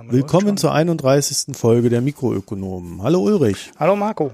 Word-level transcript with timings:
Aufnahme 0.00 0.16
Willkommen 0.16 0.56
zur 0.56 0.72
31. 0.72 1.54
Folge 1.54 1.90
der 1.90 2.00
Mikroökonomen. 2.00 3.02
Hallo 3.02 3.20
Ulrich. 3.22 3.70
Hallo 3.78 3.96
Marco. 3.96 4.32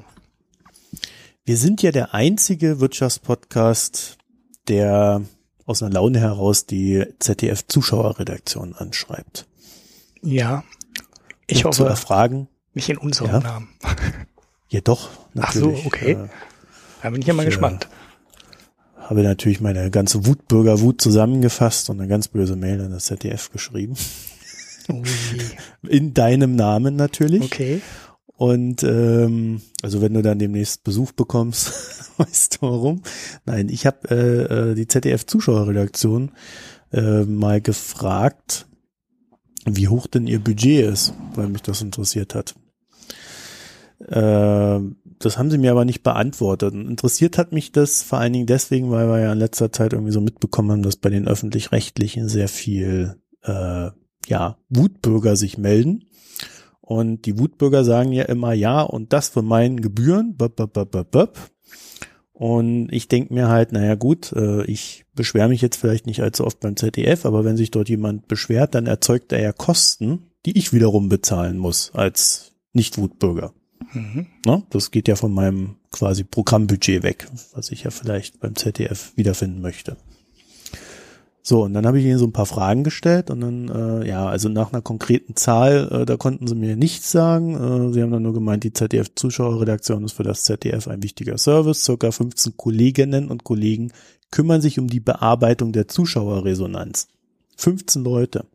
Wir 1.44 1.56
sind 1.56 1.82
ja 1.82 1.90
der 1.90 2.14
einzige 2.14 2.78
Wirtschaftspodcast, 2.78 4.16
der 4.68 5.22
aus 5.64 5.82
einer 5.82 5.92
Laune 5.92 6.20
heraus 6.20 6.66
die 6.66 7.04
ZDF-Zuschauerredaktion 7.18 8.76
anschreibt. 8.76 9.46
Ja, 10.22 10.62
ich 11.48 11.64
um 11.64 11.70
hoffe, 11.70 11.78
zu 11.78 11.84
erfragen. 11.84 12.46
nicht 12.74 12.88
in 12.88 12.98
unserem 12.98 13.30
Ja. 13.32 13.40
Namen. 13.40 13.68
Ja, 14.68 14.80
doch. 14.82 15.10
Ach 15.36 15.52
so, 15.52 15.66
natürlich. 15.70 15.86
okay. 15.86 16.12
Äh, 16.12 16.28
Da 17.02 17.10
bin 17.10 17.20
ich 17.22 17.26
ja 17.26 17.34
mal 17.34 17.42
Ich, 17.42 17.46
äh, 17.46 17.50
gespannt. 17.50 17.88
habe 18.98 19.24
natürlich 19.24 19.60
meine 19.60 19.90
ganze 19.90 20.26
Wutbürgerwut 20.26 21.00
zusammengefasst 21.00 21.90
und 21.90 21.98
eine 22.00 22.08
ganz 22.08 22.28
böse 22.28 22.54
Mail 22.54 22.80
an 22.82 22.92
das 22.92 23.06
ZDF 23.06 23.50
geschrieben. 23.50 23.94
Ui. 24.90 25.04
In 25.88 26.14
deinem 26.14 26.56
Namen 26.56 26.96
natürlich. 26.96 27.42
Okay. 27.42 27.80
Und 28.36 28.82
ähm, 28.82 29.62
also 29.82 30.02
wenn 30.02 30.12
du 30.12 30.22
dann 30.22 30.38
demnächst 30.38 30.84
Besuch 30.84 31.12
bekommst, 31.12 32.12
weißt 32.18 32.56
du 32.56 32.62
warum? 32.62 33.02
Nein, 33.46 33.68
ich 33.68 33.86
habe 33.86 34.08
äh, 34.10 34.70
äh, 34.70 34.74
die 34.74 34.86
ZDF-Zuschauerredaktion 34.86 36.32
äh, 36.92 37.24
mal 37.24 37.60
gefragt, 37.60 38.66
wie 39.64 39.88
hoch 39.88 40.06
denn 40.06 40.26
ihr 40.26 40.38
Budget 40.38 40.86
ist, 40.86 41.14
weil 41.34 41.48
mich 41.48 41.62
das 41.62 41.80
interessiert 41.80 42.34
hat. 42.34 42.54
Äh, 44.00 44.80
das 45.18 45.38
haben 45.38 45.50
sie 45.50 45.58
mir 45.58 45.70
aber 45.70 45.86
nicht 45.86 46.02
beantwortet. 46.02 46.74
Interessiert 46.74 47.38
hat 47.38 47.52
mich 47.52 47.72
das 47.72 48.02
vor 48.02 48.18
allen 48.18 48.34
Dingen 48.34 48.46
deswegen, 48.46 48.90
weil 48.90 49.08
wir 49.08 49.20
ja 49.20 49.32
in 49.32 49.38
letzter 49.38 49.72
Zeit 49.72 49.94
irgendwie 49.94 50.12
so 50.12 50.20
mitbekommen 50.20 50.70
haben, 50.70 50.82
dass 50.82 50.96
bei 50.96 51.08
den 51.08 51.26
öffentlich-rechtlichen 51.26 52.28
sehr 52.28 52.48
viel 52.48 53.16
äh, 53.42 53.90
ja 54.28 54.58
Wutbürger 54.68 55.36
sich 55.36 55.58
melden. 55.58 56.04
Und 56.80 57.26
die 57.26 57.38
Wutbürger 57.38 57.84
sagen 57.84 58.12
ja 58.12 58.24
immer 58.24 58.52
ja 58.52 58.82
und 58.82 59.12
das 59.12 59.28
von 59.28 59.44
meinen 59.44 59.80
Gebühren. 59.80 60.36
Böp, 60.36 60.56
böp, 60.56 60.72
böp, 60.72 60.90
böp, 60.92 61.10
böp. 61.10 61.38
Und 62.32 62.92
ich 62.92 63.08
denke 63.08 63.32
mir 63.32 63.48
halt, 63.48 63.72
naja 63.72 63.94
gut, 63.94 64.30
äh, 64.32 64.62
ich 64.66 65.06
beschwere 65.14 65.48
mich 65.48 65.62
jetzt 65.62 65.76
vielleicht 65.76 66.06
nicht 66.06 66.22
allzu 66.22 66.44
oft 66.44 66.60
beim 66.60 66.76
ZDF, 66.76 67.24
aber 67.24 67.44
wenn 67.44 67.56
sich 67.56 67.70
dort 67.70 67.88
jemand 67.88 68.28
beschwert, 68.28 68.74
dann 68.74 68.86
erzeugt 68.86 69.32
er 69.32 69.40
ja 69.40 69.52
Kosten, 69.52 70.30
die 70.44 70.56
ich 70.58 70.72
wiederum 70.74 71.08
bezahlen 71.08 71.56
muss 71.56 71.92
als 71.94 72.52
Nicht-Wutbürger. 72.74 73.54
Mhm. 73.94 74.26
Ne? 74.44 74.62
Das 74.68 74.90
geht 74.90 75.08
ja 75.08 75.16
von 75.16 75.32
meinem 75.32 75.76
quasi 75.90 76.24
Programmbudget 76.24 77.02
weg, 77.02 77.26
was 77.52 77.70
ich 77.70 77.84
ja 77.84 77.90
vielleicht 77.90 78.38
beim 78.40 78.54
ZDF 78.54 79.12
wiederfinden 79.16 79.62
möchte. 79.62 79.96
So, 81.48 81.62
und 81.62 81.74
dann 81.74 81.86
habe 81.86 82.00
ich 82.00 82.04
ihnen 82.04 82.18
so 82.18 82.24
ein 82.24 82.32
paar 82.32 82.44
Fragen 82.44 82.82
gestellt 82.82 83.30
und 83.30 83.40
dann, 83.40 83.68
äh, 83.68 84.08
ja, 84.08 84.26
also 84.26 84.48
nach 84.48 84.72
einer 84.72 84.82
konkreten 84.82 85.36
Zahl, 85.36 85.88
äh, 85.92 86.04
da 86.04 86.16
konnten 86.16 86.48
sie 86.48 86.56
mir 86.56 86.74
nichts 86.74 87.12
sagen. 87.12 87.54
Äh, 87.54 87.92
sie 87.92 88.02
haben 88.02 88.10
dann 88.10 88.24
nur 88.24 88.34
gemeint, 88.34 88.64
die 88.64 88.72
ZDF-Zuschauerredaktion 88.72 90.04
ist 90.04 90.14
für 90.14 90.24
das 90.24 90.42
ZDF 90.42 90.88
ein 90.88 91.04
wichtiger 91.04 91.38
Service. 91.38 91.84
Circa 91.84 92.10
15 92.10 92.56
Kolleginnen 92.56 93.28
und 93.28 93.44
Kollegen 93.44 93.92
kümmern 94.32 94.60
sich 94.60 94.80
um 94.80 94.88
die 94.88 94.98
Bearbeitung 94.98 95.70
der 95.70 95.86
Zuschauerresonanz. 95.86 97.06
15 97.56 98.02
Leute. 98.02 98.46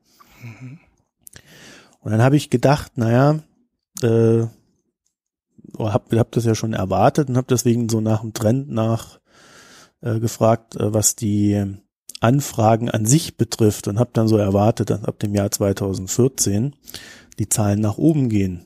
Und 2.02 2.12
dann 2.12 2.22
habe 2.22 2.36
ich 2.36 2.50
gedacht, 2.50 2.98
naja, 2.98 3.40
äh, 4.02 4.48
hab, 5.80 6.14
hab 6.14 6.32
das 6.34 6.44
ja 6.44 6.56
schon 6.56 6.74
erwartet 6.74 7.30
und 7.30 7.38
habe 7.38 7.48
deswegen 7.50 7.88
so 7.88 8.02
nach 8.02 8.20
dem 8.20 8.34
Trend 8.34 8.70
nach 8.70 9.22
äh, 10.02 10.20
gefragt, 10.20 10.76
äh, 10.76 10.94
was 10.94 11.16
die 11.16 11.78
Anfragen 12.20 12.90
an 12.90 13.06
sich 13.06 13.38
betrifft 13.38 13.88
und 13.88 14.00
habe 14.00 14.12
dann 14.14 14.28
so 14.28 14.38
erwartet, 14.38 14.90
dass 14.90 15.04
ab 15.04 15.20
dem 15.20 15.34
Jahr 15.34 15.52
2014 15.52 16.76
die 17.40 17.50
Zahlen 17.50 17.80
nach 17.80 17.98
oben 17.98 18.30
gehen. 18.30 18.66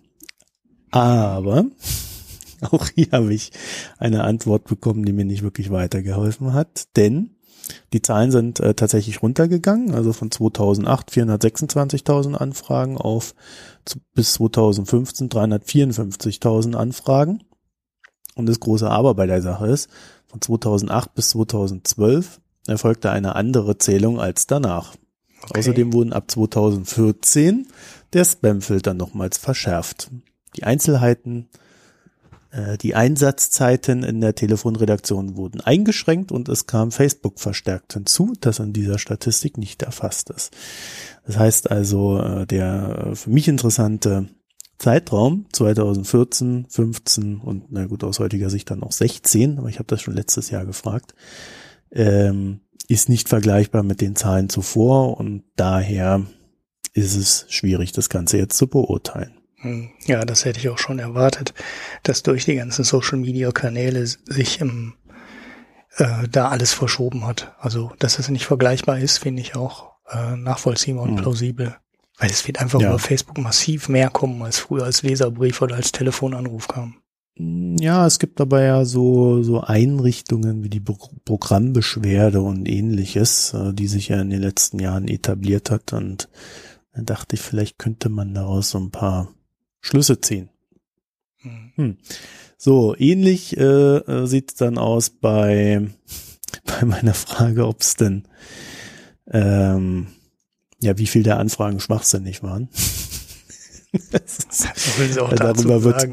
Aber 0.91 1.66
auch 2.61 2.88
hier 2.89 3.07
habe 3.11 3.33
ich 3.33 3.51
eine 3.97 4.23
Antwort 4.23 4.66
bekommen, 4.66 5.06
die 5.06 5.13
mir 5.13 5.25
nicht 5.25 5.44
wirklich 5.44 5.72
weitergeholfen 5.72 6.53
hat, 6.53 6.95
denn 6.95 7.31
die 7.94 8.01
Zahlen 8.01 8.31
sind 8.31 8.59
äh, 8.59 8.73
tatsächlich 8.73 9.22
runtergegangen, 9.22 9.94
also 9.94 10.13
von 10.13 10.31
2008 10.31 11.12
426.000 11.12 12.35
Anfragen 12.35 12.97
auf 12.97 13.33
zu, 13.85 14.00
bis 14.13 14.33
2015 14.33 15.29
354.000 15.29 16.75
Anfragen. 16.75 17.44
Und 18.35 18.47
das 18.47 18.59
große 18.59 18.89
Aber 18.89 19.16
bei 19.16 19.25
der 19.25 19.41
Sache 19.41 19.67
ist, 19.67 19.89
von 20.27 20.41
2008 20.41 21.16
bis 21.16 21.29
2012 21.29 22.41
erfolgte 22.67 23.11
eine 23.11 23.35
andere 23.35 23.77
Zählung 23.77 24.19
als 24.19 24.47
danach. 24.47 24.95
Okay. 25.43 25.59
Außerdem 25.59 25.93
wurden 25.93 26.13
ab 26.13 26.29
2014 26.29 27.67
der 28.13 28.25
Spamfilter 28.25 28.93
nochmals 28.93 29.37
verschärft. 29.37 30.09
Die 30.55 30.63
Einzelheiten, 30.63 31.49
äh, 32.51 32.77
die 32.77 32.95
Einsatzzeiten 32.95 34.03
in 34.03 34.21
der 34.21 34.35
Telefonredaktion 34.35 35.35
wurden 35.35 35.61
eingeschränkt 35.61 36.31
und 36.31 36.49
es 36.49 36.65
kam 36.65 36.91
Facebook 36.91 37.39
verstärkt 37.39 37.93
hinzu, 37.93 38.33
das 38.39 38.59
in 38.59 38.73
dieser 38.73 38.97
Statistik 38.97 39.57
nicht 39.57 39.83
erfasst 39.83 40.29
ist. 40.29 40.55
Das 41.25 41.37
heißt 41.37 41.69
also, 41.69 42.19
äh, 42.19 42.47
der 42.47 43.09
äh, 43.11 43.15
für 43.15 43.29
mich 43.29 43.47
interessante 43.47 44.29
Zeitraum 44.77 45.45
2014, 45.53 46.65
15 46.69 47.37
und 47.39 47.65
na 47.69 47.85
gut, 47.85 48.03
aus 48.03 48.19
heutiger 48.19 48.49
Sicht 48.49 48.69
dann 48.71 48.83
auch 48.83 48.91
16, 48.91 49.59
aber 49.59 49.69
ich 49.69 49.79
habe 49.79 49.87
das 49.87 50.01
schon 50.01 50.15
letztes 50.15 50.49
Jahr 50.49 50.65
gefragt, 50.65 51.15
ähm, 51.95 52.61
ist 52.88 53.09
nicht 53.09 53.29
vergleichbar 53.29 53.83
mit 53.83 54.01
den 54.01 54.16
Zahlen 54.16 54.50
zuvor 54.50 55.17
und 55.17 55.44
daher 55.56 56.22
ist 56.94 57.16
es 57.16 57.45
schwierig, 57.50 57.91
das 57.91 58.09
Ganze 58.09 58.38
jetzt 58.38 58.57
zu 58.57 58.67
beurteilen. 58.67 59.31
Hm, 59.57 59.89
Ja, 60.06 60.23
das 60.25 60.45
hätte 60.45 60.59
ich 60.59 60.69
auch 60.69 60.78
schon 60.78 61.00
erwartet, 61.00 61.53
dass 62.03 62.22
durch 62.23 62.45
die 62.45 62.56
ganzen 62.56 62.83
Social 62.83 63.17
Media 63.17 63.51
Kanäle 63.51 64.06
sich 64.06 64.61
im, 64.61 64.94
äh, 65.97 66.28
da 66.29 66.50
alles 66.50 66.73
verschoben 66.73 67.25
hat. 67.25 67.53
Also, 67.59 67.91
dass 68.00 68.19
es 68.19 68.29
nicht 68.29 68.45
vergleichbar 68.45 69.00
ist, 69.00 69.17
finde 69.17 69.41
ich 69.41 69.56
auch 69.56 69.94
äh, 70.12 70.35
nachvollziehbar 70.35 71.03
und 71.03 71.13
Mhm. 71.13 71.16
plausibel. 71.17 71.75
Weil 72.19 72.29
es 72.29 72.45
wird 72.47 72.62
einfach 72.62 72.79
Ja. 72.79 72.89
über 72.89 73.00
Facebook 73.00 73.39
massiv 73.39 73.89
mehr 73.89 74.09
kommen, 74.12 74.41
als 74.44 74.59
früher 74.59 74.83
als 74.83 75.01
Leserbrief 75.01 75.62
oder 75.63 75.75
als 75.75 75.91
Telefonanruf 75.91 76.67
kam. 76.67 76.97
Ja, 77.38 78.07
es 78.07 78.19
gibt 78.19 78.40
aber 78.40 78.62
ja 78.62 78.85
so, 78.85 79.44
so 79.44 79.59
Einrichtungen 79.62 80.63
wie 80.63 80.69
die 80.69 80.79
Pro 80.79 80.97
Programmbeschwerde 81.25 82.40
und 82.41 82.66
ähnliches, 82.66 83.53
äh, 83.53 83.73
die 83.73 83.88
sich 83.88 84.07
ja 84.07 84.22
in 84.22 84.29
den 84.29 84.41
letzten 84.41 84.79
Jahren 84.79 85.07
etabliert 85.09 85.69
hat 85.69 85.91
und 85.91 86.29
da 86.94 87.01
dachte 87.01 87.35
ich, 87.35 87.41
vielleicht 87.41 87.78
könnte 87.78 88.07
man 88.07 88.34
daraus 88.34 88.69
so 88.69 88.78
ein 88.79 88.91
paar 88.91 89.34
Schlüsse 89.81 90.22
ziehen. 90.22 90.50
Hm. 91.75 91.97
So, 92.57 92.95
ähnlich 92.97 93.57
äh, 93.57 93.63
äh, 93.97 94.28
sieht 94.28 94.51
es 94.51 94.56
dann 94.57 94.78
aus 94.78 95.09
bei, 95.09 95.90
bei 96.66 96.85
meiner 96.85 97.13
Frage, 97.13 97.68
ob 97.68 97.81
es 97.81 97.95
denn, 97.95 98.24
ähm, 99.29 100.07
ja, 100.81 100.97
wie 100.97 101.07
viel 101.07 101.24
der 101.24 101.40
Anfragen 101.40 101.79
schwachsinnig 101.81 102.44
waren. 102.44 102.69
Das 104.12 104.39
ist- 104.39 104.68
dazu 105.07 105.36
darüber 105.38 105.83
wird-. 105.86 106.09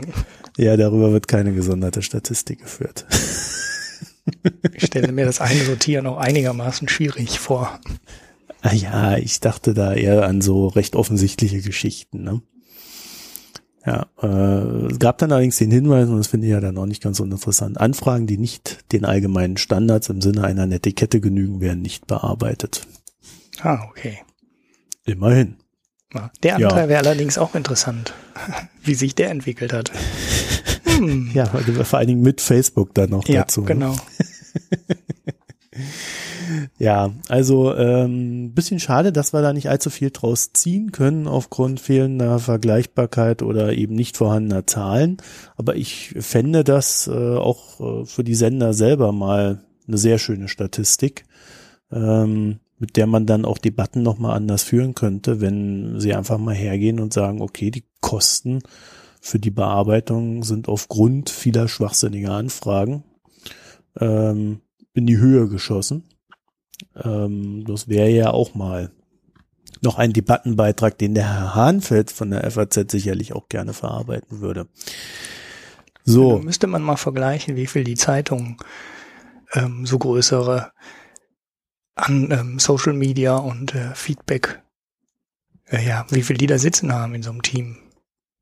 Ja, 0.56 0.76
darüber 0.76 1.12
wird 1.12 1.28
keine 1.28 1.52
gesonderte 1.52 2.02
Statistik 2.02 2.60
geführt. 2.60 3.06
Ich 4.72 4.86
stelle 4.86 5.10
mir 5.10 5.24
das 5.24 5.40
Einsortieren 5.40 6.06
auch 6.06 6.16
einigermaßen 6.16 6.88
schwierig 6.88 7.40
vor. 7.40 7.80
Ah 8.60 8.72
ja, 8.72 9.16
ich 9.16 9.40
dachte 9.40 9.74
da 9.74 9.94
eher 9.94 10.24
an 10.26 10.40
so 10.40 10.68
recht 10.68 10.94
offensichtliche 10.94 11.60
Geschichten. 11.60 12.22
Ne? 12.22 12.40
Ja, 13.84 14.06
äh, 14.22 14.86
es 14.92 14.98
gab 15.00 15.18
dann 15.18 15.32
allerdings 15.32 15.58
den 15.58 15.72
Hinweis, 15.72 16.08
und 16.08 16.18
das 16.18 16.28
finde 16.28 16.46
ich 16.46 16.52
ja 16.52 16.60
dann 16.60 16.78
auch 16.78 16.86
nicht 16.86 17.02
ganz 17.02 17.18
uninteressant, 17.18 17.80
Anfragen, 17.80 18.28
die 18.28 18.38
nicht 18.38 18.92
den 18.92 19.04
allgemeinen 19.04 19.56
Standards 19.56 20.08
im 20.08 20.20
Sinne 20.20 20.44
einer 20.44 20.66
Netiquette 20.66 21.20
genügen, 21.20 21.60
werden 21.60 21.82
nicht 21.82 22.06
bearbeitet. 22.06 22.86
Ah, 23.60 23.84
okay. 23.88 24.18
Immerhin. 25.04 25.56
Ja, 26.14 26.30
Der 26.42 26.58
Ja. 26.58 26.68
Anteil 26.68 26.88
wäre 26.88 27.00
allerdings 27.00 27.38
auch 27.38 27.54
interessant, 27.54 28.12
wie 28.82 28.94
sich 28.94 29.14
der 29.14 29.30
entwickelt 29.30 29.72
hat. 29.72 29.90
Hm. 30.84 31.30
Ja, 31.34 31.44
also 31.52 31.84
vor 31.84 31.98
allen 31.98 32.08
Dingen 32.08 32.20
mit 32.22 32.40
Facebook 32.40 32.94
dann 32.94 33.10
noch 33.10 33.26
Ja, 33.26 33.40
dazu. 33.42 33.62
ne? 33.62 33.66
genau. 33.66 33.96
Ja, 36.78 37.12
also 37.28 37.74
ähm, 37.74 38.52
bisschen 38.52 38.78
schade, 38.78 39.10
dass 39.10 39.32
wir 39.32 39.40
da 39.40 39.54
nicht 39.54 39.70
allzu 39.70 39.88
viel 39.88 40.10
draus 40.10 40.52
ziehen 40.52 40.92
können 40.92 41.26
aufgrund 41.26 41.80
fehlender 41.80 42.38
Vergleichbarkeit 42.38 43.42
oder 43.42 43.72
eben 43.72 43.94
nicht 43.94 44.18
vorhandener 44.18 44.66
Zahlen. 44.66 45.16
Aber 45.56 45.76
ich 45.76 46.14
fände 46.18 46.62
das 46.62 47.06
äh, 47.06 47.36
auch 47.36 47.80
äh, 48.02 48.04
für 48.04 48.22
die 48.22 48.34
Sender 48.34 48.74
selber 48.74 49.12
mal 49.12 49.64
eine 49.88 49.96
sehr 49.96 50.18
schöne 50.18 50.48
Statistik, 50.48 51.24
ähm, 51.90 52.58
mit 52.82 52.96
der 52.96 53.06
man 53.06 53.26
dann 53.26 53.44
auch 53.44 53.58
Debatten 53.58 54.02
nochmal 54.02 54.34
anders 54.36 54.64
führen 54.64 54.94
könnte, 54.94 55.40
wenn 55.40 56.00
sie 56.00 56.14
einfach 56.14 56.38
mal 56.38 56.52
hergehen 56.52 56.98
und 56.98 57.12
sagen, 57.12 57.40
okay, 57.40 57.70
die 57.70 57.84
Kosten 58.00 58.58
für 59.20 59.38
die 59.38 59.52
Bearbeitung 59.52 60.42
sind 60.42 60.68
aufgrund 60.68 61.30
vieler 61.30 61.68
schwachsinniger 61.68 62.32
Anfragen 62.32 63.04
ähm, 64.00 64.62
in 64.94 65.06
die 65.06 65.18
Höhe 65.18 65.48
geschossen. 65.48 66.08
Ähm, 66.96 67.62
das 67.68 67.86
wäre 67.86 68.10
ja 68.10 68.32
auch 68.32 68.56
mal 68.56 68.90
noch 69.80 69.96
ein 69.96 70.12
Debattenbeitrag, 70.12 70.98
den 70.98 71.14
der 71.14 71.32
Herr 71.32 71.54
Hahnfeld 71.54 72.10
von 72.10 72.32
der 72.32 72.50
FAZ 72.50 72.90
sicherlich 72.90 73.32
auch 73.32 73.48
gerne 73.48 73.74
verarbeiten 73.74 74.40
würde. 74.40 74.66
So. 76.02 76.40
Müsste 76.40 76.66
man 76.66 76.82
mal 76.82 76.96
vergleichen, 76.96 77.54
wie 77.54 77.68
viel 77.68 77.84
die 77.84 77.94
Zeitungen 77.94 78.56
ähm, 79.54 79.86
so 79.86 80.00
größere 80.00 80.72
an 81.94 82.30
ähm, 82.30 82.58
Social 82.58 82.92
Media 82.94 83.36
und 83.36 83.74
äh, 83.74 83.94
Feedback, 83.94 84.62
äh, 85.66 85.84
ja, 85.86 86.06
wie 86.10 86.22
viel 86.22 86.36
die 86.36 86.46
da 86.46 86.58
sitzen 86.58 86.92
haben 86.92 87.14
in 87.14 87.22
so 87.22 87.30
einem 87.30 87.42
Team. 87.42 87.78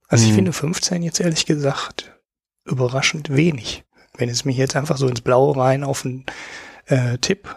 Also 0.08 0.24
ich 0.24 0.30
Mhm. 0.32 0.36
finde 0.36 0.52
15 0.52 1.02
jetzt 1.02 1.20
ehrlich 1.20 1.46
gesagt 1.46 2.18
überraschend 2.64 3.34
wenig. 3.34 3.84
Wenn 4.16 4.28
es 4.28 4.44
mich 4.44 4.56
jetzt 4.56 4.76
einfach 4.76 4.96
so 4.96 5.06
ins 5.08 5.20
Blaue 5.20 5.56
rein 5.56 5.84
auf 5.84 6.04
einen 6.04 6.26
äh, 6.86 7.18
Tipp, 7.18 7.56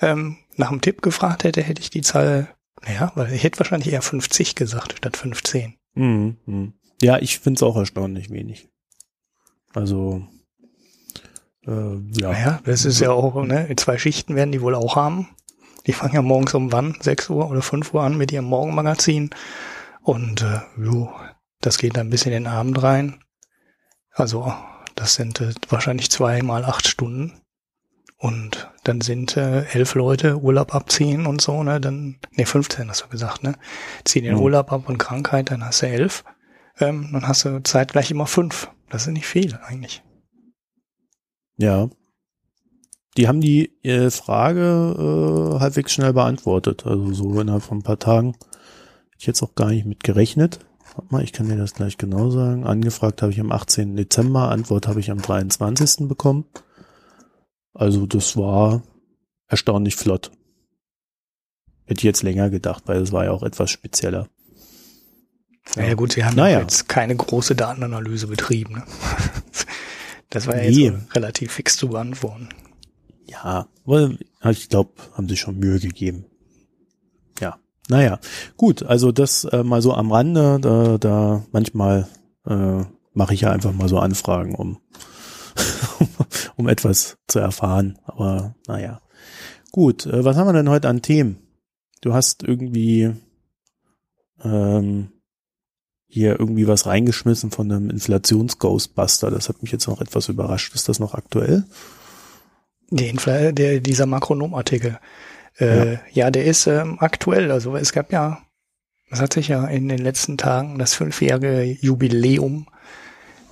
ähm, 0.00 0.38
nach 0.56 0.70
einem 0.70 0.80
Tipp 0.80 1.02
gefragt 1.02 1.44
hätte, 1.44 1.62
hätte 1.62 1.82
ich 1.82 1.90
die 1.90 2.00
Zahl, 2.02 2.48
naja, 2.82 3.12
weil 3.14 3.32
ich 3.32 3.44
hätte 3.44 3.58
wahrscheinlich 3.60 3.92
eher 3.92 4.02
50 4.02 4.54
gesagt 4.54 4.94
statt 4.98 5.16
15. 5.16 5.74
Mhm. 5.94 6.36
mhm. 6.46 6.72
Ja, 7.02 7.18
ich 7.18 7.38
finde 7.38 7.58
es 7.58 7.62
auch 7.62 7.76
erstaunlich 7.76 8.30
wenig. 8.30 8.68
Also, 9.74 10.26
äh, 11.66 12.20
ja. 12.20 12.30
Naja, 12.32 12.60
das 12.64 12.84
ist 12.84 13.00
ja 13.00 13.10
auch, 13.10 13.42
ne, 13.44 13.74
zwei 13.76 13.98
Schichten 13.98 14.36
werden 14.36 14.52
die 14.52 14.60
wohl 14.60 14.74
auch 14.74 14.96
haben. 14.96 15.28
Die 15.86 15.92
fangen 15.92 16.14
ja 16.14 16.22
morgens 16.22 16.54
um 16.54 16.72
wann? 16.72 16.96
6 17.00 17.30
Uhr 17.30 17.50
oder 17.50 17.62
5 17.62 17.92
Uhr 17.92 18.02
an 18.02 18.16
mit 18.16 18.32
ihrem 18.32 18.46
Morgenmagazin. 18.46 19.30
Und 20.02 20.42
äh, 20.42 20.60
jo, 20.82 21.12
das 21.60 21.78
geht 21.78 21.96
dann 21.96 22.10
bis 22.10 22.24
in 22.26 22.32
den 22.32 22.46
Abend 22.46 22.82
rein. 22.82 23.22
Also, 24.12 24.52
das 24.94 25.14
sind 25.14 25.40
äh, 25.40 25.52
wahrscheinlich 25.68 26.10
zwei 26.10 26.42
mal 26.42 26.64
acht 26.64 26.86
Stunden. 26.88 27.40
Und 28.16 28.70
dann 28.84 29.02
sind 29.02 29.36
äh, 29.36 29.64
elf 29.72 29.94
Leute 29.94 30.38
Urlaub 30.38 30.74
abziehen 30.74 31.26
und 31.26 31.42
so, 31.42 31.62
ne? 31.62 31.80
Dann, 31.80 32.16
ne, 32.32 32.46
15 32.46 32.88
hast 32.88 33.02
du 33.02 33.08
gesagt, 33.08 33.42
ne? 33.42 33.54
Ziehen 34.04 34.24
den 34.24 34.36
Mhm. 34.36 34.40
Urlaub 34.40 34.72
ab 34.72 34.88
und 34.88 34.96
Krankheit, 34.98 35.50
dann 35.50 35.64
hast 35.64 35.82
du 35.82 35.88
elf. 35.88 36.24
Ähm, 36.78 37.10
dann 37.12 37.28
hast 37.28 37.44
du 37.44 37.62
zeitgleich 37.62 38.10
immer 38.10 38.26
fünf. 38.26 38.70
Das 38.88 39.02
ist 39.06 39.12
nicht 39.12 39.26
viel 39.26 39.58
eigentlich. 39.66 40.02
Ja. 41.56 41.88
Die 43.16 43.28
haben 43.28 43.40
die 43.40 43.72
äh, 43.84 44.10
Frage 44.10 45.54
äh, 45.56 45.60
halbwegs 45.60 45.92
schnell 45.92 46.12
beantwortet. 46.12 46.84
Also 46.86 47.12
so 47.12 47.40
innerhalb 47.40 47.62
von 47.62 47.78
ein 47.78 47.82
paar 47.82 47.98
Tagen. 47.98 48.32
Hätte 48.32 49.18
ich 49.18 49.26
jetzt 49.26 49.42
auch 49.42 49.54
gar 49.54 49.70
nicht 49.70 49.86
mit 49.86 50.02
gerechnet. 50.02 50.58
Warte 50.96 51.12
mal, 51.12 51.22
ich 51.22 51.32
kann 51.32 51.48
dir 51.48 51.56
das 51.56 51.74
gleich 51.74 51.96
genau 51.96 52.30
sagen. 52.30 52.66
Angefragt 52.66 53.22
habe 53.22 53.32
ich 53.32 53.40
am 53.40 53.52
18. 53.52 53.96
Dezember, 53.96 54.50
Antwort 54.50 54.88
habe 54.88 55.00
ich 55.00 55.10
am 55.10 55.20
23. 55.22 56.08
bekommen. 56.08 56.44
Also 57.72 58.06
das 58.06 58.36
war 58.36 58.82
erstaunlich 59.48 59.96
flott. 59.96 60.30
Hätte 61.86 61.98
ich 61.98 62.04
jetzt 62.04 62.22
länger 62.22 62.50
gedacht, 62.50 62.84
weil 62.86 63.00
es 63.00 63.12
war 63.12 63.24
ja 63.24 63.30
auch 63.30 63.42
etwas 63.42 63.70
spezieller. 63.70 64.28
Ja, 65.76 65.94
gut, 65.94 66.12
sie 66.12 66.24
haben 66.24 66.36
Naja. 66.36 66.60
jetzt 66.60 66.88
keine 66.88 67.16
große 67.16 67.54
Datenanalyse 67.54 68.26
betrieben. 68.26 68.74
Ne? 68.74 68.82
Das 70.34 70.46
war 70.48 70.56
ja 70.56 70.68
Nee. 70.70 70.86
jetzt 70.88 71.00
so 71.06 71.12
relativ 71.14 71.52
fix 71.52 71.76
zu 71.76 71.88
beantworten. 71.88 72.48
Ja, 73.26 73.68
weil 73.84 74.18
ich 74.50 74.68
glaube, 74.68 74.90
haben 75.14 75.28
sie 75.28 75.36
schon 75.36 75.58
Mühe 75.58 75.78
gegeben. 75.80 76.26
Ja, 77.40 77.58
naja, 77.88 78.18
gut, 78.56 78.82
also 78.82 79.12
das 79.12 79.44
äh, 79.44 79.62
mal 79.62 79.80
so 79.80 79.94
am 79.94 80.12
Rande, 80.12 80.58
da, 80.60 80.98
da 80.98 81.44
manchmal 81.52 82.08
äh, 82.46 82.82
mache 83.12 83.34
ich 83.34 83.42
ja 83.42 83.50
einfach 83.52 83.72
mal 83.72 83.88
so 83.88 83.98
Anfragen, 83.98 84.54
um, 84.54 84.78
um 86.56 86.68
etwas 86.68 87.16
zu 87.28 87.38
erfahren. 87.38 87.98
Aber 88.04 88.54
naja. 88.66 89.00
Gut, 89.70 90.06
äh, 90.06 90.24
was 90.24 90.36
haben 90.36 90.48
wir 90.48 90.52
denn 90.52 90.68
heute 90.68 90.88
an 90.88 91.00
Themen? 91.02 91.38
Du 92.00 92.12
hast 92.12 92.42
irgendwie 92.42 93.12
ähm, 94.42 95.10
hier 96.14 96.38
irgendwie 96.38 96.68
was 96.68 96.86
reingeschmissen 96.86 97.50
von 97.50 97.72
einem 97.72 97.90
Inflations-Ghostbuster. 97.90 99.32
Das 99.32 99.48
hat 99.48 99.62
mich 99.62 99.72
jetzt 99.72 99.88
noch 99.88 100.00
etwas 100.00 100.28
überrascht. 100.28 100.72
Ist 100.76 100.88
das 100.88 101.00
noch 101.00 101.14
aktuell? 101.14 101.64
Der, 102.90 103.08
Infla 103.10 103.50
der 103.50 103.80
dieser 103.80 104.06
Makronom-Artikel. 104.06 105.00
Äh, 105.58 105.96
ja. 106.12 106.30
der 106.30 106.44
ist 106.44 106.68
ähm, 106.68 106.98
aktuell. 107.00 107.50
Also 107.50 107.74
es 107.74 107.92
gab 107.92 108.12
ja, 108.12 108.38
es 109.10 109.20
hat 109.20 109.32
sich 109.32 109.48
ja 109.48 109.66
in 109.66 109.88
den 109.88 109.98
letzten 109.98 110.38
Tagen 110.38 110.78
das 110.78 110.94
fünfjährige 110.94 111.64
Jubiläum 111.80 112.68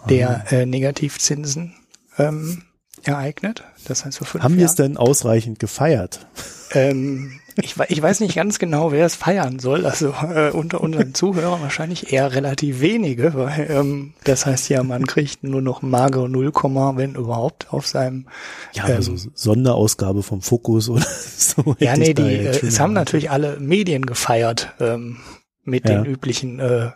der 0.09 0.45
Ah. 0.47 0.53
äh, 0.53 0.65
Negativzinsen 0.65 1.75
ähm, 2.19 2.63
ereignet. 3.03 3.65
Das 3.89 4.05
heißt, 4.05 4.19
vor 4.19 4.27
fünf 4.29 4.45
Haben 4.45 4.57
wir 4.57 4.67
es 4.67 4.77
denn 4.77 4.97
ausreichend 4.97 5.59
gefeiert? 5.59 6.29
Ähm, 6.75 7.41
ich, 7.57 7.77
ich 7.89 8.03
weiß 8.03 8.21
nicht 8.21 8.35
ganz 8.35 8.59
genau, 8.59 8.93
wer 8.93 9.05
es 9.07 9.15
feiern 9.15 9.59
soll. 9.59 9.85
Also 9.87 10.15
äh, 10.35 10.51
unter 10.51 10.81
unseren 10.81 11.15
Zuhörern 11.15 11.61
wahrscheinlich 11.61 12.13
eher 12.13 12.33
relativ 12.35 12.81
wenige, 12.81 13.35
weil 13.35 13.67
ähm, 13.71 14.15
das 14.25 14.47
heißt 14.47 14.69
ja, 14.69 14.83
man 14.83 15.07
kriegt 15.07 15.45
nur 15.45 15.63
noch 15.63 15.83
magere 15.83 16.29
0, 16.29 16.53
wenn 16.97 17.15
überhaupt 17.15 17.73
auf 17.73 17.87
seinem. 17.87 18.27
Ja, 18.73 18.85
aber 18.85 19.03
so 19.03 19.17
Sonderausgabe 19.17 20.23
vom 20.23 20.41
Fokus 20.43 20.89
oder 20.89 21.05
so. 21.37 21.77
Ja, 21.79 21.97
nee, 21.97 22.15
die, 22.15 22.23
äh, 22.23 22.67
es 22.67 22.81
haben 22.81 22.93
natürlich 22.93 23.31
alle 23.31 23.59
Medien 23.61 24.07
gefeiert 24.07 24.73
ähm, 24.81 25.19
mit 25.65 25.89
Ja. 25.89 25.97
den 26.03 26.07
üblichen. 26.11 26.59
Äh, 26.59 26.91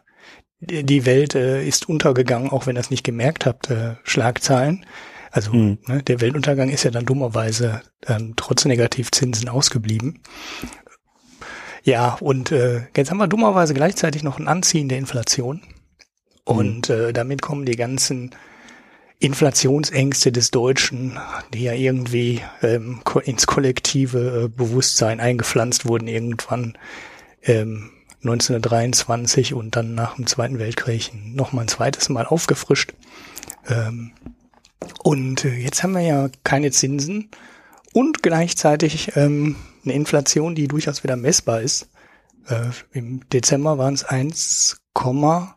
die 0.61 0.85
die 0.85 1.05
Welt 1.05 1.35
äh, 1.35 1.63
ist 1.67 1.87
untergegangen, 1.89 2.51
auch 2.51 2.67
wenn 2.67 2.77
ihr 2.77 2.81
es 2.81 2.91
nicht 2.91 3.05
gemerkt 3.05 3.45
habt, 3.45 3.71
äh, 3.71 3.97
Schlagzeilen. 4.05 4.87
Also 5.37 5.53
Hm. 5.53 5.77
ne, 5.87 6.03
der 6.03 6.23
Weltuntergang 6.23 6.71
ist 6.71 6.85
ja 6.85 6.91
dann 6.91 7.05
dummerweise 7.05 7.83
ähm, 8.07 8.33
trotz 8.37 8.65
Negativzinsen 8.65 9.51
ausgeblieben. 9.51 10.21
Ja, 11.85 12.15
und 12.21 12.53
äh, 12.53 12.87
jetzt 12.97 13.11
haben 13.11 13.19
wir 13.19 13.29
dummerweise 13.29 13.75
gleichzeitig 13.75 14.23
noch 14.23 14.39
ein 14.39 14.49
Anziehen 14.49 14.89
der 14.89 14.97
Inflation. 14.97 15.61
Und 16.45 16.89
äh, 16.89 17.13
damit 17.13 17.43
kommen 17.43 17.67
die 17.67 17.77
ganzen 17.77 18.35
Inflationsängste 19.19 20.33
des 20.33 20.53
Deutschen, 20.53 21.19
die 21.53 21.65
ja 21.65 21.75
irgendwie 21.75 22.41
ähm, 22.63 23.03
ins 23.25 23.47
kollektive 23.47 24.45
äh, 24.45 24.49
Bewusstsein 24.49 25.21
eingepflanzt 25.21 25.85
wurden, 25.85 26.09
irgendwann 26.09 26.79
ähm, 27.43 27.91
1923 28.23 29.53
und 29.53 29.77
dann 29.77 29.95
nach 29.95 30.17
dem 30.17 30.27
Zweiten 30.27 30.59
Weltkrieg 30.59 31.13
nochmal 31.15 31.67
ein 31.67 31.69
zweites 31.69 32.09
Mal 32.09 32.25
aufgefrischt. 32.25 32.95
Ähm, 33.69 34.13
und 35.03 35.45
äh, 35.45 35.55
jetzt 35.55 35.83
haben 35.83 35.93
wir 35.95 36.03
ja 36.03 36.29
keine 36.45 36.71
Zinsen 36.71 37.31
und 37.93 38.23
gleichzeitig 38.23 39.17
ähm, 39.17 39.57
eine 39.85 39.95
Inflation, 39.95 40.55
die 40.55 40.69
durchaus 40.69 41.03
wieder 41.05 41.17
messbar 41.17 41.61
ist. 41.63 41.89
Äh, 42.49 42.71
Im 42.93 43.29
Dezember 43.31 43.79
waren 43.79 43.95
es 43.95 44.07
1,5, 44.07 45.49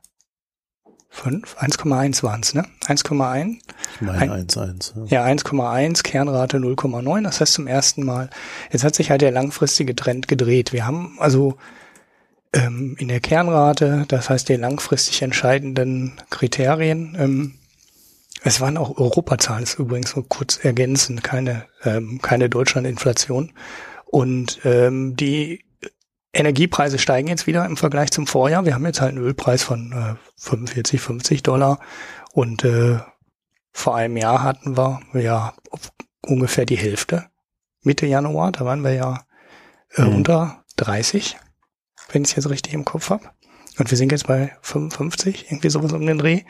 1,1 1.12 2.24
waren 2.24 2.42
es, 2.42 2.54
ne? 2.54 2.66
1,1. 2.86 3.58
Ich 3.96 4.02
meine 4.02 4.18
ein- 4.34 4.48
1-1. 4.48 4.94
Ja. 5.10 5.24
Ja, 5.24 5.26
1,1, 5.26 6.04
Kernrate 6.04 6.58
0,9, 6.58 7.24
das 7.24 7.42
heißt 7.42 7.54
zum 7.54 7.68
ersten 7.68 8.04
Mal. 8.06 8.30
Jetzt 8.72 8.84
hat 8.84 8.96
sich 8.96 9.12
halt 9.12 9.22
der 9.22 9.32
langfristige 9.32 9.96
Trend 9.96 10.28
gedreht. 10.28 10.72
Wir 10.74 10.86
haben 10.88 11.18
also 11.20 11.58
ähm, 12.54 12.96
in 13.00 13.10
der 13.10 13.20
Kernrate, 13.20 14.06
das 14.08 14.30
heißt 14.30 14.50
die 14.50 14.56
langfristig 14.56 15.22
entscheidenden 15.22 16.14
Kriterien, 16.30 17.16
ähm, 17.20 17.59
es 18.42 18.62
waren 18.62 18.78
auch 18.78 18.98
Europazahlen, 18.98 19.64
ist 19.64 19.80
übrigens 19.80 20.16
nur 20.16 20.28
kurz 20.28 20.58
ergänzend, 20.64 21.24
keine, 21.24 21.66
ähm, 21.84 22.20
keine 22.22 22.50
Deutschlandinflation. 22.50 23.54
Und 24.06 24.60
ähm, 24.64 25.16
die 25.16 25.66
Energiepreise 26.34 27.00
steigen 27.00 27.28
jetzt 27.28 27.48
wieder 27.48 27.66
im 27.66 27.78
Vergleich 27.78 28.12
zum 28.12 28.28
Vorjahr. 28.28 28.66
Wir 28.66 28.76
haben 28.76 28.86
jetzt 28.86 29.02
halt 29.02 29.16
einen 29.16 29.24
Ölpreis 29.24 29.64
von 29.64 29.92
äh, 29.92 30.16
45, 30.38 31.02
50 31.02 31.44
Dollar 31.44 31.80
und 32.34 32.64
äh, 32.64 33.00
vor 33.72 33.96
einem 33.96 34.18
Jahr 34.18 34.44
hatten 34.44 34.78
wir 34.78 35.02
ja 35.14 35.54
ungefähr 36.22 36.66
die 36.66 36.78
Hälfte. 36.78 37.26
Mitte 37.82 38.06
Januar, 38.06 38.52
da 38.52 38.66
waren 38.66 38.84
wir 38.84 38.94
ja 38.94 39.24
äh, 39.96 40.04
Mhm. 40.04 40.16
unter 40.16 40.64
30, 40.78 41.38
wenn 42.12 42.24
ich 42.24 42.30
es 42.30 42.36
jetzt 42.36 42.50
richtig 42.50 42.74
im 42.74 42.86
Kopf 42.86 43.10
habe. 43.10 43.30
Und 43.78 43.90
wir 43.90 43.98
sind 43.98 44.12
jetzt 44.12 44.28
bei 44.28 44.56
55, 44.62 45.46
irgendwie 45.50 45.70
sowas 45.70 45.94
um 45.94 46.06
den 46.06 46.18
Dreh. 46.18 46.44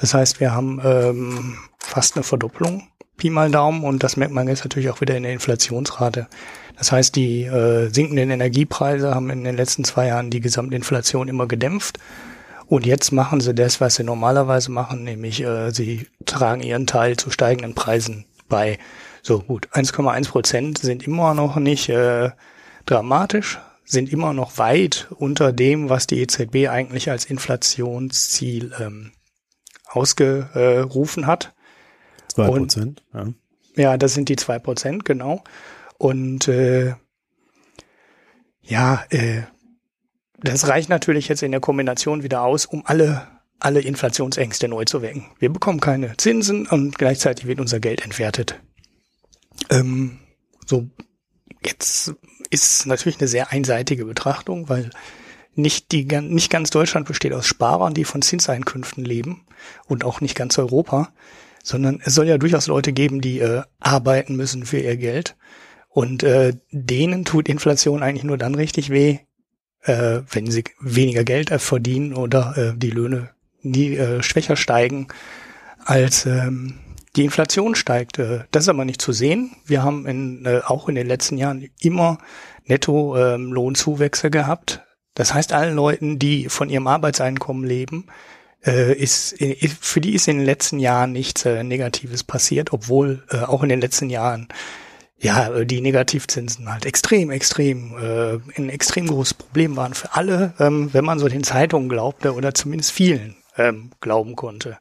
Das 0.00 0.14
heißt, 0.14 0.40
wir 0.40 0.52
haben 0.52 0.80
ähm, 0.82 1.58
fast 1.78 2.16
eine 2.16 2.22
Verdopplung, 2.22 2.88
Pi 3.18 3.28
mal 3.28 3.50
Daumen, 3.50 3.84
und 3.84 4.02
das 4.02 4.16
merkt 4.16 4.32
man 4.32 4.48
jetzt 4.48 4.64
natürlich 4.64 4.88
auch 4.88 5.02
wieder 5.02 5.14
in 5.14 5.24
der 5.24 5.32
Inflationsrate. 5.32 6.26
Das 6.78 6.90
heißt, 6.90 7.14
die 7.14 7.44
äh, 7.44 7.88
sinkenden 7.90 8.30
Energiepreise 8.30 9.14
haben 9.14 9.28
in 9.28 9.44
den 9.44 9.56
letzten 9.56 9.84
zwei 9.84 10.06
Jahren 10.06 10.30
die 10.30 10.40
Gesamtinflation 10.40 11.28
immer 11.28 11.46
gedämpft. 11.46 11.98
Und 12.66 12.86
jetzt 12.86 13.12
machen 13.12 13.40
sie 13.40 13.54
das, 13.54 13.82
was 13.82 13.96
sie 13.96 14.04
normalerweise 14.04 14.70
machen, 14.70 15.04
nämlich 15.04 15.42
äh, 15.42 15.70
sie 15.70 16.06
tragen 16.24 16.62
ihren 16.62 16.86
Teil 16.86 17.16
zu 17.16 17.30
steigenden 17.30 17.74
Preisen 17.74 18.24
bei. 18.48 18.78
So 19.22 19.40
gut, 19.40 19.68
1,1 19.74 20.30
Prozent 20.30 20.78
sind 20.78 21.06
immer 21.06 21.34
noch 21.34 21.56
nicht 21.56 21.90
äh, 21.90 22.30
dramatisch, 22.86 23.58
sind 23.84 24.10
immer 24.10 24.32
noch 24.32 24.56
weit 24.56 25.08
unter 25.10 25.52
dem, 25.52 25.90
was 25.90 26.06
die 26.06 26.22
EZB 26.22 26.70
eigentlich 26.70 27.10
als 27.10 27.26
Inflationsziel 27.26 28.72
ähm, 28.80 29.12
ausgerufen 29.90 31.26
hat. 31.26 31.54
2 32.28 32.48
Und- 32.48 32.58
Prozent. 32.58 33.04
Ja. 33.12 33.26
Ja, 33.76 33.96
das 33.96 34.14
sind 34.14 34.28
die 34.28 34.36
zwei 34.36 34.58
Prozent, 34.58 35.04
genau. 35.04 35.44
Und 35.96 36.48
äh, 36.48 36.94
ja, 38.62 39.04
äh, 39.10 39.42
das 40.38 40.66
reicht 40.68 40.88
natürlich 40.88 41.28
jetzt 41.28 41.42
in 41.42 41.52
der 41.52 41.60
Kombination 41.60 42.22
wieder 42.24 42.42
aus, 42.42 42.66
um 42.66 42.82
alle 42.84 43.28
alle 43.60 43.80
Inflationsängste 43.80 44.68
neu 44.68 44.86
zu 44.86 45.02
wecken. 45.02 45.26
Wir 45.38 45.52
bekommen 45.52 45.80
keine 45.80 46.16
Zinsen 46.16 46.66
und 46.66 46.98
gleichzeitig 46.98 47.46
wird 47.46 47.60
unser 47.60 47.78
Geld 47.78 48.02
entwertet. 48.02 48.58
Ähm, 49.68 50.18
so, 50.66 50.88
jetzt 51.64 52.14
ist 52.48 52.86
natürlich 52.86 53.20
eine 53.20 53.28
sehr 53.28 53.52
einseitige 53.52 54.06
Betrachtung, 54.06 54.68
weil 54.70 54.90
nicht 55.54 55.92
die, 55.92 56.04
nicht 56.04 56.50
ganz 56.50 56.70
Deutschland 56.70 57.06
besteht 57.06 57.32
aus 57.32 57.46
Sparern, 57.46 57.94
die 57.94 58.04
von 58.04 58.22
Zinseinkünften 58.22 59.04
leben 59.04 59.46
und 59.86 60.04
auch 60.04 60.20
nicht 60.20 60.36
ganz 60.36 60.58
Europa, 60.58 61.12
sondern 61.62 62.00
es 62.04 62.14
soll 62.14 62.26
ja 62.26 62.38
durchaus 62.38 62.66
Leute 62.66 62.92
geben, 62.92 63.20
die 63.20 63.40
äh, 63.40 63.62
arbeiten 63.78 64.36
müssen 64.36 64.64
für 64.64 64.78
ihr 64.78 64.96
Geld. 64.96 65.36
Und 65.88 66.22
äh, 66.22 66.54
denen 66.70 67.24
tut 67.24 67.48
Inflation 67.48 68.02
eigentlich 68.02 68.24
nur 68.24 68.38
dann 68.38 68.54
richtig 68.54 68.90
weh, 68.90 69.18
äh, 69.82 70.20
wenn 70.30 70.50
sie 70.50 70.64
weniger 70.80 71.24
Geld 71.24 71.50
verdienen 71.60 72.14
oder 72.14 72.56
äh, 72.56 72.72
die 72.76 72.90
Löhne 72.90 73.30
nie 73.62 73.96
äh, 73.96 74.22
schwächer 74.22 74.56
steigen 74.56 75.08
als 75.84 76.26
ähm, 76.26 76.78
die 77.16 77.24
Inflation 77.24 77.74
steigt. 77.74 78.18
Äh, 78.18 78.44
das 78.50 78.64
ist 78.64 78.68
aber 78.68 78.84
nicht 78.84 79.02
zu 79.02 79.12
sehen. 79.12 79.56
Wir 79.66 79.82
haben 79.82 80.06
in, 80.06 80.44
äh, 80.46 80.60
auch 80.64 80.88
in 80.88 80.94
den 80.94 81.06
letzten 81.06 81.38
Jahren 81.38 81.68
immer 81.80 82.18
Netto-Lohnzuwächse 82.66 84.28
ähm, 84.28 84.30
gehabt. 84.30 84.82
Das 85.14 85.34
heißt, 85.34 85.52
allen 85.52 85.74
Leuten, 85.74 86.18
die 86.18 86.48
von 86.48 86.70
ihrem 86.70 86.86
Arbeitseinkommen 86.86 87.64
leben, 87.64 88.06
äh, 88.64 88.92
ist, 88.92 89.36
für 89.80 90.00
die 90.00 90.14
ist 90.14 90.28
in 90.28 90.38
den 90.38 90.46
letzten 90.46 90.78
Jahren 90.78 91.12
nichts 91.12 91.44
äh, 91.44 91.64
Negatives 91.64 92.24
passiert, 92.24 92.72
obwohl 92.72 93.24
äh, 93.30 93.38
auch 93.38 93.62
in 93.62 93.68
den 93.68 93.80
letzten 93.80 94.10
Jahren 94.10 94.48
ja 95.18 95.64
die 95.64 95.80
Negativzinsen 95.80 96.72
halt 96.72 96.86
extrem, 96.86 97.30
extrem 97.30 97.96
äh, 97.98 98.38
ein 98.58 98.70
extrem 98.70 99.06
großes 99.06 99.34
Problem 99.34 99.76
waren 99.76 99.94
für 99.94 100.14
alle, 100.14 100.54
ähm, 100.58 100.90
wenn 100.92 101.04
man 101.04 101.18
so 101.18 101.28
den 101.28 101.44
Zeitungen 101.44 101.88
glaubte 101.88 102.34
oder 102.34 102.54
zumindest 102.54 102.92
vielen 102.92 103.36
ähm, 103.56 103.90
glauben 104.00 104.36
konnte. 104.36 104.78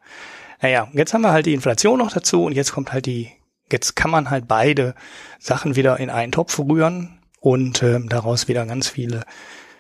Naja, 0.61 0.87
jetzt 0.93 1.13
haben 1.13 1.21
wir 1.21 1.31
halt 1.31 1.45
die 1.45 1.53
Inflation 1.53 1.99
noch 1.99 2.11
dazu 2.11 2.45
und 2.45 2.53
jetzt 2.53 2.71
kommt 2.71 2.93
halt 2.93 3.05
die, 3.05 3.31
jetzt 3.71 3.95
kann 3.95 4.11
man 4.11 4.29
halt 4.29 4.47
beide 4.47 4.95
Sachen 5.39 5.75
wieder 5.75 5.99
in 5.99 6.09
einen 6.09 6.31
Topf 6.31 6.59
rühren 6.59 7.19
und 7.39 7.83
ähm, 7.83 8.09
daraus 8.09 8.47
wieder 8.47 8.65
ganz 8.65 8.89
viele 8.89 9.23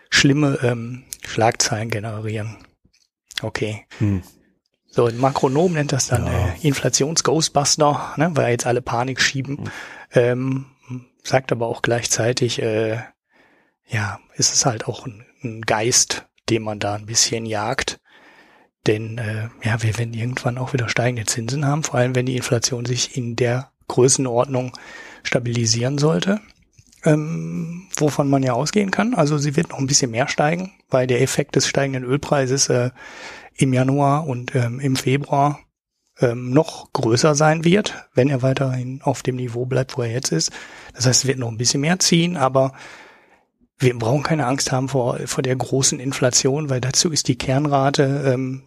schlimme 0.09 0.59
ähm, 0.63 1.03
Schlagzeilen 1.25 1.89
generieren. 1.89 2.57
Okay. 3.41 3.85
Hm. 3.99 4.23
So, 4.87 5.05
ein 5.05 5.17
Makronom 5.17 5.73
nennt 5.73 5.91
das 5.91 6.07
dann 6.07 6.25
ja. 6.25 6.31
äh, 6.31 6.67
Inflations-Ghostbuster, 6.67 8.15
ne, 8.17 8.31
weil 8.33 8.51
jetzt 8.51 8.65
alle 8.65 8.81
Panik 8.81 9.21
schieben. 9.21 9.57
Hm. 9.57 9.71
Ähm, 10.11 10.65
sagt 11.23 11.51
aber 11.51 11.67
auch 11.67 11.81
gleichzeitig, 11.81 12.61
äh, 12.61 12.99
ja, 13.87 14.19
ist 14.35 14.53
es 14.53 14.65
halt 14.65 14.87
auch 14.87 15.05
ein, 15.05 15.25
ein 15.43 15.61
Geist, 15.61 16.25
den 16.49 16.63
man 16.63 16.79
da 16.79 16.95
ein 16.95 17.05
bisschen 17.05 17.45
jagt. 17.45 17.99
Denn 18.87 19.17
äh, 19.17 19.49
ja, 19.63 19.83
wir 19.83 19.97
werden 19.97 20.13
irgendwann 20.13 20.57
auch 20.57 20.73
wieder 20.73 20.89
steigende 20.89 21.25
Zinsen 21.25 21.65
haben, 21.65 21.83
vor 21.83 21.95
allem 21.95 22.15
wenn 22.15 22.25
die 22.25 22.37
Inflation 22.37 22.85
sich 22.85 23.17
in 23.17 23.35
der 23.35 23.71
Größenordnung 23.87 24.77
stabilisieren 25.23 25.97
sollte, 25.97 26.39
ähm, 27.05 27.87
wovon 27.97 28.29
man 28.29 28.43
ja 28.43 28.53
ausgehen 28.53 28.91
kann. 28.91 29.13
Also 29.13 29.37
sie 29.37 29.55
wird 29.55 29.69
noch 29.69 29.79
ein 29.79 29.87
bisschen 29.87 30.11
mehr 30.11 30.27
steigen, 30.27 30.71
weil 30.89 31.07
der 31.07 31.21
Effekt 31.21 31.55
des 31.55 31.67
steigenden 31.67 32.03
Ölpreises 32.03 32.69
äh, 32.69 32.91
im 33.55 33.73
Januar 33.73 34.27
und 34.27 34.55
ähm, 34.55 34.79
im 34.79 34.95
Februar 34.95 35.59
ähm, 36.19 36.51
noch 36.51 36.91
größer 36.93 37.35
sein 37.35 37.63
wird, 37.63 38.07
wenn 38.13 38.29
er 38.29 38.41
weiterhin 38.41 39.01
auf 39.01 39.23
dem 39.23 39.37
Niveau 39.37 39.65
bleibt, 39.65 39.97
wo 39.97 40.01
er 40.01 40.11
jetzt 40.11 40.31
ist. 40.31 40.51
Das 40.93 41.05
heißt, 41.05 41.23
es 41.23 41.27
wird 41.27 41.39
noch 41.39 41.49
ein 41.49 41.57
bisschen 41.57 41.81
mehr 41.81 41.99
ziehen, 41.99 42.37
aber 42.37 42.73
wir 43.77 43.97
brauchen 43.97 44.23
keine 44.23 44.45
Angst 44.45 44.71
haben 44.71 44.89
vor, 44.89 45.19
vor 45.25 45.41
der 45.41 45.55
großen 45.55 45.99
Inflation, 45.99 46.69
weil 46.69 46.81
dazu 46.81 47.11
ist 47.11 47.27
die 47.29 47.37
Kernrate 47.37 48.33
ähm, 48.33 48.63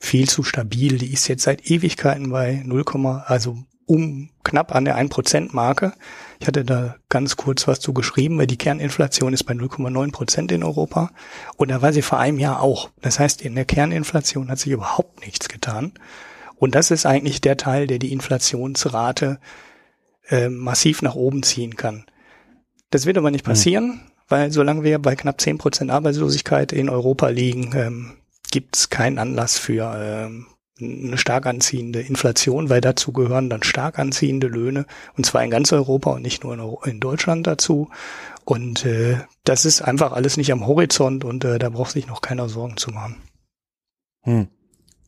viel 0.00 0.28
zu 0.28 0.42
stabil. 0.42 0.98
Die 0.98 1.12
ist 1.12 1.28
jetzt 1.28 1.44
seit 1.44 1.70
Ewigkeiten 1.70 2.30
bei 2.30 2.62
0, 2.64 2.84
also 3.26 3.58
um 3.86 4.30
knapp 4.42 4.74
an 4.74 4.84
der 4.84 4.98
1%-Marke. 4.98 5.92
Ich 6.40 6.46
hatte 6.46 6.64
da 6.64 6.96
ganz 7.10 7.36
kurz 7.36 7.68
was 7.68 7.80
zu 7.80 7.92
geschrieben, 7.92 8.38
weil 8.38 8.46
die 8.46 8.56
Kerninflation 8.56 9.34
ist 9.34 9.44
bei 9.44 9.52
0,9 9.52 10.10
Prozent 10.10 10.50
in 10.50 10.64
Europa. 10.64 11.10
Und 11.56 11.70
da 11.70 11.82
war 11.82 11.92
sie 11.92 12.00
vor 12.00 12.18
einem 12.18 12.38
Jahr 12.38 12.62
auch. 12.62 12.88
Das 13.02 13.18
heißt, 13.18 13.42
in 13.42 13.54
der 13.54 13.66
Kerninflation 13.66 14.50
hat 14.50 14.58
sich 14.58 14.72
überhaupt 14.72 15.20
nichts 15.20 15.50
getan. 15.50 15.92
Und 16.56 16.74
das 16.74 16.90
ist 16.90 17.04
eigentlich 17.04 17.42
der 17.42 17.58
Teil, 17.58 17.86
der 17.86 17.98
die 17.98 18.10
Inflationsrate 18.10 19.38
äh, 20.28 20.48
massiv 20.48 21.02
nach 21.02 21.14
oben 21.14 21.42
ziehen 21.42 21.76
kann. 21.76 22.06
Das 22.88 23.04
wird 23.04 23.18
aber 23.18 23.30
nicht 23.30 23.44
hm. 23.44 23.52
passieren, 23.52 23.86
mhm. 23.86 24.00
weil 24.28 24.50
solange 24.50 24.82
wir 24.82 24.98
bei 24.98 25.16
knapp 25.16 25.42
10 25.42 25.58
Prozent 25.58 25.90
Arbeitslosigkeit 25.90 26.72
in 26.72 26.88
Europa 26.88 27.28
liegen, 27.28 27.72
ähm, 27.76 28.16
gibt 28.50 28.76
es 28.76 28.88
keinen 28.88 29.18
Anlass 29.18 29.58
für 29.58 29.94
ähm, 29.94 30.46
eine 30.80 31.18
stark 31.18 31.46
anziehende 31.46 32.00
Inflation, 32.00 32.68
weil 32.68 32.80
dazu 32.80 33.12
gehören 33.12 33.50
dann 33.50 33.62
stark 33.62 33.98
anziehende 33.98 34.46
Löhne 34.46 34.86
und 35.16 35.26
zwar 35.26 35.44
in 35.44 35.50
ganz 35.50 35.72
Europa 35.72 36.12
und 36.12 36.22
nicht 36.22 36.44
nur 36.44 36.86
in, 36.86 37.00
Deutschland 37.00 37.46
dazu. 37.46 37.88
Und 38.44 38.84
äh, 38.84 39.18
das 39.44 39.64
ist 39.64 39.82
einfach 39.82 40.12
alles 40.12 40.36
nicht 40.36 40.52
am 40.52 40.66
Horizont 40.66 41.24
und 41.24 41.44
äh, 41.44 41.58
da 41.58 41.70
braucht 41.70 41.92
sich 41.92 42.06
noch 42.06 42.20
keiner 42.20 42.48
Sorgen 42.48 42.76
zu 42.76 42.90
machen. 42.90 43.16
Hm. 44.22 44.48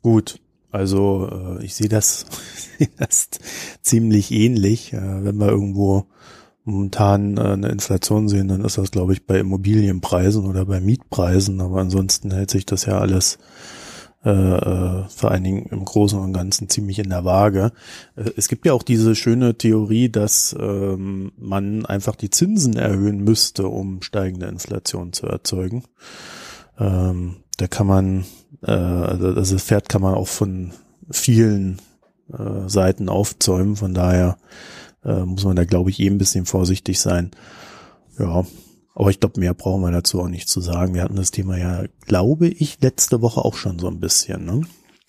Gut, 0.02 0.40
also 0.70 1.28
äh, 1.30 1.64
ich 1.64 1.74
sehe 1.74 1.88
das, 1.88 2.26
das 2.98 3.28
ziemlich 3.82 4.30
ähnlich. 4.30 4.92
Äh, 4.92 5.24
wenn 5.24 5.36
wir 5.36 5.48
irgendwo 5.48 6.06
momentan 6.64 7.36
äh, 7.36 7.40
eine 7.40 7.68
Inflation 7.68 8.28
sehen, 8.28 8.48
dann 8.48 8.64
ist 8.64 8.78
das, 8.78 8.90
glaube 8.90 9.12
ich, 9.12 9.26
bei 9.26 9.38
Immobilienpreisen 9.38 10.46
oder 10.46 10.64
bei 10.64 10.80
Mietpreisen. 10.80 11.60
Aber 11.60 11.80
ansonsten 11.80 12.30
hält 12.32 12.50
sich 12.50 12.66
das 12.66 12.86
ja 12.86 12.98
alles 12.98 13.38
äh, 14.24 14.30
äh, 14.30 15.04
vor 15.08 15.32
allen 15.32 15.42
Dingen 15.42 15.66
im 15.70 15.84
Großen 15.84 16.18
und 16.18 16.32
Ganzen 16.32 16.68
ziemlich 16.68 17.00
in 17.00 17.10
der 17.10 17.24
Waage. 17.24 17.72
Äh, 18.14 18.30
es 18.36 18.46
gibt 18.48 18.64
ja 18.66 18.72
auch 18.72 18.84
diese 18.84 19.16
schöne 19.16 19.58
Theorie, 19.58 20.08
dass 20.08 20.54
ähm, 20.58 21.32
man 21.36 21.86
einfach 21.86 22.14
die 22.14 22.30
Zinsen 22.30 22.76
erhöhen 22.76 23.24
müsste, 23.24 23.66
um 23.66 24.00
steigende 24.02 24.46
Inflation 24.46 25.12
zu 25.12 25.26
erzeugen. 25.26 25.84
Ähm, 26.78 27.36
da 27.56 27.66
kann 27.66 27.86
man, 27.88 28.24
äh, 28.62 28.70
also 28.70 29.32
das 29.32 29.52
Pferd 29.54 29.88
kann 29.88 30.02
man 30.02 30.14
auch 30.14 30.28
von 30.28 30.72
vielen 31.10 31.80
äh, 32.32 32.68
Seiten 32.68 33.08
aufzäumen. 33.08 33.74
Von 33.74 33.92
daher 33.92 34.36
äh, 35.04 35.24
muss 35.24 35.44
man 35.44 35.56
da, 35.56 35.64
glaube 35.64 35.90
ich, 35.90 36.00
eben 36.00 36.14
ein 36.14 36.18
bisschen 36.18 36.46
vorsichtig 36.46 37.00
sein. 37.00 37.32
Ja, 38.18 38.44
aber 38.94 39.10
ich 39.10 39.20
glaube, 39.20 39.40
mehr 39.40 39.54
brauchen 39.54 39.82
wir 39.82 39.90
dazu 39.90 40.20
auch 40.20 40.28
nicht 40.28 40.48
zu 40.48 40.60
sagen. 40.60 40.94
Wir 40.94 41.02
hatten 41.02 41.16
das 41.16 41.30
Thema 41.30 41.56
ja, 41.56 41.84
glaube 42.06 42.48
ich, 42.48 42.78
letzte 42.80 43.22
Woche 43.22 43.40
auch 43.40 43.56
schon 43.56 43.78
so 43.78 43.88
ein 43.88 44.00
bisschen. 44.00 44.44
Ne? 44.44 44.62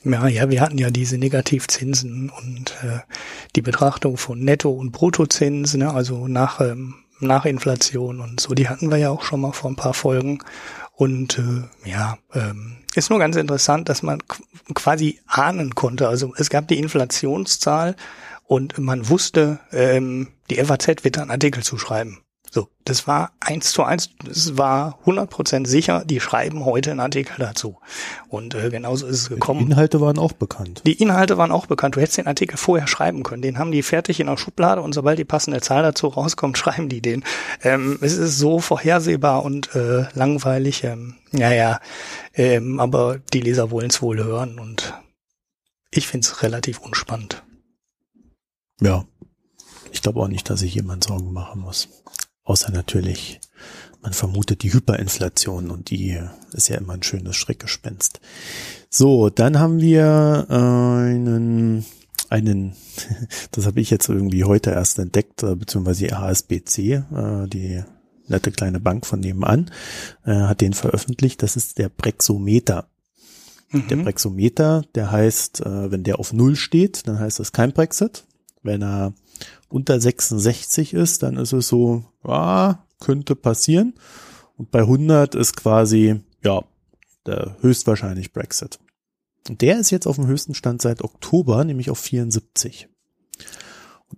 Ja, 0.06 0.28
ja, 0.28 0.50
wir 0.50 0.62
hatten 0.62 0.78
ja 0.78 0.90
diese 0.90 1.18
Negativzinsen 1.18 2.30
und 2.30 2.76
äh, 2.84 3.00
die 3.56 3.62
Betrachtung 3.62 4.18
von 4.18 4.40
Netto- 4.40 4.72
und 4.72 4.92
Bruttozinsen, 4.92 5.80
ne, 5.80 5.94
also 5.94 6.28
nach, 6.28 6.60
ähm, 6.60 6.96
nach 7.20 7.46
Inflation 7.46 8.20
und 8.20 8.40
so, 8.40 8.54
die 8.54 8.68
hatten 8.68 8.92
wir 8.92 8.98
ja 8.98 9.10
auch 9.10 9.24
schon 9.24 9.42
mal 9.42 9.54
vor 9.54 9.72
ein 9.72 9.78
paar 9.78 9.94
Folgen. 9.94 10.40
Und 10.96 11.40
äh, 11.40 11.90
ja, 11.90 12.18
ähm, 12.34 12.78
ist 12.96 13.10
nur 13.10 13.20
ganz 13.20 13.36
interessant, 13.36 13.90
dass 13.90 14.04
man 14.04 14.20
quasi 14.76 15.20
ahnen 15.26 15.74
konnte. 15.74 16.08
Also 16.08 16.34
es 16.38 16.50
gab 16.50 16.68
die 16.68 16.80
Inflationszahl 16.80 17.96
und 18.46 18.78
man 18.78 19.10
wusste, 19.10 19.60
ähm, 19.72 20.28
die 20.50 20.64
FAZ 20.64 21.04
wird 21.04 21.18
einen 21.18 21.32
Artikel 21.32 21.64
zu 21.64 21.78
schreiben. 21.78 22.23
So, 22.54 22.68
das 22.86 23.08
war 23.08 23.32
eins 23.40 23.72
zu 23.72 23.82
eins, 23.82 24.12
das 24.24 24.60
war 24.60 25.00
100% 25.08 25.66
sicher, 25.66 26.04
die 26.06 26.20
schreiben 26.20 26.66
heute 26.66 26.92
einen 26.92 27.00
Artikel 27.00 27.34
dazu. 27.40 27.80
Und 28.30 28.54
äh, 28.54 28.70
genauso 28.70 29.08
ist 29.08 29.22
es 29.22 29.30
gekommen. 29.30 29.62
Die 29.62 29.72
Inhalte 29.72 30.02
waren 30.02 30.20
auch 30.20 30.34
bekannt. 30.34 30.84
Die 30.86 30.94
Inhalte 30.94 31.40
waren 31.40 31.52
auch 31.52 31.66
bekannt. 31.66 31.96
Du 31.96 32.00
hättest 32.00 32.20
den 32.20 32.28
Artikel 32.28 32.58
vorher 32.58 32.86
schreiben 32.86 33.24
können. 33.24 33.42
Den 33.42 33.58
haben 33.58 33.72
die 33.72 33.82
fertig 33.82 34.20
in 34.20 34.28
der 34.28 34.38
Schublade 34.38 34.84
und 34.84 34.94
sobald 34.94 35.18
die 35.18 35.26
passende 35.26 35.62
Zahl 35.62 35.82
dazu 35.82 36.10
rauskommt, 36.10 36.56
schreiben 36.60 36.90
die 36.90 37.02
den. 37.02 37.24
Ähm, 37.64 37.98
es 38.02 38.16
ist 38.16 38.38
so 38.38 38.60
vorhersehbar 38.60 39.44
und 39.44 39.74
äh, 39.74 40.06
langweilig. 40.14 40.84
Ähm, 40.84 41.16
naja, 41.32 41.80
ähm, 42.36 42.80
aber 42.80 43.18
die 43.34 43.42
Leser 43.42 43.72
wollen 43.72 43.90
es 43.90 44.04
wohl 44.04 44.24
hören 44.24 44.60
und 44.60 44.94
ich 45.90 46.06
finde 46.06 46.28
es 46.28 46.44
relativ 46.44 46.78
unspannend. 46.82 47.42
Ja, 48.80 49.06
ich 49.92 50.04
glaube 50.04 50.20
auch 50.20 50.28
nicht, 50.28 50.52
dass 50.52 50.60
sich 50.60 50.76
jemand 50.76 51.04
Sorgen 51.04 51.34
machen 51.34 51.62
muss. 51.62 51.90
Außer 52.44 52.72
natürlich, 52.72 53.40
man 54.02 54.14
vermutet 54.14 54.64
die 54.64 54.74
Hyperinflation 54.74 55.72
und 55.72 55.90
die 55.90 56.20
ist 56.52 56.68
ja 56.68 56.78
immer 56.78 56.94
ein 56.94 57.04
schönes 57.04 57.36
Schreckgespenst. 57.38 58.20
So, 58.90 59.30
dann 59.30 59.60
haben 59.60 59.80
wir 59.80 60.48
einen, 60.50 61.86
einen, 62.30 62.76
das 63.52 63.66
habe 63.66 63.80
ich 63.80 63.90
jetzt 63.90 64.10
irgendwie 64.10 64.44
heute 64.44 64.72
erst 64.72 65.00
entdeckt, 65.00 65.44
äh, 65.44 65.56
beziehungsweise 65.56 66.08
die 66.08 66.14
HSBC, 66.14 66.78
äh, 66.78 67.48
die 67.48 67.84
nette 68.28 68.52
kleine 68.52 68.80
Bank 68.80 69.06
von 69.06 69.20
nebenan, 69.20 69.72
äh, 70.26 70.34
hat 70.34 70.62
den 70.62 70.74
veröffentlicht. 70.74 71.42
Das 71.44 71.56
ist 71.56 71.78
der 71.78 71.90
Brexometer. 71.90 72.88
Mhm. 73.72 73.88
Der 73.88 73.96
Brexometer, 73.98 74.84
der 74.96 75.12
heißt, 75.12 75.64
wenn 75.66 76.04
der 76.04 76.20
auf 76.20 76.34
Null 76.34 76.56
steht, 76.56 77.08
dann 77.08 77.20
heißt 77.20 77.40
das 77.40 77.52
kein 77.52 77.72
Brexit. 77.72 78.26
Wenn 78.62 78.84
er 78.84 79.14
unter 79.70 80.00
66 80.00 80.94
ist, 80.94 81.24
dann 81.24 81.38
ist 81.38 81.54
es 81.54 81.68
so, 81.68 82.06
ja, 82.26 82.86
könnte 83.00 83.36
passieren. 83.36 83.94
Und 84.58 84.72
bei 84.72 84.80
100 84.80 85.36
ist 85.36 85.56
quasi, 85.56 86.22
ja, 86.44 86.64
der 87.26 87.58
höchstwahrscheinlich 87.62 88.34
Brexit. 88.34 88.80
Und 89.50 89.62
der 89.62 89.80
ist 89.80 89.90
jetzt 89.90 90.08
auf 90.08 90.16
dem 90.16 90.28
höchsten 90.28 90.54
Stand 90.54 90.82
seit 90.82 91.04
Oktober, 91.04 91.64
nämlich 91.64 91.90
auf 91.90 92.00
74. 92.00 92.88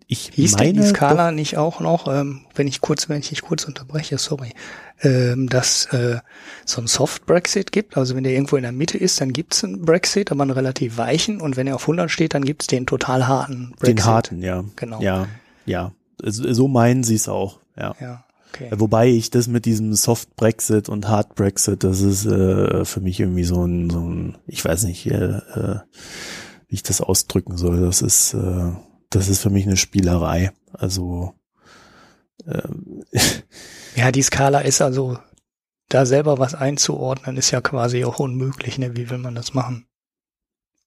Ich 0.07 0.31
Hieß 0.33 0.57
meine, 0.57 0.73
die 0.73 0.83
Skala 0.83 1.29
doch, 1.29 1.35
nicht 1.35 1.57
auch 1.57 1.79
noch, 1.79 2.07
ähm, 2.07 2.41
wenn 2.55 2.67
ich 2.67 2.81
kurz, 2.81 3.09
wenn 3.09 3.19
ich 3.19 3.29
dich 3.29 3.41
kurz 3.41 3.65
unterbreche, 3.65 4.17
sorry, 4.17 4.53
ähm, 5.01 5.47
dass 5.49 5.85
äh, 5.87 6.19
so 6.65 6.81
ein 6.81 6.87
Soft 6.87 7.25
Brexit 7.25 7.71
gibt, 7.71 7.97
also 7.97 8.15
wenn 8.15 8.23
der 8.23 8.33
irgendwo 8.33 8.55
in 8.55 8.63
der 8.63 8.71
Mitte 8.71 8.97
ist, 8.97 9.21
dann 9.21 9.33
gibt's 9.33 9.63
einen 9.63 9.85
Brexit, 9.85 10.31
aber 10.31 10.43
einen 10.43 10.51
relativ 10.51 10.97
weichen 10.97 11.41
und 11.41 11.57
wenn 11.57 11.67
er 11.67 11.75
auf 11.75 11.83
100 11.83 12.09
steht, 12.09 12.33
dann 12.33 12.45
gibt's 12.45 12.67
den 12.67 12.85
total 12.85 13.27
harten 13.27 13.71
Brexit. 13.77 13.87
Den 13.97 14.05
harten, 14.05 14.41
ja. 14.41 14.63
Genau. 14.75 15.01
Ja, 15.01 15.27
ja. 15.65 15.91
So 16.23 16.67
meinen 16.67 17.03
sie 17.03 17.15
es 17.15 17.27
auch, 17.27 17.59
ja. 17.77 17.95
Ja. 17.99 18.25
Okay. 18.55 18.69
Wobei 18.71 19.09
ich 19.09 19.31
das 19.31 19.47
mit 19.47 19.65
diesem 19.65 19.93
Soft 19.93 20.35
Brexit 20.37 20.87
und 20.87 21.09
Hard 21.09 21.35
Brexit, 21.35 21.83
das 21.83 21.99
ist 21.99 22.25
äh, 22.25 22.85
für 22.85 23.01
mich 23.01 23.19
irgendwie 23.19 23.43
so 23.43 23.65
ein, 23.65 23.89
so 23.89 23.99
ein 23.99 24.37
ich 24.47 24.63
weiß 24.63 24.85
nicht, 24.85 25.07
äh, 25.07 25.39
äh, 25.39 25.79
wie 26.69 26.75
ich 26.75 26.83
das 26.83 27.01
ausdrücken 27.01 27.57
soll. 27.57 27.81
Das 27.81 28.01
ist, 28.01 28.33
äh, 28.33 28.71
das 29.15 29.29
ist 29.29 29.41
für 29.41 29.49
mich 29.49 29.65
eine 29.65 29.77
Spielerei. 29.77 30.51
Also 30.73 31.33
ähm, 32.47 33.03
ja, 33.95 34.11
die 34.11 34.21
Skala 34.21 34.59
ist 34.59 34.81
also 34.81 35.17
da 35.89 36.05
selber 36.05 36.39
was 36.39 36.55
einzuordnen, 36.55 37.37
ist 37.37 37.51
ja 37.51 37.61
quasi 37.61 38.05
auch 38.05 38.19
unmöglich. 38.19 38.77
Ne? 38.77 38.95
Wie 38.95 39.09
will 39.09 39.17
man 39.17 39.35
das 39.35 39.53
machen? 39.53 39.87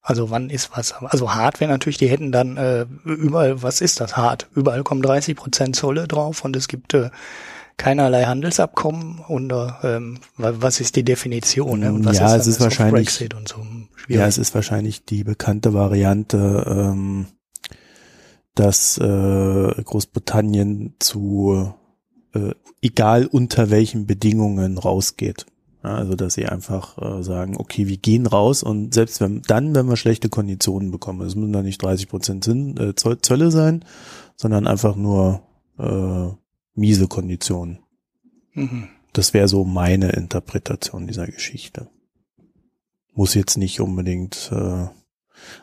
Also 0.01 0.29
wann 0.29 0.49
ist 0.49 0.71
was? 0.75 0.93
Also 0.93 1.33
hart 1.33 1.59
wäre 1.59 1.71
natürlich, 1.71 1.97
die 1.97 2.07
hätten 2.07 2.31
dann 2.31 2.57
äh, 2.57 2.85
überall, 3.03 3.61
was 3.61 3.81
ist 3.81 3.99
das 3.99 4.15
hart? 4.15 4.47
Überall 4.55 4.83
kommen 4.83 5.01
30 5.01 5.35
Prozent 5.35 5.75
Zolle 5.75 6.07
drauf 6.07 6.45
und 6.45 6.55
es 6.55 6.67
gibt 6.67 6.93
äh, 6.93 7.09
keinerlei 7.77 8.25
Handelsabkommen 8.25 9.19
und 9.19 9.53
ähm, 9.83 10.19
was 10.37 10.79
ist 10.79 10.95
die 10.95 11.03
Definition? 11.03 11.79
Ne? 11.79 11.93
Und 11.93 12.05
was 12.05 12.19
ja, 12.19 12.35
ist 12.35 12.41
es 12.41 12.47
ist 12.47 12.61
wahrscheinlich 12.61 13.05
Brexit 13.05 13.33
und 13.33 13.47
so. 13.47 13.65
Schwierig. 13.95 14.19
Ja, 14.19 14.27
es 14.27 14.37
ist 14.37 14.53
wahrscheinlich 14.55 15.05
die 15.05 15.23
bekannte 15.23 15.73
Variante, 15.73 16.65
ähm, 16.67 17.27
dass 18.59 18.97
äh, 18.97 19.83
Großbritannien 19.83 20.95
zu 20.99 21.73
äh, 22.33 22.51
egal 22.81 23.25
unter 23.25 23.69
welchen 23.69 24.05
Bedingungen 24.05 24.77
rausgeht. 24.77 25.45
Ja, 25.81 25.95
also 25.95 26.15
dass 26.15 26.33
sie 26.33 26.45
einfach 26.45 26.97
äh, 26.97 27.23
sagen, 27.23 27.55
okay, 27.55 27.87
wir 27.87 27.95
gehen 27.95 28.27
raus 28.27 28.63
und 28.63 28.93
selbst 28.93 29.21
wenn 29.21 29.41
dann, 29.43 29.75
wenn 29.75 29.87
wir 29.87 29.95
schlechte 29.95 30.27
Konditionen 30.27 30.91
bekommen, 30.91 31.21
es 31.21 31.35
müssen 31.35 31.53
da 31.53 31.61
nicht 31.61 31.81
30 31.81 32.09
Prozent 32.09 32.47
äh, 32.49 32.93
Zölle 32.95 33.49
sein, 33.49 33.85
sondern 34.35 34.67
einfach 34.67 34.97
nur 34.97 35.41
äh, 35.77 36.27
miese 36.73 37.07
Konditionen. 37.07 37.79
Mhm. 38.55 38.89
Das 39.13 39.33
wäre 39.33 39.47
so 39.47 39.63
meine 39.63 40.09
Interpretation 40.09 41.07
dieser 41.07 41.27
Geschichte. 41.27 41.87
Muss 43.13 43.35
jetzt 43.35 43.57
nicht 43.57 43.79
unbedingt, 43.79 44.51
äh, 44.51 44.87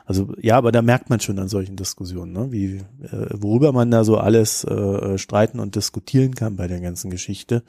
also 0.05 0.33
ja, 0.41 0.57
aber 0.57 0.73
da 0.73 0.83
merkt 0.83 1.11
man 1.11 1.21
schon 1.21 1.39
an 1.39 1.49
solchen 1.49 1.77
Diskussionen, 1.77 2.33
ne? 2.33 2.53
wie 2.53 2.77
äh, 3.03 3.29
worüber 3.33 3.73
man 3.73 3.91
da 3.91 4.05
so 4.05 4.19
alles 4.19 4.65
äh, 4.65 5.19
streiten 5.19 5.61
und 5.61 5.77
diskutieren 5.77 6.35
kann 6.35 6.57
bei 6.57 6.69
der 6.69 6.81
ganzen 6.81 7.11
Geschichte. 7.11 7.63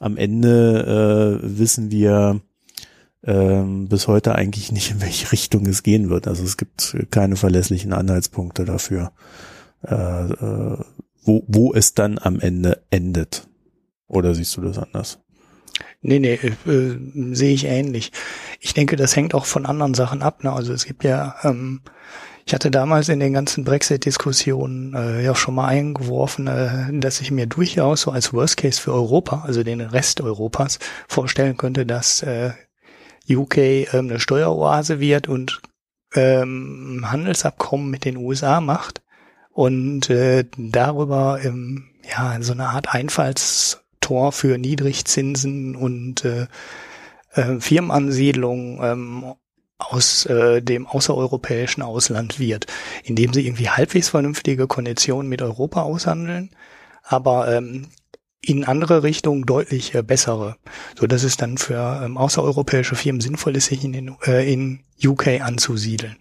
Am 0.00 0.16
Ende 0.16 1.40
äh, 1.42 1.58
wissen 1.58 1.90
wir 1.90 2.40
ähm, 3.24 3.88
bis 3.88 4.08
heute 4.08 4.34
eigentlich 4.34 4.72
nicht, 4.72 4.90
in 4.90 5.00
welche 5.00 5.32
Richtung 5.32 5.66
es 5.66 5.82
gehen 5.82 6.10
wird. 6.10 6.28
Also 6.28 6.44
es 6.44 6.56
gibt 6.56 6.96
keine 7.10 7.36
verlässlichen 7.36 7.92
Anhaltspunkte 7.92 8.64
dafür. 8.64 9.12
Äh, 9.82 9.94
äh, 9.94 10.78
wo, 11.24 11.44
wo 11.46 11.74
es 11.74 11.94
dann 11.94 12.18
am 12.18 12.40
Ende 12.40 12.82
endet. 12.90 13.48
Oder 14.06 14.34
siehst 14.34 14.56
du 14.56 14.62
das 14.62 14.78
anders? 14.78 15.18
Nee, 16.00 16.20
nee, 16.20 16.34
äh, 16.34 16.96
sehe 17.34 17.54
ich 17.54 17.64
ähnlich. 17.64 18.12
Ich 18.60 18.72
denke, 18.72 18.96
das 18.96 19.16
hängt 19.16 19.34
auch 19.34 19.46
von 19.46 19.66
anderen 19.66 19.94
Sachen 19.94 20.22
ab. 20.22 20.44
Ne? 20.44 20.52
Also 20.52 20.72
es 20.72 20.84
gibt 20.84 21.02
ja, 21.02 21.34
ähm, 21.42 21.80
ich 22.46 22.54
hatte 22.54 22.70
damals 22.70 23.08
in 23.08 23.18
den 23.18 23.32
ganzen 23.32 23.64
Brexit-Diskussionen 23.64 24.94
äh, 24.94 25.22
ja 25.24 25.34
schon 25.34 25.56
mal 25.56 25.66
eingeworfen, 25.66 26.46
äh, 26.46 26.86
dass 26.92 27.20
ich 27.20 27.32
mir 27.32 27.46
durchaus 27.46 28.02
so 28.02 28.12
als 28.12 28.32
Worst 28.32 28.58
Case 28.58 28.80
für 28.80 28.92
Europa, 28.92 29.42
also 29.44 29.64
den 29.64 29.80
Rest 29.80 30.20
Europas, 30.20 30.78
vorstellen 31.08 31.56
könnte, 31.56 31.84
dass 31.84 32.22
äh, 32.22 32.52
UK 33.28 33.58
ähm, 33.58 33.86
eine 33.92 34.20
Steueroase 34.20 35.00
wird 35.00 35.28
und 35.28 35.60
ähm, 36.14 37.04
Handelsabkommen 37.06 37.90
mit 37.90 38.04
den 38.04 38.16
USA 38.16 38.60
macht 38.60 39.02
und 39.50 40.08
äh, 40.10 40.44
darüber 40.56 41.40
ähm, 41.42 41.90
ja 42.08 42.38
so 42.40 42.52
eine 42.52 42.68
Art 42.68 42.94
Einfallstor 44.08 44.32
für 44.32 44.58
Niedrigzinsen 44.58 45.76
und 45.76 46.24
äh, 46.24 46.46
äh, 47.32 47.60
Firmenansiedlung 47.60 48.82
ähm, 48.82 49.34
aus 49.78 50.26
äh, 50.26 50.60
dem 50.60 50.86
außereuropäischen 50.86 51.82
Ausland 51.82 52.40
wird, 52.40 52.66
indem 53.04 53.32
sie 53.32 53.46
irgendwie 53.46 53.68
halbwegs 53.68 54.08
vernünftige 54.08 54.66
Konditionen 54.66 55.28
mit 55.28 55.40
Europa 55.42 55.82
aushandeln, 55.82 56.50
aber 57.04 57.54
ähm, 57.54 57.86
in 58.40 58.64
andere 58.64 59.02
Richtungen 59.02 59.44
deutlich 59.44 59.94
äh, 59.94 60.02
bessere, 60.02 60.56
so 60.98 61.06
dass 61.06 61.22
es 61.22 61.36
dann 61.36 61.58
für 61.58 62.02
ähm, 62.02 62.16
außereuropäische 62.16 62.96
Firmen 62.96 63.20
sinnvoll 63.20 63.56
ist, 63.56 63.66
sich 63.66 63.84
in, 63.84 63.92
den, 63.92 64.16
äh, 64.26 64.52
in 64.52 64.80
UK 65.04 65.40
anzusiedeln. 65.40 66.16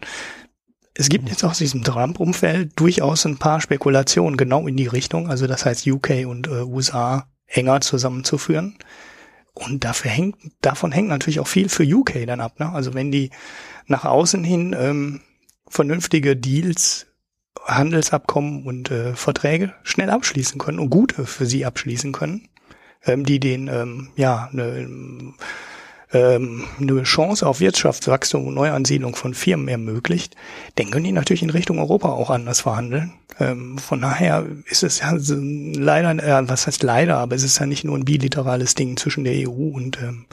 Es 0.94 1.10
gibt 1.10 1.30
jetzt 1.30 1.44
aus 1.44 1.60
diesem 1.60 1.84
Trump-Umfeld 1.84 2.72
durchaus 2.76 3.26
ein 3.26 3.38
paar 3.38 3.62
Spekulationen 3.62 4.36
genau 4.36 4.68
in 4.68 4.76
die 4.76 4.88
Richtung, 4.88 5.30
also 5.30 5.48
das 5.48 5.64
heißt 5.66 5.88
UK 5.88 6.26
und 6.26 6.48
äh, 6.48 6.64
USA 6.64 7.28
enger 7.48 7.82
zusammenzuführen. 7.82 8.78
Und 9.54 9.84
dafür 9.84 10.12
hängt, 10.12 10.38
davon 10.62 10.92
hängt 10.92 11.08
natürlich 11.08 11.40
auch 11.40 11.48
viel 11.48 11.70
für 11.70 11.84
UK 11.84 12.28
dann 12.28 12.42
ab. 12.42 12.60
Ne? 12.60 12.72
Also 12.72 12.94
wenn 12.94 13.12
die 13.12 13.32
nach 13.88 14.06
außen 14.06 14.44
hin 14.44 14.76
ähm, 14.78 15.22
vernünftige 15.68 16.36
Deals, 16.36 17.08
Handelsabkommen 17.66 18.66
und 18.66 18.92
äh, 18.92 19.16
Verträge 19.16 19.74
schnell 19.84 20.10
abschließen 20.10 20.60
können 20.60 20.80
und 20.80 20.90
gute 20.90 21.26
für 21.26 21.46
sie 21.46 21.66
abschließen 21.66 22.14
können, 22.14 22.48
ähm, 23.04 23.26
die 23.26 23.40
den 23.40 23.68
ähm, 23.68 24.10
ja 24.16 24.50
eine 24.52 25.34
ähm, 26.14 26.64
eine 26.80 27.04
Chance 27.04 27.46
auf 27.46 27.60
Wirtschaftswachstum 27.60 28.48
und 28.48 28.56
Neuansiedlung 28.56 29.16
von 29.16 29.34
Firmen 29.34 29.68
ermöglicht, 29.68 30.36
dann 30.76 30.90
können 30.90 31.06
die 31.06 31.12
natürlich 31.12 31.44
in 31.44 31.50
Richtung 31.50 31.80
Europa 31.80 32.10
auch 32.10 32.30
anders 32.30 32.62
verhandeln. 32.62 33.14
Ähm, 33.40 33.78
von 33.78 34.02
daher 34.02 34.46
ist 34.66 34.84
es 34.84 35.00
ja 35.00 35.14
leider, 35.18 36.12
äh, 36.12 36.50
was 36.50 36.68
heißt 36.68 36.84
leider, 36.84 37.18
aber 37.18 37.36
es 37.36 37.44
ist 37.44 37.60
ja 37.60 37.66
nicht 37.66 37.84
nur 37.84 37.98
ein 37.98 38.06
bilaterales 38.06 38.76
Ding 38.76 38.98
zwischen 38.98 39.26
der 39.26 39.50
EU 39.50 39.76
und 39.76 40.02
ähm, 40.02 40.26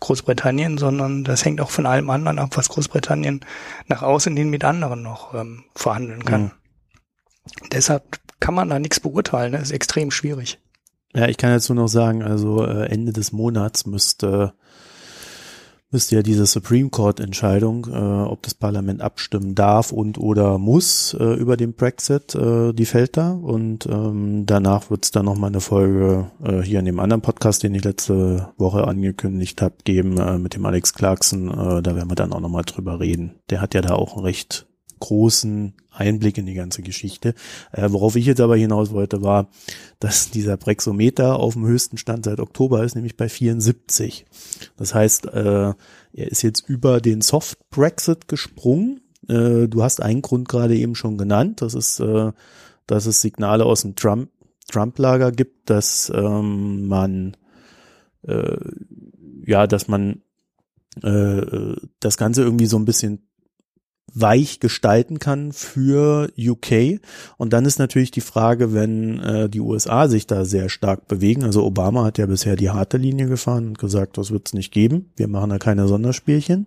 Großbritannien, 0.00 0.78
sondern 0.78 1.22
das 1.22 1.44
hängt 1.44 1.60
auch 1.60 1.70
von 1.70 1.86
allem 1.86 2.10
anderen 2.10 2.40
ab, 2.40 2.56
was 2.56 2.68
Großbritannien 2.68 3.44
nach 3.86 4.02
außen 4.02 4.36
hin 4.36 4.50
mit 4.50 4.64
anderen 4.64 5.02
noch 5.02 5.32
ähm, 5.34 5.64
verhandeln 5.76 6.24
kann. 6.24 6.42
Mhm. 6.42 6.50
Deshalb 7.70 8.18
kann 8.40 8.54
man 8.54 8.68
da 8.68 8.80
nichts 8.80 8.98
beurteilen, 8.98 9.52
das 9.52 9.60
ne? 9.60 9.64
ist 9.66 9.70
extrem 9.70 10.10
schwierig. 10.10 10.58
Ja, 11.14 11.28
ich 11.28 11.36
kann 11.36 11.52
jetzt 11.52 11.68
nur 11.68 11.76
noch 11.76 11.88
sagen, 11.88 12.22
also 12.22 12.66
äh, 12.66 12.86
Ende 12.86 13.12
des 13.12 13.32
Monats 13.32 13.86
müsste 13.86 14.54
müsste 15.92 16.16
ja 16.16 16.22
diese 16.22 16.46
Supreme 16.46 16.90
Court 16.90 17.20
Entscheidung, 17.20 17.86
äh, 17.86 17.96
ob 17.96 18.42
das 18.42 18.54
Parlament 18.54 19.00
abstimmen 19.00 19.54
darf 19.54 19.92
und 19.92 20.18
oder 20.18 20.58
muss 20.58 21.14
äh, 21.18 21.34
über 21.34 21.56
den 21.56 21.74
Brexit, 21.74 22.34
äh, 22.34 22.72
die 22.72 22.86
fällt 22.86 23.16
da 23.16 23.32
und 23.32 23.86
ähm, 23.86 24.44
danach 24.46 24.90
wird 24.90 25.04
es 25.04 25.10
dann 25.10 25.26
nochmal 25.26 25.50
eine 25.50 25.60
Folge 25.60 26.30
äh, 26.42 26.62
hier 26.62 26.78
in 26.78 26.86
dem 26.86 26.98
anderen 26.98 27.22
Podcast, 27.22 27.62
den 27.62 27.74
ich 27.74 27.84
letzte 27.84 28.48
Woche 28.56 28.86
angekündigt 28.86 29.62
habe, 29.62 29.74
geben 29.84 30.18
äh, 30.18 30.38
mit 30.38 30.54
dem 30.54 30.66
Alex 30.66 30.94
Clarkson. 30.94 31.48
Äh, 31.48 31.82
da 31.82 31.94
werden 31.94 32.10
wir 32.10 32.16
dann 32.16 32.32
auch 32.32 32.40
nochmal 32.40 32.64
drüber 32.64 32.98
reden. 32.98 33.34
Der 33.50 33.60
hat 33.60 33.74
ja 33.74 33.82
da 33.82 33.94
auch 33.94 34.16
ein 34.16 34.22
recht 34.22 34.66
großen 35.02 35.74
Einblick 35.90 36.38
in 36.38 36.46
die 36.46 36.54
ganze 36.54 36.82
Geschichte. 36.82 37.34
Äh, 37.72 37.88
worauf 37.90 38.14
ich 38.14 38.24
jetzt 38.24 38.40
aber 38.40 38.56
hinaus 38.56 38.92
wollte, 38.92 39.22
war, 39.22 39.48
dass 39.98 40.30
dieser 40.30 40.56
Brexometer 40.56 41.40
auf 41.40 41.54
dem 41.54 41.66
höchsten 41.66 41.98
Stand 41.98 42.24
seit 42.24 42.38
Oktober 42.38 42.84
ist, 42.84 42.94
nämlich 42.94 43.16
bei 43.16 43.28
74. 43.28 44.24
Das 44.76 44.94
heißt, 44.94 45.26
äh, 45.26 45.72
er 46.12 46.28
ist 46.30 46.42
jetzt 46.42 46.68
über 46.68 47.00
den 47.00 47.20
Soft 47.20 47.58
Brexit 47.70 48.28
gesprungen. 48.28 49.00
Äh, 49.28 49.66
du 49.66 49.82
hast 49.82 50.00
einen 50.00 50.22
Grund 50.22 50.48
gerade 50.48 50.76
eben 50.76 50.94
schon 50.94 51.18
genannt. 51.18 51.62
Das 51.62 51.74
ist, 51.74 51.98
äh, 51.98 52.30
dass 52.86 53.06
es 53.06 53.20
Signale 53.20 53.64
aus 53.66 53.82
dem 53.82 53.96
Trump 53.96 54.30
Trump-Lager 54.70 55.32
gibt, 55.32 55.68
dass 55.68 56.10
ähm, 56.14 56.86
man 56.86 57.36
äh, 58.22 58.56
ja, 59.44 59.66
dass 59.66 59.88
man 59.88 60.22
äh, 61.02 61.74
das 61.98 62.16
Ganze 62.16 62.42
irgendwie 62.42 62.66
so 62.66 62.78
ein 62.78 62.84
bisschen 62.84 63.26
weich 64.14 64.60
gestalten 64.60 65.18
kann 65.18 65.52
für 65.52 66.30
UK. 66.38 67.00
Und 67.36 67.52
dann 67.52 67.64
ist 67.64 67.78
natürlich 67.78 68.10
die 68.10 68.20
Frage, 68.20 68.74
wenn 68.74 69.20
äh, 69.20 69.48
die 69.48 69.60
USA 69.60 70.08
sich 70.08 70.26
da 70.26 70.44
sehr 70.44 70.68
stark 70.68 71.08
bewegen. 71.08 71.44
Also 71.44 71.64
Obama 71.64 72.04
hat 72.04 72.18
ja 72.18 72.26
bisher 72.26 72.56
die 72.56 72.70
harte 72.70 72.96
Linie 72.96 73.26
gefahren 73.26 73.68
und 73.68 73.78
gesagt, 73.78 74.18
das 74.18 74.30
wird 74.30 74.48
es 74.48 74.54
nicht 74.54 74.72
geben. 74.72 75.10
Wir 75.16 75.28
machen 75.28 75.50
da 75.50 75.58
keine 75.58 75.88
Sonderspielchen. 75.88 76.66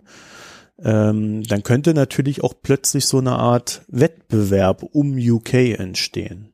Ähm, 0.84 1.44
dann 1.44 1.64
könnte 1.64 1.94
natürlich 1.94 2.44
auch 2.44 2.54
plötzlich 2.62 3.06
so 3.06 3.20
eine 3.20 3.34
Art 3.34 3.84
Wettbewerb 3.88 4.84
um 4.84 5.16
UK 5.18 5.80
entstehen. 5.80 6.50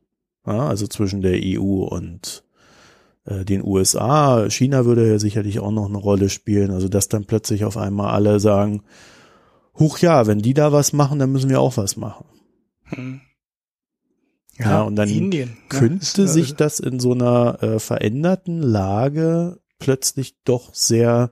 Ja, 0.45 0.67
also 0.67 0.88
zwischen 0.88 1.21
der 1.21 1.39
EU 1.43 1.84
und 1.86 2.43
äh, 3.25 3.45
den 3.45 3.63
USA. 3.63 4.49
China 4.49 4.86
würde 4.86 5.08
ja 5.08 5.19
sicherlich 5.19 5.60
auch 5.60 5.71
noch 5.71 5.88
eine 5.88 5.97
Rolle 5.97 6.30
spielen. 6.30 6.71
Also 6.71 6.88
dass 6.88 7.10
dann 7.10 7.25
plötzlich 7.25 7.63
auf 7.63 7.77
einmal 7.77 8.13
alle 8.13 8.39
sagen, 8.39 8.84
huch 9.78 10.00
ja, 10.00 10.28
wenn 10.28 10.40
die 10.40 10.54
da 10.54 10.72
was 10.72 10.94
machen, 10.94 11.20
dann 11.20 11.32
müssen 11.32 11.50
wir 11.50 11.62
auch 11.62 11.78
was 11.78 11.98
machen. 11.98 12.26
Hm. 12.86 13.22
Ja, 14.58 14.72
ja, 14.72 14.82
und 14.84 14.96
dann 14.96 15.10
Indien, 15.10 15.50
ne? 15.50 15.56
könnte 15.70 16.22
ne? 16.22 16.28
sich 16.28 16.56
das 16.56 16.80
in 16.80 17.00
so 17.00 17.14
einer 17.14 17.64
äh, 17.64 17.80
veränderten 17.80 18.62
Lage 18.62 19.60
plötzlich 19.80 20.36
doch 20.44 20.74
sehr 20.74 21.32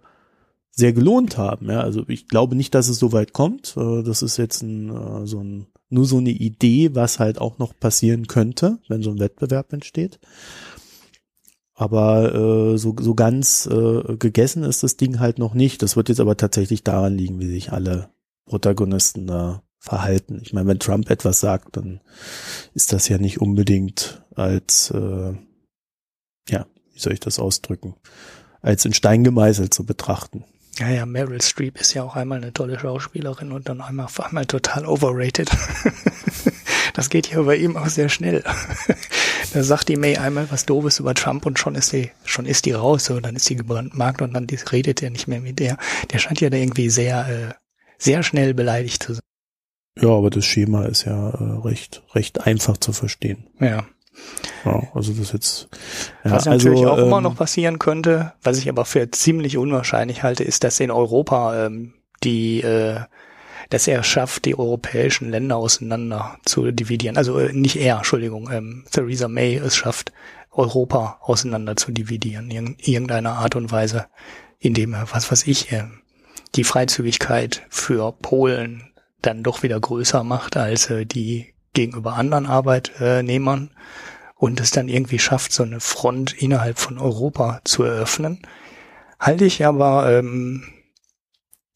sehr 0.80 0.94
gelohnt 0.94 1.38
haben. 1.38 1.70
Ja, 1.70 1.82
also 1.82 2.04
ich 2.08 2.28
glaube 2.28 2.56
nicht, 2.56 2.74
dass 2.74 2.90
es 2.90 2.98
so 2.98 3.12
weit 3.12 3.34
kommt. 3.34 3.76
Äh, 3.78 4.02
das 4.02 4.24
ist 4.24 4.38
jetzt 4.38 4.64
ein, 4.64 4.90
äh, 4.90 5.28
so 5.28 5.44
ein, 5.44 5.68
nur 5.90 6.06
so 6.06 6.18
eine 6.18 6.32
Idee, 6.32 6.96
was 6.96 7.20
halt 7.20 7.40
auch 7.40 7.60
noch 7.60 7.78
passieren 7.78 8.28
könnte, 8.28 8.80
wenn 8.88 9.04
so 9.04 9.12
ein 9.12 9.20
Wettbewerb 9.20 9.72
entsteht. 9.74 10.20
Aber 11.76 12.34
äh, 12.34 12.78
so, 12.78 12.96
so 13.00 13.14
ganz 13.14 13.68
äh, 13.72 14.16
gegessen 14.18 14.64
ist 14.64 14.84
das 14.84 14.98
Ding 14.98 15.20
halt 15.20 15.38
noch 15.38 15.54
nicht. 15.54 15.82
Das 15.82 15.96
wird 15.96 16.10
jetzt 16.10 16.20
aber 16.20 16.36
tatsächlich 16.36 16.84
daran 16.84 17.16
liegen, 17.16 17.40
wie 17.40 17.48
sich 17.48 17.72
alle 17.72 18.10
Protagonisten 18.50 19.28
da 19.28 19.62
verhalten. 19.80 20.42
Ich 20.44 20.52
meine, 20.52 20.68
wenn 20.68 20.80
Trump 20.80 21.10
etwas 21.10 21.40
sagt, 21.40 21.78
dann 21.78 22.02
ist 22.74 22.92
das 22.92 23.08
ja 23.08 23.18
nicht 23.18 23.40
unbedingt 23.40 24.24
als, 24.36 24.92
äh, 24.92 25.34
ja, 26.50 26.66
wie 26.94 27.00
soll 27.00 27.14
ich 27.14 27.22
das 27.22 27.40
ausdrücken, 27.40 27.96
als 28.62 28.84
in 28.86 28.94
Stein 28.94 29.24
gemeißelt 29.24 29.74
zu 29.74 29.86
betrachten. 29.86 30.44
Ja, 30.78 30.90
ja, 30.90 31.06
Meryl 31.06 31.42
Streep 31.42 31.80
ist 31.80 31.94
ja 31.94 32.04
auch 32.04 32.16
einmal 32.16 32.38
eine 32.38 32.54
tolle 32.54 32.80
Schauspielerin 32.80 33.52
und 33.52 33.70
dann 33.70 33.82
einmal 33.82 34.08
einmal 34.20 34.46
total 34.46 34.86
overrated. 34.86 35.50
das 36.94 37.10
geht 37.10 37.28
ja 37.28 37.42
bei 37.42 37.56
ihm 37.56 37.78
auch 37.78 37.88
sehr 37.88 38.10
schnell. 38.10 38.44
da 39.54 39.64
sagt 39.64 39.90
die 39.90 39.98
May 39.98 40.18
einmal 40.18 40.50
was 40.52 40.66
Doofes 40.66 41.00
über 41.00 41.14
Trump 41.14 41.46
und 41.46 41.60
schon 41.60 41.76
ist 41.76 41.92
die, 41.94 42.12
schon 42.24 42.46
ist 42.46 42.66
die 42.66 42.72
raus, 42.72 43.06
so, 43.06 43.20
dann 43.20 43.36
ist 43.36 43.46
sie 43.46 43.56
gebrandmarkt 43.56 44.22
und 44.22 44.34
dann 44.34 44.48
redet 44.72 45.04
er 45.04 45.10
nicht 45.10 45.28
mehr 45.28 45.42
mit 45.42 45.60
der. 45.60 45.78
Der 46.12 46.20
scheint 46.20 46.42
ja 46.42 46.50
da 46.50 46.58
irgendwie 46.58 46.90
sehr, 46.90 47.28
äh, 47.28 47.54
sehr 48.00 48.24
schnell 48.24 48.56
beleidigt 48.56 49.04
zu 49.04 49.14
sein. 49.14 49.22
Ja, 50.02 50.10
aber 50.10 50.30
das 50.30 50.46
Schema 50.46 50.86
ist 50.86 51.06
ja 51.06 51.30
äh, 51.30 51.68
recht, 51.68 52.02
recht 52.16 52.48
einfach 52.48 52.78
zu 52.78 52.94
verstehen. 52.94 53.48
Ja. 53.60 53.86
Ja, 54.66 54.84
also 54.94 55.14
das 55.14 55.32
jetzt. 55.32 55.70
Ja, 56.24 56.32
was 56.32 56.46
natürlich 56.46 56.80
also, 56.80 56.92
auch 56.92 56.98
ähm, 56.98 57.06
immer 57.06 57.22
noch 57.22 57.36
passieren 57.36 57.80
könnte, 57.80 58.34
was 58.44 58.58
ich 58.58 58.68
aber 58.68 58.86
für 58.86 59.10
ziemlich 59.12 59.58
unwahrscheinlich 59.58 60.24
halte, 60.24 60.44
ist, 60.44 60.64
dass 60.64 60.80
in 60.80 60.92
Europa 60.92 61.66
ähm, 61.66 61.94
die, 62.24 62.62
äh, 62.62 63.00
dass 63.70 63.88
er 63.88 64.04
schafft, 64.04 64.46
die 64.46 64.58
europäischen 64.58 65.30
Länder 65.30 65.56
auseinander 65.56 66.38
zu 66.44 66.72
dividieren. 66.72 67.18
Also 67.18 67.40
äh, 67.40 67.54
nicht 67.54 67.78
er, 67.78 67.98
Entschuldigung, 67.98 68.50
ähm, 68.52 68.84
Theresa 68.92 69.28
May 69.28 69.56
es 69.56 69.76
schafft, 69.76 70.12
Europa 70.52 71.20
auseinander 71.22 71.78
zu 71.78 71.92
dividieren, 71.92 72.52
in 72.52 72.76
irgendeiner 72.80 73.34
Art 73.34 73.56
und 73.56 73.72
Weise, 73.72 74.08
indem 74.60 74.94
er, 74.94 75.08
was 75.12 75.32
weiß 75.32 75.48
ich, 75.48 75.72
äh, 75.72 75.86
die 76.56 76.64
Freizügigkeit 76.64 77.64
für 77.70 78.12
Polen 78.12 78.92
dann 79.22 79.44
doch 79.44 79.64
wieder 79.64 79.80
größer 79.80 80.24
macht 80.24 80.58
als 80.58 80.90
äh, 80.90 81.06
die 81.06 81.54
gegenüber 81.74 82.14
anderen 82.14 82.46
Arbeitnehmern 82.46 83.72
und 84.36 84.60
es 84.60 84.72
dann 84.72 84.88
irgendwie 84.88 85.20
schafft, 85.20 85.52
so 85.52 85.64
eine 85.64 85.80
Front 85.80 86.34
innerhalb 86.34 86.80
von 86.80 86.98
Europa 86.98 87.62
zu 87.64 87.84
eröffnen, 87.84 88.40
halte 89.20 89.46
ich 89.46 89.66
aber 89.66 90.12
ähm, 90.12 90.64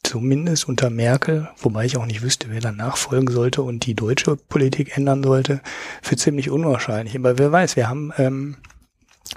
zumindest 0.03 0.67
unter 0.67 0.89
Merkel, 0.89 1.49
wobei 1.57 1.85
ich 1.85 1.97
auch 1.97 2.05
nicht 2.05 2.21
wüsste, 2.21 2.47
wer 2.49 2.61
dann 2.61 2.77
nachfolgen 2.77 3.33
sollte 3.33 3.61
und 3.61 3.85
die 3.85 3.93
deutsche 3.93 4.35
Politik 4.35 4.97
ändern 4.97 5.23
sollte, 5.23 5.61
für 6.01 6.15
ziemlich 6.15 6.49
unwahrscheinlich. 6.49 7.15
Aber 7.15 7.37
wer 7.37 7.51
weiß, 7.51 7.75
wir 7.75 7.89
haben 7.89 8.11
ähm, 8.17 8.57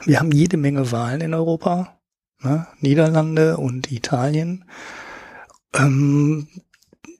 wir 0.04 0.20
haben 0.20 0.32
jede 0.32 0.56
Menge 0.56 0.92
Wahlen 0.92 1.20
in 1.20 1.34
Europa, 1.34 1.98
ne? 2.42 2.66
Niederlande 2.80 3.56
und 3.56 3.90
Italien. 3.90 4.64
Ähm, 5.78 6.48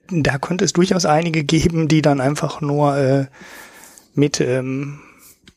da 0.09 0.37
könnte 0.37 0.65
es 0.65 0.73
durchaus 0.73 1.05
einige 1.05 1.43
geben, 1.43 1.87
die 1.87 2.01
dann 2.01 2.21
einfach 2.21 2.61
nur 2.61 2.97
äh, 2.97 3.25
mit 4.13 4.39
ähm, 4.41 4.99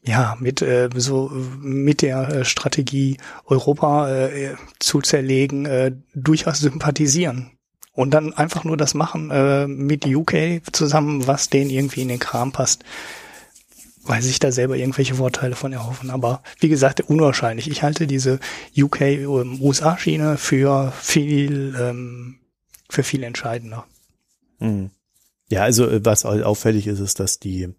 ja 0.03 0.37
mit 0.41 0.63
äh, 0.63 0.89
so 0.95 1.31
mit 1.61 2.03
der 2.03 2.29
äh, 2.29 2.45
Strategie 2.45 3.19
Europa 3.45 4.11
äh, 4.11 4.55
zu 4.79 5.01
zerlegen 5.01 5.67
äh, 5.67 5.93
durchaus 6.15 6.59
sympathisieren 6.61 7.53
und 7.93 8.13
dann 8.15 8.33
einfach 8.33 8.65
nur 8.65 8.77
das 8.77 8.95
machen 8.95 9.31
äh, 9.31 9.67
mit 9.67 10.07
UK 10.07 10.63
zusammen, 10.73 11.27
was 11.27 11.51
denen 11.51 11.71
irgendwie 11.71 12.03
in 12.03 12.09
den 12.09 12.19
Kram 12.19 12.53
passt, 12.53 12.85
weil 14.05 14.23
sich 14.23 14.39
da 14.39 14.53
selber 14.53 14.77
irgendwelche 14.77 15.17
Vorteile 15.17 15.55
von 15.55 15.73
erhoffen. 15.73 16.11
Aber 16.11 16.43
wie 16.61 16.69
gesagt, 16.69 17.01
unwahrscheinlich. 17.03 17.71
Ich 17.71 17.83
halte 17.83 18.07
diese 18.07 18.41
UK-USA-Schiene 18.77 20.31
ähm, 20.31 20.39
für 20.39 20.93
viel 20.93 21.77
ähm, 21.79 22.39
für 22.90 23.03
viel 23.03 23.22
entscheidender. 23.22 23.87
Mhm. 24.59 24.90
Ja, 25.48 25.62
also 25.62 25.88
äh, 25.88 26.05
was 26.05 26.24
auffällig 26.24 26.87
ist, 26.87 27.00
ist, 27.00 27.20
dass 27.20 27.38
die 27.38 27.74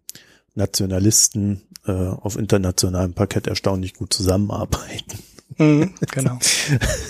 Nationalisten 0.55 1.61
äh, 1.85 1.91
auf 1.91 2.37
internationalem 2.37 3.13
Parkett 3.13 3.47
erstaunlich 3.47 3.93
gut 3.93 4.13
zusammenarbeiten. 4.13 5.19
Mhm, 5.57 5.93
genau. 6.11 6.37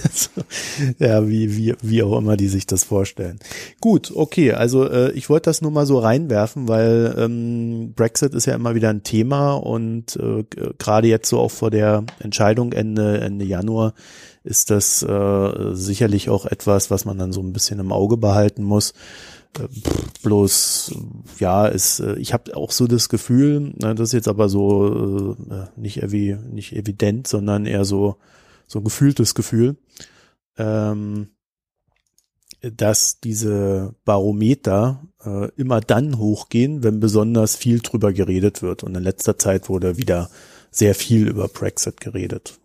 ja, 1.00 1.28
wie, 1.28 1.56
wie, 1.56 1.76
wie 1.82 2.04
auch 2.04 2.18
immer 2.18 2.38
die 2.38 2.48
sich 2.48 2.66
das 2.66 2.84
vorstellen. 2.84 3.40
Gut, 3.80 4.12
okay, 4.16 4.54
also 4.54 4.88
äh, 4.90 5.12
ich 5.12 5.30
wollte 5.30 5.50
das 5.50 5.62
nur 5.62 5.72
mal 5.72 5.86
so 5.86 6.00
reinwerfen, 6.00 6.68
weil 6.68 7.16
ähm, 7.18 7.94
Brexit 7.96 8.34
ist 8.34 8.48
ja 8.48 8.56
immer 8.56 8.76
wieder 8.76 8.90
ein 8.90 9.04
Thema 9.04 9.54
und 9.54 10.16
äh, 10.16 10.44
gerade 10.78 11.08
jetzt 11.08 11.30
so 11.30 11.40
auch 11.40 11.52
vor 11.52 11.70
der 11.72 12.04
Entscheidung 12.20 12.74
Ende, 12.74 13.22
Ende 13.22 13.46
Januar 13.46 13.94
ist 14.44 14.72
das 14.72 15.04
äh, 15.04 15.74
sicherlich 15.74 16.30
auch 16.30 16.46
etwas, 16.46 16.90
was 16.90 17.06
man 17.06 17.18
dann 17.18 17.32
so 17.32 17.42
ein 17.42 17.54
bisschen 17.54 17.80
im 17.80 17.92
Auge 17.92 18.18
behalten 18.18 18.64
muss. 18.64 18.94
Äh, 19.60 19.68
bloß, 20.24 20.96
ja, 21.40 21.68
ist, 21.68 22.00
äh, 22.00 22.16
ich 22.16 22.34
habe 22.34 22.56
auch 22.56 22.72
so 22.72 22.88
das 22.88 23.10
Gefühl, 23.10 23.74
das 23.78 24.00
ist 24.00 24.14
jetzt 24.14 24.28
aber 24.28 24.50
so 24.50 25.36
äh, 25.50 25.66
nicht, 25.76 26.02
evi 26.02 26.38
nicht 26.50 26.74
evident, 26.74 27.28
sondern 27.28 27.66
eher 27.66 27.86
so, 27.86 28.18
so 28.68 28.80
ein 28.80 28.84
gefühltes 28.84 29.36
Gefühl, 29.36 29.78
ähm, 30.58 31.30
dass 32.62 33.20
diese 33.20 33.96
Barometer 34.06 35.02
immer 35.58 35.82
dann 35.82 36.20
hochgehen, 36.20 36.84
wenn 36.84 37.00
besonders 37.00 37.56
viel 37.56 37.80
drüber 37.80 38.14
geredet 38.14 38.62
wird. 38.62 38.84
Und 38.84 38.96
in 38.96 39.02
letzter 39.02 39.40
Zeit 39.40 39.68
wurde 39.68 39.98
wieder 39.98 40.30
sehr 40.70 40.94
viel 40.94 41.28
über 41.28 41.48
Brexit 41.48 42.00
geredet. 42.00 42.60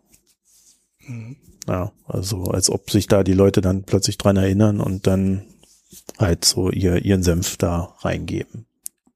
Mhm. 1.07 1.37
Ja, 1.67 1.91
also 2.05 2.43
als 2.43 2.69
ob 2.69 2.91
sich 2.91 3.07
da 3.07 3.23
die 3.23 3.33
Leute 3.33 3.61
dann 3.61 3.83
plötzlich 3.83 4.19
dran 4.19 4.37
erinnern 4.37 4.79
und 4.81 5.07
dann 5.07 5.45
halt 6.17 6.45
so 6.45 6.69
ihr, 6.71 7.03
ihren 7.05 7.23
Senf 7.23 7.57
da 7.57 7.95
reingeben. 7.99 8.65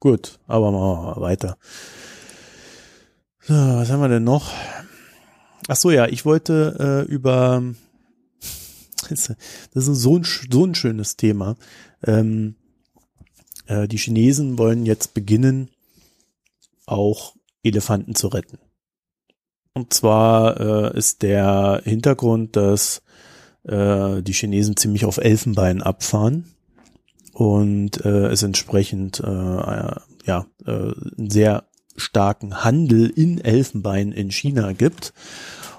Gut, 0.00 0.38
aber 0.46 0.72
machen 0.72 1.04
wir 1.04 1.14
mal 1.14 1.20
weiter. 1.20 1.56
So, 3.40 3.54
was 3.54 3.90
haben 3.90 4.00
wir 4.00 4.08
denn 4.08 4.24
noch? 4.24 4.52
Ach 5.68 5.76
so, 5.76 5.90
ja, 5.90 6.06
ich 6.06 6.24
wollte 6.24 7.06
äh, 7.08 7.12
über 7.12 7.62
das 9.08 9.88
ist 9.88 10.00
so 10.00 10.18
ein, 10.18 10.24
so 10.24 10.64
ein 10.64 10.74
schönes 10.74 11.16
Thema. 11.16 11.56
Ähm, 12.04 12.56
äh, 13.66 13.88
die 13.88 13.98
Chinesen 13.98 14.58
wollen 14.58 14.86
jetzt 14.86 15.14
beginnen, 15.14 15.70
auch 16.86 17.34
Elefanten 17.62 18.14
zu 18.14 18.28
retten. 18.28 18.58
Und 19.74 19.94
zwar 19.94 20.60
äh, 20.60 20.98
ist 20.98 21.22
der 21.22 21.80
Hintergrund, 21.84 22.56
dass 22.56 23.02
äh, 23.64 24.22
die 24.22 24.34
Chinesen 24.34 24.76
ziemlich 24.76 25.04
auf 25.04 25.18
Elfenbein 25.18 25.82
abfahren 25.82 26.51
und 27.42 28.04
äh, 28.04 28.28
es 28.28 28.44
entsprechend 28.44 29.18
äh, 29.18 29.26
äh, 29.26 29.96
ja 30.24 30.46
äh, 30.64 30.70
einen 30.70 31.28
sehr 31.28 31.64
starken 31.96 32.62
Handel 32.62 33.10
in 33.10 33.40
Elfenbein 33.40 34.12
in 34.12 34.30
China 34.30 34.70
gibt. 34.72 35.12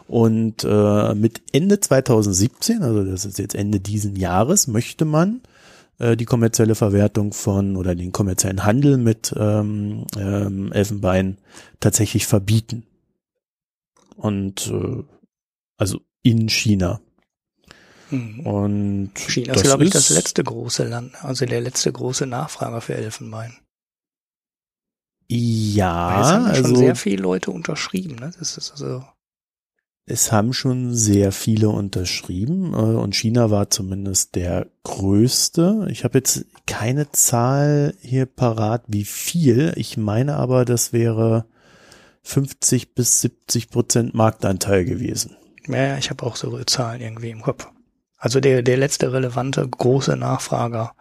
Und 0.10 0.65
äh, 0.65 1.15
mit 1.15 1.41
Ende 1.54 1.80
2017, 1.80 2.82
also 2.82 3.06
das 3.06 3.23
ist 3.23 3.39
jetzt 3.39 3.56
Ende 3.56 3.80
diesen 3.80 4.17
Jahres, 4.17 4.67
möchte 4.67 5.06
man 5.06 5.39
äh, 5.99 6.17
die 6.17 6.26
kommerzielle 6.26 6.76
Verwertung 6.76 7.32
von 7.32 7.78
oder 7.78 7.95
den 7.95 8.12
kommerziellen 8.12 8.65
Handel 8.65 8.97
mit 8.97 9.34
ähm, 9.38 10.04
ähm, 10.17 10.69
Elfenbein 10.73 11.38
tatsächlich 11.80 12.28
verbieten. 12.28 12.84
Und 14.17 14.69
äh, 14.69 15.02
also 15.78 16.02
in 16.23 16.49
China. 16.49 16.99
Mhm. 18.10 18.39
Und 18.42 19.12
China 19.16 19.54
ist, 19.54 19.63
glaube 19.63 19.86
ich, 19.86 19.92
das 19.92 20.10
letzte 20.10 20.44
große 20.44 20.84
Land, 20.84 21.24
also 21.24 21.46
der 21.46 21.62
letzte 21.62 21.92
große 21.92 22.26
Nachfrager 22.26 22.82
für 22.82 22.96
Elfenbein. 22.96 23.58
Ja, 25.30 26.22
es 26.22 26.28
haben 26.28 26.46
also, 26.46 26.63
schon 26.63 26.76
sehr 26.76 26.96
viele 26.96 27.24
Leute 27.24 27.52
unterschrieben. 27.52 28.16
Ne? 28.16 28.32
Das 28.38 28.58
ist 28.58 28.72
also 28.72 29.04
es 30.06 30.34
haben 30.34 30.52
schon 30.52 30.94
sehr 30.94 31.32
viele 31.32 31.70
unterschrieben 31.70 32.74
äh, 32.74 32.76
und 32.76 33.16
China 33.16 33.52
war 33.52 33.70
zumindest 33.70 34.36
der 34.36 34.68
größte. 34.84 35.88
Ich 35.89 36.04
habe 36.04 36.18
jetzt 36.18 36.46
keine 36.66 37.10
Zahl 37.12 37.94
hier 38.02 38.26
parat, 38.26 38.84
wie 38.88 39.06
viel. 39.06 39.72
Ich 39.78 39.96
meine 39.96 40.36
aber, 40.36 40.66
das 40.66 40.92
wäre 40.92 41.46
50 42.24 42.96
bis 42.96 43.22
70 43.22 43.70
Prozent 43.70 44.13
Marktanteil 44.13 44.84
gewesen. 44.84 45.38
Ja, 45.68 45.98
ich 45.98 46.10
habe 46.10 46.26
auch 46.26 46.36
so 46.36 46.62
Zahlen 46.66 47.00
irgendwie 47.00 47.30
im 47.30 47.42
Kopf. 47.42 47.70
Also 48.23 48.39
der, 48.39 48.62
der 48.62 48.77
letzte 48.77 49.12
relevante 49.12 49.67
große 49.67 50.15
Nachfrager 50.15 50.93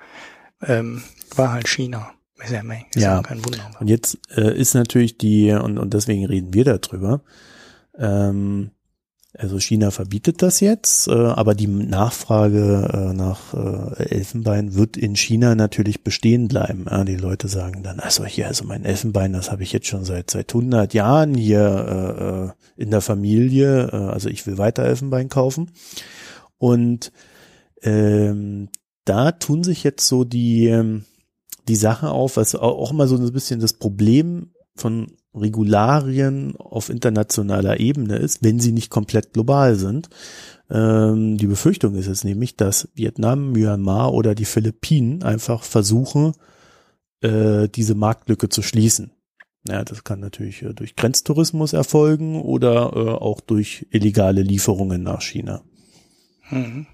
ähm, 0.60 1.04
war 1.36 1.52
halt 1.52 1.68
China. 1.68 2.10
Ist 2.42 2.50
ja, 2.50 2.62
ist 2.62 2.96
ja, 2.96 3.14
ja 3.14 3.22
kein 3.22 3.44
Wunder. 3.44 3.70
Und 3.78 3.86
jetzt 3.86 4.18
äh, 4.36 4.58
ist 4.58 4.74
natürlich 4.74 5.18
die, 5.18 5.52
und, 5.52 5.78
und 5.78 5.94
deswegen 5.94 6.26
reden 6.26 6.52
wir 6.52 6.64
darüber, 6.64 7.20
ähm, 7.96 8.72
also 9.38 9.60
China 9.60 9.92
verbietet 9.92 10.42
das 10.42 10.58
jetzt, 10.58 11.06
äh, 11.06 11.12
aber 11.12 11.54
die 11.54 11.68
Nachfrage 11.68 12.90
äh, 12.92 13.14
nach 13.14 13.54
äh, 13.54 14.02
Elfenbein 14.02 14.74
wird 14.74 14.96
in 14.96 15.14
China 15.14 15.54
natürlich 15.54 16.02
bestehen 16.02 16.48
bleiben. 16.48 16.86
Ja, 16.90 17.04
die 17.04 17.14
Leute 17.14 17.46
sagen 17.46 17.84
dann, 17.84 18.00
also 18.00 18.24
hier, 18.24 18.48
also 18.48 18.64
mein 18.64 18.84
Elfenbein, 18.84 19.32
das 19.32 19.52
habe 19.52 19.62
ich 19.62 19.72
jetzt 19.72 19.86
schon 19.86 20.04
seit 20.04 20.28
seit 20.32 20.52
100 20.52 20.92
Jahren 20.92 21.34
hier 21.34 22.56
äh, 22.76 22.80
äh, 22.80 22.82
in 22.82 22.90
der 22.90 23.00
Familie. 23.00 23.90
Äh, 23.92 23.96
also 24.12 24.28
ich 24.28 24.44
will 24.44 24.58
weiter 24.58 24.82
Elfenbein 24.82 25.28
kaufen. 25.28 25.70
Und 26.62 27.10
ähm, 27.82 28.68
da 29.04 29.32
tun 29.32 29.64
sich 29.64 29.82
jetzt 29.82 30.06
so 30.06 30.22
die 30.22 30.68
ähm, 30.68 31.04
die 31.66 31.74
Sache 31.74 32.10
auf, 32.10 32.36
was 32.36 32.54
auch 32.54 32.92
immer 32.92 33.08
so 33.08 33.16
ein 33.16 33.32
bisschen 33.32 33.58
das 33.58 33.72
Problem 33.72 34.52
von 34.76 35.08
Regularien 35.34 36.54
auf 36.56 36.88
internationaler 36.88 37.80
Ebene 37.80 38.16
ist, 38.16 38.44
wenn 38.44 38.60
sie 38.60 38.70
nicht 38.70 38.90
komplett 38.90 39.32
global 39.32 39.74
sind. 39.74 40.08
Ähm, 40.70 41.36
die 41.36 41.48
Befürchtung 41.48 41.96
ist 41.96 42.06
es 42.06 42.22
nämlich, 42.22 42.56
dass 42.56 42.88
Vietnam, 42.94 43.50
Myanmar 43.50 44.14
oder 44.14 44.36
die 44.36 44.44
Philippinen 44.44 45.24
einfach 45.24 45.64
versuchen, 45.64 46.32
äh, 47.22 47.68
diese 47.68 47.96
Marktlücke 47.96 48.50
zu 48.50 48.62
schließen. 48.62 49.10
Ja, 49.66 49.82
das 49.84 50.04
kann 50.04 50.20
natürlich 50.20 50.62
äh, 50.62 50.74
durch 50.74 50.94
Grenztourismus 50.94 51.72
erfolgen 51.72 52.40
oder 52.40 52.92
äh, 52.94 53.10
auch 53.10 53.40
durch 53.40 53.88
illegale 53.90 54.42
Lieferungen 54.42 55.02
nach 55.02 55.22
China. 55.22 55.64
Mhm. 56.52 56.86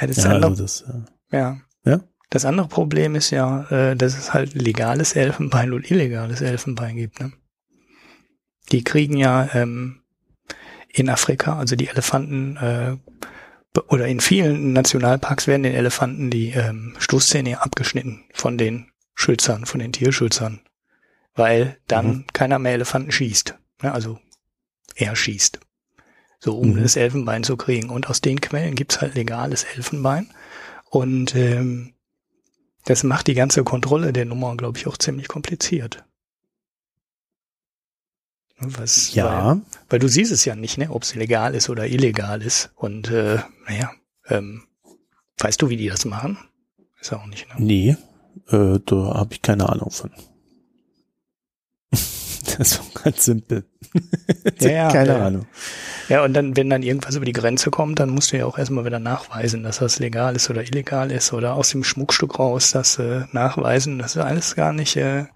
Ja, 0.00 0.06
das 0.06 0.16
ja, 0.18 0.30
also 0.30 0.62
das, 0.62 0.82
äh, 0.82 1.36
ja. 1.36 1.60
ja. 1.84 2.00
Das 2.28 2.44
andere 2.44 2.68
Problem 2.68 3.14
ist 3.16 3.30
ja, 3.30 3.64
äh, 3.70 3.96
dass 3.96 4.16
es 4.16 4.32
halt 4.32 4.54
legales 4.54 5.16
Elfenbein 5.16 5.72
und 5.72 5.90
illegales 5.90 6.40
Elfenbein 6.40 6.96
gibt. 6.96 7.20
Ne? 7.20 7.32
Die 8.70 8.84
kriegen 8.84 9.16
ja 9.16 9.48
ähm, 9.52 10.02
in 10.88 11.08
Afrika, 11.08 11.58
also 11.58 11.74
die 11.76 11.88
Elefanten 11.88 12.56
äh, 12.56 12.96
oder 13.88 14.06
in 14.06 14.20
vielen 14.20 14.72
Nationalparks 14.72 15.46
werden 15.46 15.62
den 15.62 15.74
Elefanten 15.74 16.30
die 16.30 16.50
ähm, 16.50 16.94
Stoßzähne 16.98 17.62
abgeschnitten 17.62 18.24
von 18.32 18.58
den 18.58 18.90
Schützern, 19.14 19.66
von 19.66 19.80
den 19.80 19.92
Tierschützern, 19.92 20.60
weil 21.34 21.78
dann 21.86 22.06
mhm. 22.06 22.24
keiner 22.32 22.58
mehr 22.58 22.72
Elefanten 22.72 23.12
schießt. 23.12 23.56
Ne? 23.82 23.92
Also 23.92 24.18
er 24.94 25.14
schießt. 25.14 25.60
So, 26.40 26.58
um 26.58 26.70
mhm. 26.70 26.82
das 26.82 26.96
Elfenbein 26.96 27.44
zu 27.44 27.56
kriegen. 27.56 27.90
Und 27.90 28.08
aus 28.08 28.22
den 28.22 28.40
Quellen 28.40 28.74
gibt's 28.74 29.00
halt 29.00 29.14
legales 29.14 29.64
Elfenbein. 29.76 30.30
Und 30.88 31.36
ähm, 31.36 31.92
das 32.86 33.04
macht 33.04 33.26
die 33.26 33.34
ganze 33.34 33.62
Kontrolle 33.62 34.12
der 34.12 34.24
Nummer, 34.24 34.56
glaube 34.56 34.78
ich, 34.78 34.86
auch 34.86 34.96
ziemlich 34.96 35.28
kompliziert. 35.28 36.04
Was, 38.58 39.14
ja. 39.14 39.48
Weil, 39.48 39.62
weil, 39.88 39.98
du 39.98 40.08
siehst 40.08 40.32
es 40.32 40.44
ja 40.44 40.54
nicht, 40.54 40.78
ne, 40.78 40.90
ob 40.90 41.02
es 41.02 41.14
legal 41.14 41.54
ist 41.54 41.70
oder 41.70 41.86
illegal 41.86 42.42
ist. 42.42 42.70
Und 42.74 43.10
äh, 43.10 43.38
naja, 43.66 43.90
ähm, 44.26 44.64
weißt 45.38 45.60
du, 45.62 45.68
wie 45.68 45.76
die 45.76 45.88
das 45.88 46.04
machen? 46.04 46.38
Ist 47.00 47.12
auch 47.12 47.26
nicht, 47.26 47.48
ne? 47.48 47.54
Nee, 47.58 47.96
äh, 48.48 48.78
da 48.84 48.96
habe 49.14 49.32
ich 49.32 49.40
keine 49.40 49.68
Ahnung 49.68 49.90
von. 49.90 50.10
das 51.90 52.58
ist 52.58 52.94
ganz 53.02 53.24
simpel. 53.24 53.64
ja, 54.60 54.70
ja, 54.70 54.88
keine 54.90 55.10
ja. 55.10 55.26
Ahnung. 55.26 55.46
Ja, 56.08 56.24
und 56.24 56.34
dann, 56.34 56.56
wenn 56.56 56.70
dann 56.70 56.82
irgendwas 56.82 57.16
über 57.16 57.24
die 57.24 57.32
Grenze 57.32 57.70
kommt, 57.70 58.00
dann 58.00 58.10
musst 58.10 58.32
du 58.32 58.36
ja 58.36 58.46
auch 58.46 58.58
erstmal 58.58 58.84
wieder 58.84 58.98
nachweisen, 58.98 59.62
dass 59.62 59.78
das 59.78 59.98
legal 59.98 60.36
ist 60.36 60.50
oder 60.50 60.62
illegal 60.62 61.10
ist 61.10 61.32
oder 61.32 61.54
aus 61.54 61.70
dem 61.70 61.84
Schmuckstück 61.84 62.38
raus 62.38 62.72
das 62.72 62.98
äh, 62.98 63.22
nachweisen. 63.32 63.98
Das 63.98 64.16
ist 64.16 64.22
alles 64.22 64.56
gar 64.56 64.72
nicht, 64.72 64.96
äh, 64.96 65.26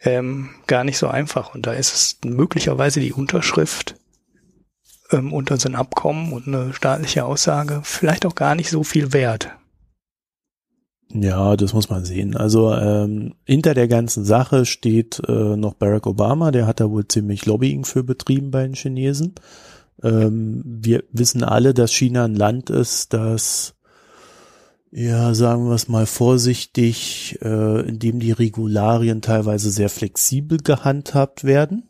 ähm, 0.00 0.50
gar 0.66 0.84
nicht 0.84 0.98
so 0.98 1.08
einfach. 1.08 1.54
Und 1.54 1.66
da 1.66 1.72
ist 1.72 1.94
es 1.94 2.18
möglicherweise 2.24 3.00
die 3.00 3.12
Unterschrift 3.12 3.96
ähm, 5.10 5.32
unter 5.32 5.56
so 5.58 5.68
ein 5.68 5.76
Abkommen 5.76 6.32
und 6.32 6.48
eine 6.48 6.72
staatliche 6.72 7.24
Aussage 7.24 7.80
vielleicht 7.84 8.26
auch 8.26 8.34
gar 8.34 8.54
nicht 8.54 8.70
so 8.70 8.82
viel 8.82 9.12
wert. 9.12 9.50
Ja, 11.12 11.56
das 11.56 11.74
muss 11.74 11.90
man 11.90 12.04
sehen. 12.04 12.36
Also 12.36 12.74
ähm, 12.74 13.34
hinter 13.44 13.74
der 13.74 13.88
ganzen 13.88 14.24
Sache 14.24 14.64
steht 14.64 15.20
äh, 15.28 15.56
noch 15.56 15.74
Barack 15.74 16.06
Obama, 16.06 16.50
der 16.50 16.66
hat 16.66 16.80
da 16.80 16.90
wohl 16.90 17.06
ziemlich 17.06 17.46
Lobbying 17.46 17.84
für 17.84 18.02
betrieben 18.02 18.50
bei 18.50 18.64
den 18.64 18.74
Chinesen. 18.74 19.34
Ähm, 20.02 20.62
wir 20.64 21.04
wissen 21.12 21.44
alle, 21.44 21.72
dass 21.72 21.92
China 21.92 22.24
ein 22.24 22.34
Land 22.34 22.70
ist, 22.70 23.12
das, 23.12 23.74
ja, 24.90 25.34
sagen 25.34 25.66
wir 25.68 25.74
es 25.74 25.88
mal 25.88 26.06
vorsichtig, 26.06 27.38
äh, 27.42 27.88
in 27.88 27.98
dem 27.98 28.18
die 28.18 28.32
Regularien 28.32 29.22
teilweise 29.22 29.70
sehr 29.70 29.90
flexibel 29.90 30.58
gehandhabt 30.58 31.44
werden. 31.44 31.84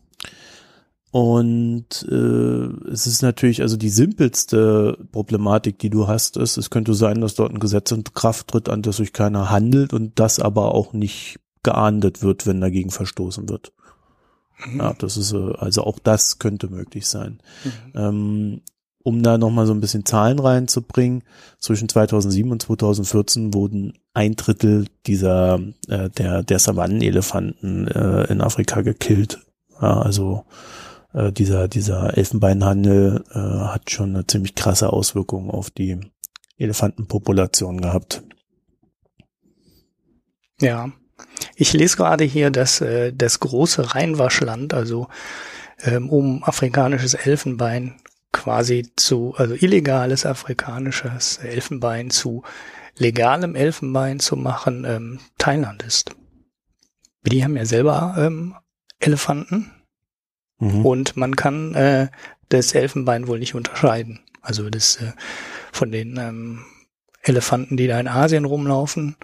Und 1.14 2.04
äh, 2.10 2.90
es 2.90 3.06
ist 3.06 3.22
natürlich, 3.22 3.62
also 3.62 3.76
die 3.76 3.88
simpelste 3.88 4.98
Problematik, 5.12 5.78
die 5.78 5.88
du 5.88 6.08
hast, 6.08 6.36
ist, 6.36 6.56
es 6.56 6.70
könnte 6.70 6.92
sein, 6.92 7.20
dass 7.20 7.36
dort 7.36 7.52
ein 7.52 7.60
Gesetz 7.60 7.92
in 7.92 8.02
Kraft 8.02 8.48
tritt, 8.48 8.68
an 8.68 8.82
das 8.82 8.96
sich 8.96 9.12
keiner 9.12 9.48
handelt 9.48 9.92
und 9.92 10.18
das 10.18 10.40
aber 10.40 10.74
auch 10.74 10.92
nicht 10.92 11.38
geahndet 11.62 12.24
wird, 12.24 12.48
wenn 12.48 12.60
dagegen 12.60 12.90
verstoßen 12.90 13.48
wird. 13.48 13.72
Mhm. 14.66 14.80
Ja, 14.80 14.92
das 14.98 15.16
ist 15.16 15.32
äh, 15.32 15.52
also 15.56 15.84
auch 15.84 16.00
das 16.00 16.40
könnte 16.40 16.66
möglich 16.68 17.06
sein. 17.06 17.38
Mhm. 17.62 17.70
Ähm, 17.94 18.60
um 19.04 19.22
da 19.22 19.38
nochmal 19.38 19.68
so 19.68 19.72
ein 19.72 19.80
bisschen 19.80 20.04
Zahlen 20.04 20.40
reinzubringen, 20.40 21.22
zwischen 21.60 21.88
2007 21.88 22.50
und 22.50 22.60
2014 22.60 23.54
wurden 23.54 23.92
ein 24.14 24.34
Drittel 24.34 24.86
dieser 25.06 25.60
äh, 25.86 26.10
der 26.10 26.42
der 26.42 26.58
Savannenelefanten 26.58 27.86
äh, 27.86 28.24
in 28.24 28.40
Afrika 28.40 28.80
gekillt. 28.80 29.38
Ja, 29.80 30.00
also 30.00 30.44
äh, 31.14 31.32
dieser 31.32 31.68
dieser 31.68 32.16
Elfenbeinhandel 32.16 33.24
äh, 33.30 33.38
hat 33.38 33.90
schon 33.90 34.14
eine 34.14 34.26
ziemlich 34.26 34.54
krasse 34.54 34.92
Auswirkung 34.92 35.50
auf 35.50 35.70
die 35.70 36.00
Elefantenpopulation 36.58 37.80
gehabt. 37.80 38.22
Ja, 40.60 40.92
ich 41.56 41.72
lese 41.72 41.96
gerade 41.96 42.24
hier, 42.24 42.50
dass 42.50 42.80
äh, 42.80 43.12
das 43.12 43.40
große 43.40 43.94
Rheinwaschland, 43.94 44.74
also 44.74 45.08
ähm, 45.82 46.10
um 46.10 46.44
afrikanisches 46.44 47.14
Elfenbein 47.14 47.96
quasi 48.32 48.90
zu, 48.96 49.34
also 49.36 49.54
illegales 49.54 50.26
afrikanisches 50.26 51.38
Elfenbein 51.38 52.10
zu 52.10 52.42
legalem 52.96 53.54
Elfenbein 53.54 54.20
zu 54.20 54.36
machen, 54.36 54.84
ähm, 54.86 55.20
Thailand 55.38 55.82
ist. 55.82 56.14
Die 57.22 57.42
haben 57.42 57.56
ja 57.56 57.64
selber 57.64 58.14
ähm, 58.18 58.54
Elefanten 59.00 59.70
mhm. 60.64 60.86
und 60.86 61.16
man 61.16 61.36
kann 61.36 61.74
äh, 61.74 62.08
das 62.48 62.74
Elfenbein 62.74 63.26
wohl 63.26 63.38
nicht 63.38 63.54
unterscheiden. 63.54 64.20
Also 64.42 64.68
das 64.70 64.96
äh, 64.96 65.12
von 65.72 65.90
den 65.90 66.16
ähm, 66.18 66.64
Elefanten, 67.22 67.76
die 67.76 67.86
da 67.86 67.98
in 67.98 68.08
Asien 68.08 68.44
rumlaufen, 68.44 69.16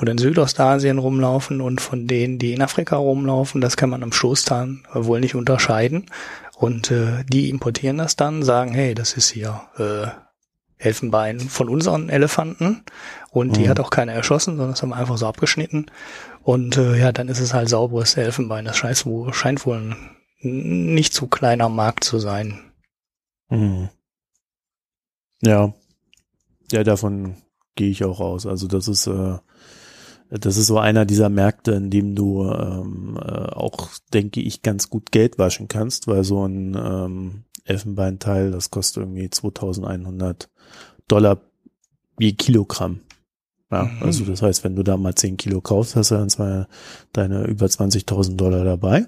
oder 0.00 0.12
in 0.12 0.18
Südostasien 0.18 0.98
rumlaufen 0.98 1.60
und 1.60 1.80
von 1.80 2.06
denen, 2.06 2.38
die 2.38 2.52
in 2.52 2.62
Afrika 2.62 2.96
rumlaufen, 2.96 3.60
das 3.60 3.76
kann 3.76 3.90
man 3.90 4.02
am 4.02 4.12
Stoßzahn 4.12 4.86
wohl 4.92 5.20
nicht 5.20 5.34
unterscheiden. 5.34 6.06
Und 6.54 6.90
äh, 6.90 7.24
die 7.28 7.50
importieren 7.50 7.98
das 7.98 8.16
dann, 8.16 8.42
sagen, 8.42 8.72
hey, 8.72 8.94
das 8.94 9.14
ist 9.14 9.30
hier 9.30 9.62
äh, 9.78 10.08
Elfenbein 10.78 11.40
von 11.40 11.68
unseren 11.68 12.08
Elefanten 12.08 12.84
und 13.30 13.48
mhm. 13.48 13.52
die 13.54 13.68
hat 13.68 13.80
auch 13.80 13.90
keiner 13.90 14.12
erschossen, 14.12 14.56
sondern 14.56 14.72
das 14.72 14.82
haben 14.82 14.90
wir 14.90 14.96
einfach 14.96 15.18
so 15.18 15.26
abgeschnitten. 15.26 15.86
Und 16.42 16.76
äh, 16.76 16.98
ja, 16.98 17.12
dann 17.12 17.28
ist 17.28 17.40
es 17.40 17.54
halt 17.54 17.68
sauberes 17.68 18.16
Elfenbein. 18.16 18.66
Das 18.66 18.76
scheint 18.76 19.04
wohl, 19.06 19.32
scheint 19.32 19.64
wohl 19.66 19.76
ein 19.76 19.96
nicht 20.46 21.12
zu 21.12 21.26
kleiner 21.26 21.68
Markt 21.68 22.04
zu 22.04 22.18
sein. 22.18 22.72
Mhm. 23.50 23.88
Ja. 25.42 25.74
Ja, 26.72 26.82
davon 26.82 27.36
gehe 27.74 27.90
ich 27.90 28.04
auch 28.04 28.20
aus. 28.20 28.46
Also 28.46 28.66
das 28.66 28.88
ist 28.88 29.06
äh, 29.06 29.38
das 30.30 30.56
ist 30.56 30.66
so 30.66 30.78
einer 30.78 31.04
dieser 31.04 31.28
Märkte, 31.28 31.72
in 31.72 31.90
dem 31.90 32.14
du 32.14 32.44
ähm, 32.50 33.16
äh, 33.20 33.50
auch, 33.52 33.90
denke 34.12 34.40
ich, 34.40 34.62
ganz 34.62 34.90
gut 34.90 35.12
Geld 35.12 35.38
waschen 35.38 35.68
kannst, 35.68 36.08
weil 36.08 36.24
so 36.24 36.44
ein 36.46 36.74
ähm, 36.74 37.44
Elfenbeinteil, 37.64 38.50
das 38.50 38.70
kostet 38.70 39.04
irgendwie 39.04 39.30
2100 39.30 40.50
Dollar 41.06 41.40
je 42.18 42.32
Kilogramm. 42.32 43.00
Ja, 43.70 43.84
mhm. 43.84 44.02
also 44.02 44.24
das 44.24 44.42
heißt, 44.42 44.64
wenn 44.64 44.76
du 44.76 44.82
da 44.82 44.96
mal 44.96 45.14
10 45.14 45.36
Kilo 45.36 45.60
kaufst, 45.60 45.96
hast 45.96 46.10
du 46.10 46.14
dann 46.16 46.30
zwar 46.30 46.68
deine 47.12 47.44
über 47.44 47.66
20.000 47.66 48.36
Dollar 48.36 48.64
dabei 48.64 49.06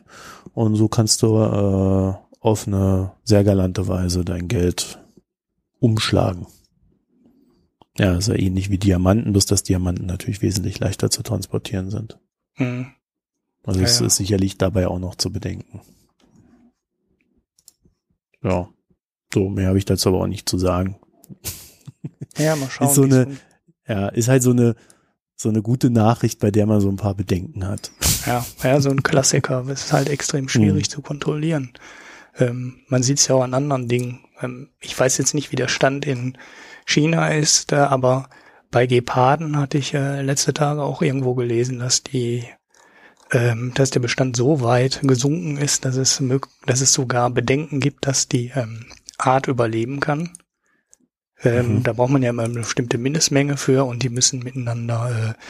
und 0.52 0.74
so 0.74 0.88
kannst 0.88 1.22
du 1.22 1.36
äh, 1.36 2.14
auf 2.40 2.66
eine 2.66 3.12
sehr 3.24 3.44
galante 3.44 3.86
Weise 3.88 4.24
dein 4.24 4.48
Geld 4.48 4.98
umschlagen. 5.78 6.46
Ja, 7.98 8.16
ist 8.16 8.28
ja 8.28 8.34
ähnlich 8.34 8.70
wie 8.70 8.78
Diamanten, 8.78 9.32
bloß 9.32 9.46
dass 9.46 9.64
Diamanten 9.64 10.06
natürlich 10.06 10.40
wesentlich 10.40 10.78
leichter 10.78 11.10
zu 11.10 11.22
transportieren 11.22 11.90
sind. 11.90 12.18
Hm. 12.54 12.86
Also 13.64 13.80
es 13.80 13.96
ja, 13.96 14.02
ja. 14.02 14.06
ist 14.06 14.16
sicherlich 14.16 14.56
dabei 14.56 14.86
auch 14.86 15.00
noch 15.00 15.16
zu 15.16 15.32
bedenken. 15.32 15.80
Ja. 18.42 18.68
So, 19.34 19.48
mehr 19.48 19.68
habe 19.68 19.78
ich 19.78 19.84
dazu 19.84 20.10
aber 20.10 20.20
auch 20.20 20.26
nicht 20.26 20.48
zu 20.48 20.58
sagen. 20.58 20.96
Ja, 22.36 22.56
mal 22.56 22.70
schauen. 22.70 22.88
ist 22.88 22.94
so 22.94 23.02
eine, 23.02 23.36
ja, 23.88 24.08
ist 24.08 24.28
halt 24.28 24.42
so 24.42 24.50
eine, 24.50 24.74
so 25.36 25.48
eine 25.48 25.62
gute 25.62 25.90
Nachricht, 25.90 26.40
bei 26.40 26.50
der 26.50 26.66
man 26.66 26.80
so 26.80 26.88
ein 26.88 26.96
paar 26.96 27.14
Bedenken 27.14 27.66
hat. 27.66 27.90
ja, 28.26 28.44
ja, 28.62 28.80
so 28.80 28.90
ein 28.90 29.02
Klassiker. 29.02 29.64
Es 29.68 29.86
ist 29.86 29.92
halt 29.92 30.08
extrem 30.08 30.48
schwierig 30.48 30.86
Mhm. 30.88 30.90
zu 30.90 31.00
kontrollieren. 31.02 31.72
Ähm, 32.36 32.80
man 32.88 33.02
sieht 33.02 33.18
es 33.18 33.28
ja 33.28 33.34
auch 33.36 33.42
an 33.42 33.54
anderen 33.54 33.88
Dingen. 33.88 34.20
Ähm, 34.40 34.70
ich 34.80 34.98
weiß 34.98 35.18
jetzt 35.18 35.34
nicht, 35.34 35.50
wie 35.52 35.56
der 35.56 35.68
Stand 35.68 36.06
in 36.06 36.36
China 36.86 37.28
ist, 37.28 37.72
äh, 37.72 37.76
aber 37.76 38.28
bei 38.70 38.86
Geparden 38.86 39.56
hatte 39.56 39.78
ich 39.78 39.94
äh, 39.94 40.22
letzte 40.22 40.52
Tage 40.54 40.82
auch 40.82 41.02
irgendwo 41.02 41.34
gelesen, 41.34 41.78
dass 41.78 42.02
die 42.02 42.44
ähm, 43.30 43.72
dass 43.74 43.90
der 43.90 44.00
Bestand 44.00 44.36
so 44.36 44.62
weit 44.62 45.00
gesunken 45.02 45.58
ist, 45.58 45.84
dass 45.84 45.96
es, 45.96 46.22
dass 46.66 46.80
es 46.80 46.92
sogar 46.94 47.28
Bedenken 47.30 47.78
gibt, 47.78 48.06
dass 48.06 48.26
die 48.28 48.52
ähm, 48.54 48.86
Art 49.18 49.48
überleben 49.48 50.00
kann. 50.00 50.30
Ähm, 51.44 51.76
Mhm. 51.76 51.82
Da 51.82 51.92
braucht 51.92 52.10
man 52.10 52.22
ja 52.22 52.30
immer 52.30 52.44
eine 52.44 52.54
bestimmte 52.54 52.98
Mindestmenge 52.98 53.56
für 53.56 53.84
und 53.84 54.02
die 54.02 54.08
müssen 54.08 54.40
miteinander 54.40 55.34
äh, 55.36 55.42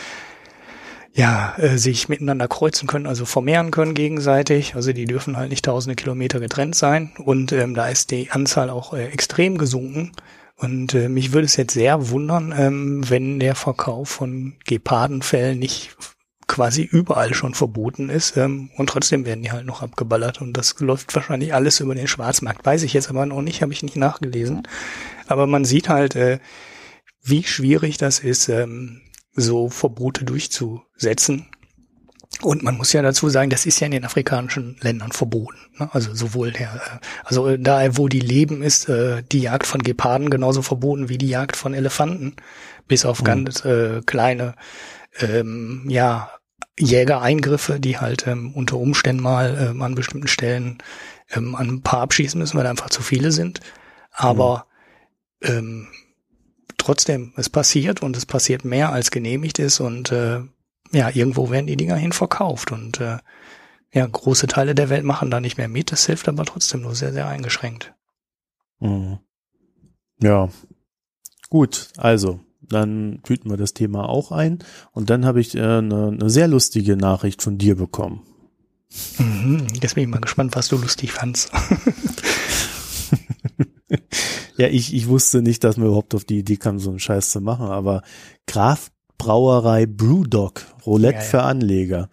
ja, 1.18 1.54
äh, 1.56 1.78
sich 1.78 2.08
miteinander 2.08 2.46
kreuzen 2.46 2.86
können, 2.86 3.06
also 3.06 3.24
vermehren 3.24 3.70
können 3.70 3.94
gegenseitig. 3.94 4.76
Also 4.76 4.92
die 4.92 5.04
dürfen 5.04 5.36
halt 5.36 5.50
nicht 5.50 5.64
tausende 5.64 5.96
Kilometer 5.96 6.38
getrennt 6.38 6.76
sein. 6.76 7.10
Und 7.18 7.50
ähm, 7.52 7.74
da 7.74 7.88
ist 7.88 8.10
die 8.12 8.30
Anzahl 8.30 8.70
auch 8.70 8.94
äh, 8.94 9.06
extrem 9.06 9.58
gesunken. 9.58 10.12
Und 10.56 10.94
äh, 10.94 11.08
mich 11.08 11.32
würde 11.32 11.46
es 11.46 11.56
jetzt 11.56 11.74
sehr 11.74 12.10
wundern, 12.10 12.54
ähm, 12.56 13.08
wenn 13.08 13.40
der 13.40 13.54
Verkauf 13.54 14.08
von 14.08 14.54
Gepardenfällen 14.66 15.58
nicht 15.58 15.96
quasi 16.46 16.82
überall 16.82 17.34
schon 17.34 17.54
verboten 17.54 18.10
ist. 18.10 18.36
Ähm, 18.36 18.70
und 18.76 18.88
trotzdem 18.88 19.26
werden 19.26 19.42
die 19.42 19.52
halt 19.52 19.66
noch 19.66 19.82
abgeballert. 19.82 20.40
Und 20.40 20.52
das 20.54 20.78
läuft 20.78 21.14
wahrscheinlich 21.14 21.52
alles 21.52 21.80
über 21.80 21.94
den 21.94 22.08
Schwarzmarkt. 22.08 22.64
Weiß 22.64 22.82
ich 22.84 22.92
jetzt 22.92 23.10
aber 23.10 23.26
noch 23.26 23.42
nicht, 23.42 23.62
habe 23.62 23.72
ich 23.72 23.82
nicht 23.82 23.96
nachgelesen. 23.96 24.62
Aber 25.28 25.46
man 25.46 25.64
sieht 25.64 25.88
halt, 25.88 26.16
äh, 26.16 26.40
wie 27.22 27.44
schwierig 27.44 27.98
das 27.98 28.18
ist, 28.18 28.48
ähm, 28.48 29.02
so 29.34 29.68
Verbote 29.68 30.24
durchzusetzen. 30.24 31.46
Und 32.40 32.62
man 32.62 32.76
muss 32.76 32.92
ja 32.92 33.02
dazu 33.02 33.28
sagen, 33.28 33.50
das 33.50 33.66
ist 33.66 33.80
ja 33.80 33.86
in 33.86 33.92
den 33.92 34.04
afrikanischen 34.04 34.76
Ländern 34.80 35.12
verboten. 35.12 35.58
Ne? 35.78 35.88
Also 35.92 36.14
sowohl 36.14 36.52
der, 36.52 36.74
äh, 36.74 37.06
also 37.24 37.48
äh, 37.48 37.58
da, 37.58 37.96
wo 37.96 38.08
die 38.08 38.20
leben, 38.20 38.62
ist 38.62 38.88
äh, 38.88 39.22
die 39.22 39.40
Jagd 39.40 39.66
von 39.66 39.82
Geparden 39.82 40.30
genauso 40.30 40.62
verboten 40.62 41.08
wie 41.08 41.18
die 41.18 41.28
Jagd 41.28 41.56
von 41.56 41.74
Elefanten, 41.74 42.36
bis 42.86 43.04
auf 43.04 43.20
Mhm. 43.20 43.24
ganz 43.24 43.64
äh, 43.64 44.02
kleine, 44.06 44.54
ähm, 45.20 45.84
ja, 45.88 46.30
Jägereingriffe, 46.78 47.80
die 47.80 47.98
halt 47.98 48.26
ähm, 48.28 48.52
unter 48.54 48.76
Umständen 48.76 49.22
mal 49.22 49.70
ähm, 49.70 49.82
an 49.82 49.96
bestimmten 49.96 50.28
Stellen 50.28 50.78
ähm, 51.30 51.56
an 51.56 51.68
ein 51.68 51.82
paar 51.82 52.02
abschießen 52.02 52.38
müssen, 52.38 52.56
weil 52.56 52.66
einfach 52.66 52.90
zu 52.90 53.02
viele 53.02 53.32
sind. 53.32 53.60
Aber 54.12 54.67
ähm, 55.42 55.88
trotzdem, 56.76 57.32
es 57.36 57.48
passiert 57.48 58.02
und 58.02 58.16
es 58.16 58.26
passiert 58.26 58.64
mehr 58.64 58.92
als 58.92 59.10
genehmigt 59.10 59.58
ist 59.58 59.80
und 59.80 60.12
äh, 60.12 60.40
ja, 60.92 61.10
irgendwo 61.10 61.50
werden 61.50 61.66
die 61.66 61.76
Dinger 61.76 61.96
hin 61.96 62.12
verkauft 62.12 62.72
und 62.72 63.00
äh, 63.00 63.18
ja, 63.92 64.06
große 64.06 64.46
Teile 64.46 64.74
der 64.74 64.90
Welt 64.90 65.04
machen 65.04 65.30
da 65.30 65.40
nicht 65.40 65.58
mehr 65.58 65.68
mit. 65.68 65.92
Das 65.92 66.06
hilft 66.06 66.28
aber 66.28 66.44
trotzdem 66.44 66.82
nur 66.82 66.94
sehr, 66.94 67.12
sehr 67.12 67.26
eingeschränkt. 67.26 67.94
Mhm. 68.80 69.18
Ja. 70.20 70.50
Gut, 71.48 71.88
also, 71.96 72.40
dann 72.60 73.20
tüten 73.22 73.50
wir 73.50 73.56
das 73.56 73.72
Thema 73.72 74.08
auch 74.08 74.30
ein. 74.30 74.58
Und 74.92 75.08
dann 75.10 75.24
habe 75.24 75.40
ich 75.40 75.54
äh, 75.54 75.60
eine, 75.60 76.08
eine 76.08 76.30
sehr 76.30 76.48
lustige 76.48 76.96
Nachricht 76.96 77.42
von 77.42 77.56
dir 77.56 77.76
bekommen. 77.76 78.22
Mhm, 79.18 79.66
jetzt 79.80 79.94
bin 79.94 80.04
ich 80.04 80.10
mal 80.10 80.20
gespannt, 80.20 80.54
was 80.54 80.68
du 80.68 80.76
lustig 80.76 81.12
fandst. 81.12 81.50
Ja, 84.58 84.66
ich, 84.68 84.94
ich 84.94 85.08
wusste 85.08 85.40
nicht, 85.40 85.64
dass 85.64 85.76
wir 85.76 85.86
überhaupt 85.86 86.14
auf 86.14 86.24
die 86.24 86.38
Idee 86.38 86.56
kamen, 86.56 86.78
so 86.78 86.90
einen 86.90 86.98
Scheiß 86.98 87.30
zu 87.30 87.40
machen, 87.40 87.66
aber 87.66 88.02
Graf 88.46 88.90
Brauerei 89.16 89.86
Brewdog, 89.86 90.62
Roulette 90.86 91.18
Ja, 91.18 91.22
ja. 91.22 91.28
für 91.28 91.42
Anleger. 91.42 92.08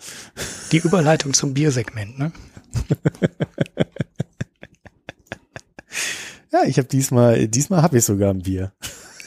Die 0.72 0.78
Überleitung 0.78 1.34
zum 1.34 1.54
Biersegment, 1.54 2.18
ne? 2.18 2.32
Ja, 6.56 6.64
ich 6.64 6.78
habe 6.78 6.88
diesmal, 6.88 7.50
diesmal 7.50 7.82
habe 7.82 7.98
ich 7.98 8.06
sogar 8.06 8.30
ein 8.30 8.44
Bier. 8.44 8.72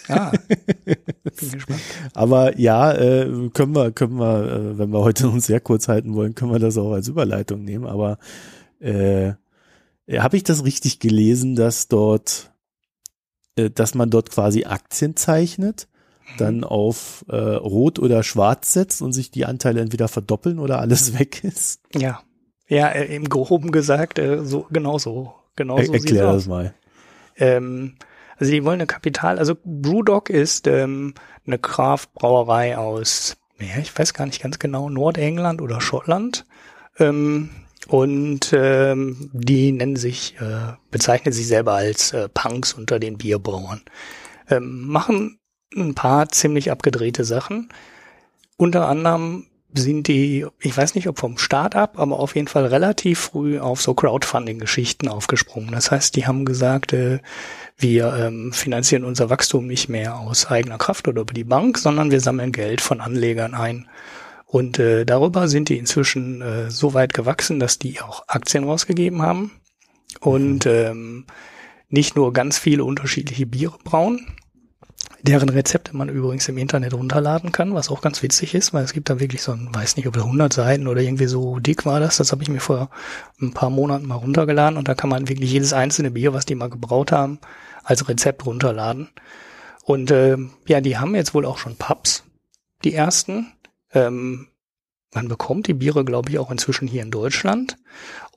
Ah, 0.09 0.33
bin 1.25 1.51
gespannt. 1.53 1.83
Aber 2.15 2.59
ja, 2.59 2.91
äh, 2.95 3.51
können 3.53 3.75
wir, 3.75 3.93
können 3.93 4.19
wir, 4.19 4.45
äh, 4.51 4.79
wenn 4.79 4.89
wir 4.89 5.01
heute 5.01 5.29
uns 5.29 5.45
sehr 5.45 5.61
kurz 5.61 5.89
halten 5.89 6.15
wollen, 6.15 6.35
können 6.35 6.53
wir 6.53 6.59
das 6.59 6.79
auch 6.79 6.91
als 6.93 7.07
Überleitung 7.07 7.65
nehmen. 7.65 7.87
Aber 7.87 8.17
äh, 8.81 9.33
habe 10.11 10.39
ich 10.39 10.43
das 10.43 10.65
richtig 10.65 11.01
gelesen, 11.01 11.55
dass 11.55 11.89
dort, 11.89 12.51
dass 13.67 13.95
man 13.95 14.11
dort 14.11 14.31
quasi 14.31 14.65
Aktien 14.65 15.17
zeichnet, 15.17 15.89
dann 16.37 16.65
auf 16.65 17.25
äh, 17.29 17.37
Rot 17.37 17.99
oder 17.99 18.23
Schwarz 18.23 18.73
setzt 18.73 19.03
und 19.03 19.13
sich 19.13 19.31
die 19.31 19.47
Anteile 19.47 19.81
entweder 19.81 20.09
verdoppeln 20.09 20.59
oder 20.59 20.81
alles 20.81 21.19
weg 21.19 21.43
ist? 21.45 21.81
Ja. 21.95 22.21
Ja, 22.69 22.89
äh, 22.89 23.15
im 23.15 23.29
Groben 23.29 23.73
gesagt, 23.73 24.19
äh, 24.19 24.45
so 24.45 24.67
genau 24.71 24.99
so. 24.99 25.35
Genau 25.57 25.79
Er, 25.79 25.93
erklär 25.93 26.29
aus. 26.29 26.35
das 26.35 26.47
mal. 26.47 26.75
Ähm, 27.37 27.95
also 28.37 28.53
die 28.53 28.65
wollen 28.65 28.75
eine 28.75 28.87
Kapital, 28.87 29.39
also 29.39 29.57
Brewdog 29.65 30.31
ist 30.31 30.67
ähm, 30.67 31.15
eine 31.47 31.59
Kraftbrauerei 31.59 32.77
aus, 32.77 33.37
ja, 33.59 33.79
ich 33.81 33.97
weiß 33.99 34.15
gar 34.15 34.27
nicht 34.27 34.41
ganz 34.41 34.59
genau, 34.59 34.89
Nordengland 34.89 35.61
oder 35.61 35.81
Schottland. 35.81 36.47
Ähm, 36.99 37.51
und 37.89 38.53
ähm, 38.53 39.31
die 39.33 39.73
nennen 39.73 39.97
sich, 39.97 40.37
äh, 40.41 40.75
bezeichnen 40.91 41.33
sich 41.33 41.49
selber 41.49 41.73
als 41.73 42.13
äh, 42.13 42.29
Punks 42.29 42.75
unter 42.75 42.99
den 43.01 43.17
Bierbrauern. 43.17 43.81
Ähm, 44.51 44.87
machen 44.87 45.41
ein 45.75 45.95
paar 45.95 46.29
ziemlich 46.29 46.71
abgedrehte 46.71 47.25
Sachen. 47.25 47.71
Unter 48.59 48.89
anderem 48.89 49.47
sind 49.75 50.07
die, 50.07 50.47
ich 50.61 50.77
weiß 50.77 50.95
nicht, 50.95 51.09
ob 51.09 51.19
vom 51.19 51.39
Start 51.39 51.77
ab, 51.77 51.99
aber 51.99 52.19
auf 52.21 52.35
jeden 52.35 52.49
Fall 52.49 52.67
relativ 52.67 53.21
früh 53.21 53.59
auf 53.59 53.81
so 53.81 53.95
Crowdfunding-Geschichten 53.95 55.09
aufgesprungen. 55.09 55.73
Das 55.73 55.91
heißt, 55.91 56.15
die 56.15 56.27
haben 56.27 56.45
gesagt, 56.45 56.93
äh, 56.93 57.21
wir 57.79 58.13
ähm, 58.15 58.53
finanzieren 58.53 59.05
unser 59.05 59.31
Wachstum 59.31 59.67
nicht 59.67 59.89
mehr 59.89 60.19
aus 60.19 60.47
eigener 60.47 60.77
Kraft 60.77 61.09
oder 61.09 61.23
über 61.23 61.35
die 61.35 61.45
Bank, 61.45 61.79
sondern 61.79 62.11
wir 62.11 62.21
sammeln 62.21 62.53
Geld 62.53 62.83
von 62.83 63.01
Anlegern 63.01 63.55
ein. 63.55 63.89
Und 64.51 64.79
äh, 64.79 65.05
darüber 65.05 65.47
sind 65.47 65.69
die 65.69 65.77
inzwischen 65.77 66.41
äh, 66.41 66.71
so 66.71 66.95
weit 66.95 67.13
gewachsen, 67.13 67.61
dass 67.61 67.79
die 67.79 68.01
auch 68.01 68.25
Aktien 68.29 68.65
rausgegeben 68.65 69.21
haben 69.21 69.53
und 70.21 70.65
ähm, 70.65 71.27
nicht 71.91 72.17
nur 72.17 72.33
ganz 72.33 72.59
viele 72.59 72.85
unterschiedliche 72.85 73.45
Biere 73.45 73.77
brauen, 73.85 74.27
deren 75.21 75.51
Rezepte 75.51 75.95
man 75.95 76.09
übrigens 76.09 76.49
im 76.49 76.57
Internet 76.57 76.95
runterladen 76.95 77.53
kann, 77.53 77.75
was 77.75 77.91
auch 77.91 78.01
ganz 78.01 78.23
witzig 78.23 78.55
ist, 78.55 78.73
weil 78.73 78.85
es 78.85 78.95
gibt 78.95 79.11
da 79.11 79.21
wirklich 79.21 79.43
so 79.43 79.53
ein, 79.53 79.69
weiß 79.71 79.99
nicht, 79.99 80.09
ob 80.09 80.15
das 80.15 80.25
100 80.25 80.51
Seiten 80.51 80.87
oder 80.87 81.03
irgendwie 81.03 81.27
so 81.27 81.59
dick 81.59 81.85
war 81.85 82.01
das, 82.01 82.17
das 82.17 82.33
habe 82.33 82.43
ich 82.43 82.49
mir 82.49 82.61
vor 82.61 82.89
ein 83.43 83.53
paar 83.53 83.69
Monaten 83.69 84.07
mal 84.07 84.15
runtergeladen 84.15 84.79
und 84.79 84.89
da 84.89 84.95
kann 84.95 85.11
man 85.11 85.29
wirklich 85.29 85.53
jedes 85.53 85.75
einzelne 85.75 86.11
Bier, 86.11 86.33
was 86.33 86.47
die 86.47 86.55
mal 86.55 86.71
gebraut 86.71 87.13
haben, 87.13 87.39
als 87.85 88.09
Rezept 88.09 88.47
runterladen. 88.47 89.11
Und 89.85 90.11
äh, 90.11 90.39
ja, 90.67 90.81
die 90.81 90.97
haben 90.97 91.15
jetzt 91.15 91.35
wohl 91.35 91.45
auch 91.45 91.59
schon 91.59 91.77
Pubs, 91.77 92.25
die 92.83 92.95
ersten. 92.95 93.53
Ähm, 93.93 94.49
man 95.15 95.29
bekommt 95.29 95.67
die 95.67 95.75
Biere, 95.75 96.05
glaube 96.05 96.31
ich, 96.31 96.39
auch 96.39 96.51
inzwischen 96.51 96.87
hier 96.89 97.03
in 97.03 97.11
Deutschland. 97.11 97.77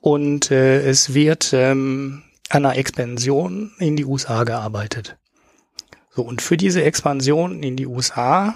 Und 0.00 0.50
äh, 0.50 0.82
es 0.82 1.14
wird 1.14 1.52
ähm, 1.52 2.22
an 2.48 2.64
einer 2.64 2.76
Expansion 2.76 3.72
in 3.78 3.96
die 3.96 4.04
USA 4.04 4.44
gearbeitet. 4.44 5.16
So, 6.10 6.22
und 6.22 6.42
für 6.42 6.56
diese 6.56 6.82
Expansion 6.82 7.62
in 7.62 7.76
die 7.76 7.86
USA 7.86 8.54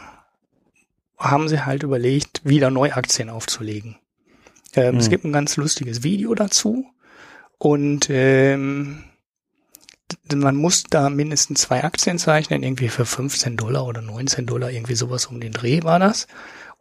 haben 1.18 1.49
sie 1.49 1.64
halt 1.64 1.82
überlegt, 1.82 2.42
wieder 2.44 2.70
Neuaktien 2.70 3.30
aufzulegen. 3.30 3.97
Ähm, 4.74 4.94
Mhm. 4.94 5.01
Es 5.01 5.09
gibt 5.09 5.24
ein 5.24 5.32
ganz 5.32 5.57
lustiges 5.57 6.03
Video 6.03 6.34
dazu. 6.34 6.86
Und 7.59 8.11
ähm, 8.11 9.05
man 10.34 10.57
muss 10.57 10.84
da 10.84 11.09
mindestens 11.09 11.62
zwei 11.62 11.82
Aktien 11.84 12.18
zeichnen, 12.18 12.62
irgendwie 12.62 12.88
für 12.88 13.07
15 13.07 13.57
Dollar 13.57 13.86
oder 13.86 14.03
19 14.03 14.47
Dollar, 14.47 14.70
irgendwie 14.70 14.94
sowas 14.94 15.26
um 15.26 15.40
den 15.40 15.53
Dreh 15.53 15.82
war 15.82 15.99
das. 15.99 16.26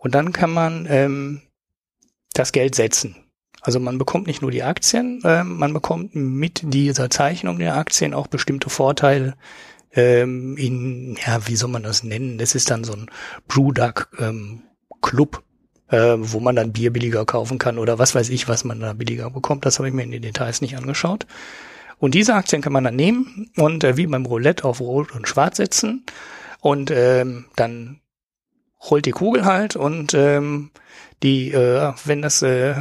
Und 0.06 0.14
dann 0.14 0.34
kann 0.34 0.52
man 0.52 0.86
ähm, 0.88 1.42
das 2.34 2.52
Geld 2.52 2.76
setzen. 2.76 3.16
Also 3.60 3.80
man 3.80 3.98
bekommt 3.98 4.28
nicht 4.28 4.44
nur 4.44 4.52
die 4.52 4.62
Aktien, 4.62 5.20
ähm, 5.26 5.58
man 5.58 5.74
bekommt 5.74 6.14
mit 6.14 6.62
dieser 6.64 7.10
Zeichnung 7.10 7.58
der 7.58 7.76
Aktien 7.76 8.14
auch 8.14 8.28
bestimmte 8.28 8.70
Vorteile 8.70 9.34
ähm, 9.94 10.58
in, 10.58 11.18
ja, 11.26 11.48
wie 11.48 11.56
soll 11.56 11.72
man 11.72 11.82
das 11.82 12.04
nennen? 12.04 12.38
Das 12.38 12.54
ist 12.54 12.70
dann 12.70 12.84
so 12.84 12.94
ein 12.94 13.10
Brewdog 13.48 14.10
ähm, 14.20 14.62
Club, 15.02 15.42
äh, 15.88 16.18
wo 16.20 16.40
man 16.40 16.56
dann 16.56 16.72
Bier 16.72 16.94
billiger 16.94 17.26
kaufen 17.26 17.58
kann 17.58 17.80
oder 17.80 17.98
was 17.98 18.14
weiß 18.14 18.30
ich, 18.30 18.48
was 18.48 18.64
man 18.64 18.82
da 18.82 18.94
billiger 18.94 19.32
bekommt. 19.32 19.66
Das 19.66 19.80
habe 19.80 19.88
ich 19.88 19.96
mir 19.96 20.04
in 20.04 20.12
den 20.12 20.22
Details 20.22 20.62
nicht 20.62 20.78
angeschaut. 20.78 21.26
Und 21.98 22.14
diese 22.14 22.36
Aktien 22.36 22.62
kann 22.62 22.74
man 22.74 22.84
dann 22.84 22.96
nehmen 22.96 23.50
und 23.58 23.84
äh, 23.84 23.98
wie 23.98 24.06
beim 24.06 24.28
Roulette 24.28 24.66
auf 24.66 24.82
Rot 24.82 25.16
und 25.16 25.28
Schwarz 25.28 25.58
setzen 25.58 26.06
und 26.62 26.92
ähm, 26.92 27.46
dann 27.56 28.02
rollt 28.90 29.06
die 29.06 29.12
Kugel 29.12 29.46
halt 29.46 29.76
und 29.76 30.14
ähm, 30.14 30.72
die, 31.24 31.52
äh, 31.52 31.94
wenn 32.06 32.22
das, 32.22 32.42
äh, 32.42 32.76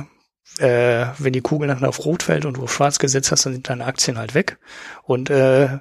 äh, 0.58 1.06
wenn 1.18 1.32
die 1.32 1.40
Kugel 1.40 1.68
dann 1.68 1.84
auf 1.84 2.04
Rot 2.04 2.24
fällt 2.24 2.44
und 2.44 2.56
du 2.56 2.62
auf 2.62 2.72
Schwarz 2.72 2.98
gesetzt 2.98 3.32
hast, 3.32 3.46
dann 3.46 3.54
sind 3.54 3.68
deine 3.68 3.84
Aktien 3.84 4.18
halt 4.18 4.34
weg. 4.34 4.58
Und 5.02 5.30
äh, 5.30 5.78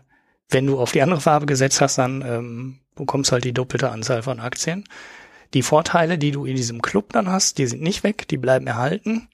wenn 0.50 0.68
du 0.68 0.80
auf 0.80 0.92
die 0.92 1.02
andere 1.02 1.22
Farbe 1.22 1.46
gesetzt 1.46 1.82
hast, 1.82 1.98
dann 1.98 2.22
ähm, 2.22 2.80
bekommst 2.96 3.32
halt 3.32 3.44
die 3.44 3.54
doppelte 3.54 3.92
Anzahl 3.92 4.24
von 4.24 4.40
Aktien. 4.40 4.86
Die 5.54 5.62
Vorteile, 5.64 6.18
die 6.18 6.32
du 6.32 6.46
in 6.46 6.56
diesem 6.56 6.82
Club 6.82 7.14
dann 7.14 7.30
hast, 7.30 7.58
die 7.58 7.68
sind 7.68 7.82
nicht 7.82 8.04
weg, 8.04 8.28
die 8.28 8.38
bleiben 8.38 8.68
erhalten. 8.68 9.30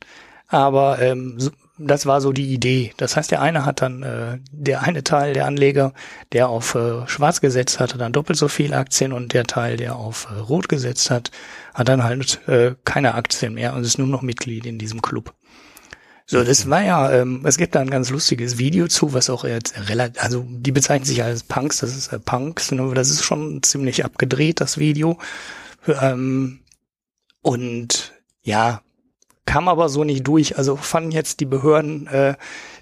Aber 0.48 1.00
ähm, 1.00 1.38
das 1.80 2.06
war 2.06 2.22
so 2.22 2.32
die 2.34 2.54
Idee. 2.54 2.94
Das 2.98 3.16
heißt, 3.16 3.32
der 3.32 3.42
eine 3.42 3.66
hat 3.66 3.82
dann, 3.82 4.04
äh, 4.04 4.40
der 4.52 4.84
eine 4.84 5.04
Teil 5.04 5.34
der 5.34 5.46
Anleger, 5.46 5.94
der 6.34 6.50
auf 6.50 6.76
äh, 6.76 7.08
Schwarz 7.08 7.42
gesetzt 7.42 7.80
hatte, 7.80 7.98
dann 7.98 8.12
doppelt 8.12 8.38
so 8.38 8.48
viele 8.48 8.76
Aktien 8.76 9.14
und 9.14 9.34
der 9.34 9.46
Teil, 9.46 9.78
der 9.78 9.96
auf 9.96 10.28
äh, 10.30 10.40
Rot 10.40 10.70
gesetzt 10.70 11.10
hat, 11.10 11.32
hat 11.74 11.88
dann 11.88 12.04
halt 12.04 12.48
äh, 12.48 12.76
keine 12.84 13.16
Aktien 13.16 13.54
mehr 13.54 13.74
und 13.74 13.84
ist 13.84 13.98
nur 13.98 14.08
noch 14.08 14.22
Mitglied 14.22 14.66
in 14.66 14.78
diesem 14.78 15.02
Club. 15.02 15.34
So, 16.26 16.44
das 16.44 16.70
war 16.70 16.84
ja, 16.84 17.12
ähm, 17.12 17.44
es 17.46 17.58
gibt 17.58 17.74
da 17.74 17.80
ein 17.80 17.90
ganz 17.90 18.12
lustiges 18.12 18.60
Video 18.60 18.88
zu, 18.88 19.14
was 19.14 19.32
auch 19.32 19.46
jetzt 19.46 19.90
relativ, 19.90 20.22
also 20.22 20.46
die 20.48 20.72
bezeichnen 20.72 21.06
sich 21.06 21.24
als 21.24 21.42
Punks, 21.42 21.80
das 21.80 21.98
ist 21.98 22.14
äh, 22.14 22.20
Punks, 22.20 22.72
ne, 22.72 22.92
das 22.94 23.10
ist 23.10 23.24
schon 23.24 23.64
ziemlich 23.64 24.06
abgedreht, 24.06 24.62
das 24.62 24.78
Video. 24.78 25.18
Ähm, 25.88 26.60
und 27.42 28.14
ja, 28.44 28.82
kam 29.50 29.68
aber 29.68 29.90
so 29.90 30.04
nicht 30.04 30.28
durch. 30.28 30.60
Also 30.60 30.76
fanden 30.76 31.10
jetzt 31.10 31.40
die 31.40 31.48
Behörden 31.48 32.06
äh, 32.06 32.36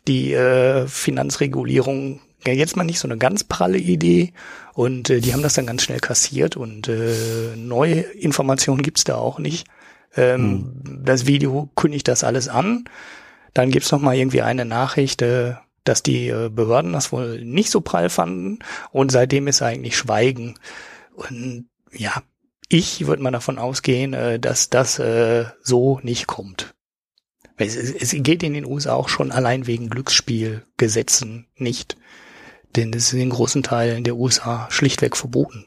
die 0.05 0.33
äh, 0.33 0.85
Finanzregulierung 0.85 2.19
ja 2.45 2.51
jetzt 2.51 2.75
mal 2.75 2.83
nicht 2.83 2.99
so 2.99 3.07
eine 3.07 3.17
ganz 3.17 3.45
pralle 3.45 3.77
Idee 3.77 4.33
und 4.73 5.09
äh, 5.09 5.21
die 5.21 5.31
haben 5.31 5.43
das 5.43 5.53
dann 5.53 5.65
ganz 5.65 5.83
schnell 5.83 6.01
kassiert 6.01 6.57
und 6.57 6.89
äh, 6.89 7.55
neue 7.55 8.01
Informationen 8.01 8.81
gibt's 8.81 9.05
da 9.05 9.15
auch 9.15 9.39
nicht. 9.39 9.65
Ähm, 10.17 10.73
hm. 10.83 11.05
Das 11.05 11.25
Video 11.25 11.69
kündigt 11.75 12.09
das 12.09 12.25
alles 12.25 12.49
an. 12.49 12.83
Dann 13.53 13.71
gibt's 13.71 13.93
noch 13.93 14.01
mal 14.01 14.17
irgendwie 14.17 14.41
eine 14.41 14.65
Nachricht, 14.65 15.21
äh, 15.21 15.53
dass 15.85 16.03
die 16.03 16.27
äh, 16.27 16.49
Behörden 16.49 16.91
das 16.91 17.13
wohl 17.13 17.45
nicht 17.45 17.71
so 17.71 17.79
prall 17.79 18.09
fanden 18.09 18.59
und 18.91 19.09
seitdem 19.09 19.47
ist 19.47 19.61
eigentlich 19.61 19.95
Schweigen. 19.95 20.55
Und 21.15 21.69
ja, 21.93 22.21
ich 22.69 23.07
würde 23.07 23.23
mal 23.23 23.31
davon 23.31 23.57
ausgehen, 23.57 24.13
äh, 24.13 24.39
dass 24.39 24.69
das 24.69 24.99
äh, 24.99 25.45
so 25.61 25.99
nicht 26.03 26.27
kommt. 26.27 26.73
Es, 27.57 27.75
es 27.75 28.11
geht 28.11 28.43
in 28.43 28.53
den 28.53 28.65
USA 28.65 28.93
auch 28.93 29.09
schon 29.09 29.31
allein 29.31 29.65
wegen 29.67 29.89
Glücksspielgesetzen 29.89 31.47
nicht. 31.55 31.97
Denn 32.75 32.93
es 32.93 33.07
ist 33.07 33.13
in 33.13 33.29
großen 33.29 33.63
Teilen 33.63 34.03
der 34.03 34.17
USA 34.17 34.67
schlichtweg 34.69 35.17
verboten. 35.17 35.65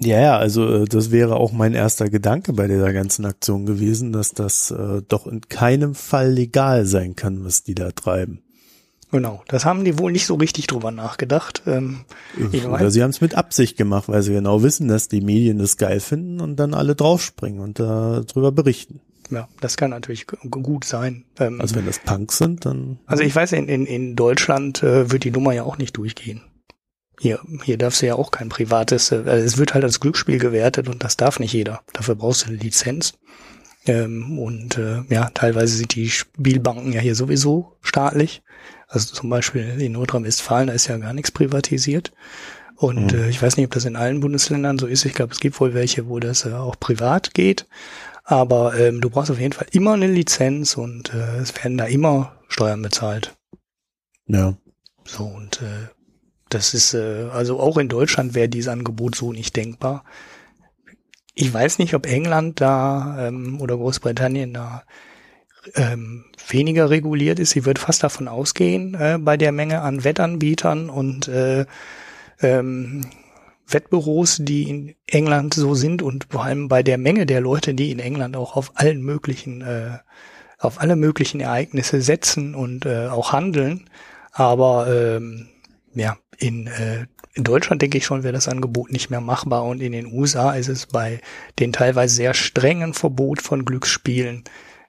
Ja, 0.00 0.20
ja, 0.20 0.38
also 0.38 0.82
äh, 0.82 0.84
das 0.86 1.10
wäre 1.10 1.36
auch 1.36 1.52
mein 1.52 1.74
erster 1.74 2.08
Gedanke 2.10 2.52
bei 2.52 2.66
dieser 2.66 2.92
ganzen 2.92 3.24
Aktion 3.26 3.66
gewesen, 3.66 4.12
dass 4.12 4.32
das 4.32 4.70
äh, 4.70 5.02
doch 5.06 5.26
in 5.26 5.40
keinem 5.42 5.94
Fall 5.94 6.30
legal 6.30 6.84
sein 6.86 7.14
kann, 7.14 7.44
was 7.44 7.62
die 7.62 7.74
da 7.74 7.90
treiben. 7.92 8.42
Genau, 9.14 9.44
das 9.46 9.64
haben 9.64 9.84
die 9.84 9.96
wohl 10.00 10.10
nicht 10.10 10.26
so 10.26 10.34
richtig 10.34 10.66
drüber 10.66 10.90
nachgedacht. 10.90 11.62
Ähm, 11.68 12.00
Oder 12.68 12.90
sie 12.90 13.00
haben 13.00 13.10
es 13.10 13.20
mit 13.20 13.36
Absicht 13.36 13.76
gemacht, 13.76 14.08
weil 14.08 14.22
sie 14.22 14.32
genau 14.32 14.64
wissen, 14.64 14.88
dass 14.88 15.06
die 15.06 15.20
Medien 15.20 15.58
das 15.58 15.76
geil 15.76 16.00
finden 16.00 16.40
und 16.40 16.56
dann 16.56 16.74
alle 16.74 16.96
draufspringen 16.96 17.60
und 17.60 17.78
darüber 17.78 18.50
berichten. 18.50 18.98
Ja, 19.30 19.46
das 19.60 19.76
kann 19.76 19.90
natürlich 19.90 20.26
gut 20.26 20.84
sein. 20.84 21.26
Ähm, 21.38 21.60
also 21.60 21.76
wenn 21.76 21.86
das 21.86 22.00
Punks 22.00 22.38
sind, 22.38 22.66
dann. 22.66 22.98
Also 23.06 23.22
ich 23.22 23.36
weiß, 23.36 23.52
in, 23.52 23.68
in, 23.68 23.86
in 23.86 24.16
Deutschland 24.16 24.82
äh, 24.82 25.08
wird 25.12 25.22
die 25.22 25.30
Nummer 25.30 25.52
ja 25.52 25.62
auch 25.62 25.78
nicht 25.78 25.96
durchgehen. 25.96 26.42
Hier, 27.20 27.38
hier 27.62 27.78
darfst 27.78 28.02
du 28.02 28.06
ja 28.06 28.16
auch 28.16 28.32
kein 28.32 28.48
privates, 28.48 29.12
äh, 29.12 29.22
also 29.26 29.46
es 29.46 29.58
wird 29.58 29.74
halt 29.74 29.84
als 29.84 30.00
Glücksspiel 30.00 30.40
gewertet 30.40 30.88
und 30.88 31.04
das 31.04 31.16
darf 31.16 31.38
nicht 31.38 31.52
jeder. 31.52 31.82
Dafür 31.92 32.16
brauchst 32.16 32.42
du 32.42 32.48
eine 32.48 32.56
Lizenz. 32.56 33.12
Ähm, 33.86 34.40
und 34.40 34.76
äh, 34.76 35.02
ja, 35.08 35.30
teilweise 35.34 35.76
sind 35.76 35.94
die 35.94 36.10
Spielbanken 36.10 36.92
ja 36.92 37.00
hier 37.00 37.14
sowieso 37.14 37.76
staatlich. 37.80 38.42
Also 38.94 39.12
zum 39.12 39.28
Beispiel 39.28 39.80
in 39.80 39.92
Nordrhein-Westfalen, 39.92 40.68
da 40.68 40.72
ist 40.72 40.86
ja 40.86 40.96
gar 40.96 41.12
nichts 41.12 41.32
privatisiert. 41.32 42.12
Und 42.76 43.12
mhm. 43.12 43.18
äh, 43.18 43.28
ich 43.28 43.42
weiß 43.42 43.56
nicht, 43.56 43.66
ob 43.66 43.72
das 43.72 43.84
in 43.84 43.96
allen 43.96 44.20
Bundesländern 44.20 44.78
so 44.78 44.86
ist. 44.86 45.04
Ich 45.04 45.14
glaube, 45.14 45.32
es 45.32 45.40
gibt 45.40 45.60
wohl 45.60 45.74
welche, 45.74 46.08
wo 46.08 46.20
das 46.20 46.46
äh, 46.46 46.52
auch 46.52 46.78
privat 46.78 47.34
geht. 47.34 47.66
Aber 48.22 48.78
ähm, 48.78 49.00
du 49.00 49.10
brauchst 49.10 49.30
auf 49.30 49.40
jeden 49.40 49.52
Fall 49.52 49.66
immer 49.72 49.92
eine 49.92 50.06
Lizenz 50.06 50.76
und 50.76 51.12
äh, 51.12 51.38
es 51.38 51.54
werden 51.56 51.76
da 51.76 51.84
immer 51.84 52.36
Steuern 52.48 52.80
bezahlt. 52.80 53.36
Ja. 54.26 54.56
So, 55.04 55.24
und 55.24 55.60
äh, 55.60 55.88
das 56.48 56.72
ist, 56.72 56.94
äh, 56.94 57.28
also 57.32 57.60
auch 57.60 57.76
in 57.76 57.88
Deutschland 57.88 58.34
wäre 58.34 58.48
dieses 58.48 58.68
Angebot 58.68 59.14
so 59.14 59.32
nicht 59.32 59.56
denkbar. 59.56 60.04
Ich 61.34 61.52
weiß 61.52 61.78
nicht, 61.78 61.94
ob 61.94 62.06
England 62.06 62.60
da 62.60 63.26
ähm, 63.26 63.60
oder 63.60 63.76
Großbritannien 63.76 64.54
da 64.54 64.84
ähm, 65.74 66.24
weniger 66.48 66.90
reguliert 66.90 67.38
ist. 67.38 67.56
Ich 67.56 67.64
würde 67.64 67.80
fast 67.80 68.02
davon 68.02 68.28
ausgehen, 68.28 68.94
äh, 68.94 69.18
bei 69.20 69.36
der 69.36 69.52
Menge 69.52 69.82
an 69.82 70.04
Wettanbietern 70.04 70.90
und 70.90 71.28
äh, 71.28 71.66
ähm, 72.40 73.06
Wettbüros, 73.66 74.38
die 74.40 74.68
in 74.68 74.94
England 75.06 75.54
so 75.54 75.74
sind 75.74 76.02
und 76.02 76.26
vor 76.30 76.44
allem 76.44 76.68
bei 76.68 76.82
der 76.82 76.98
Menge 76.98 77.26
der 77.26 77.40
Leute, 77.40 77.74
die 77.74 77.90
in 77.90 77.98
England 77.98 78.36
auch 78.36 78.56
auf 78.56 78.72
allen 78.74 79.02
möglichen, 79.02 79.62
äh, 79.62 79.98
auf 80.58 80.80
alle 80.80 80.96
möglichen 80.96 81.40
Ereignisse 81.40 82.02
setzen 82.02 82.54
und 82.54 82.84
äh, 82.86 83.06
auch 83.06 83.32
handeln. 83.32 83.88
Aber 84.32 84.86
ähm, 84.88 85.48
ja, 85.94 86.16
in, 86.36 86.66
äh, 86.66 87.06
in 87.34 87.44
Deutschland 87.44 87.80
denke 87.80 87.98
ich 87.98 88.04
schon, 88.04 88.22
wäre 88.22 88.34
das 88.34 88.48
Angebot 88.48 88.92
nicht 88.92 89.10
mehr 89.10 89.20
machbar 89.20 89.64
und 89.64 89.80
in 89.80 89.92
den 89.92 90.12
USA 90.12 90.52
ist 90.52 90.68
es 90.68 90.86
bei 90.86 91.20
den 91.58 91.72
teilweise 91.72 92.14
sehr 92.14 92.34
strengen 92.34 92.92
Verbot 92.94 93.40
von 93.40 93.64
Glücksspielen 93.64 94.44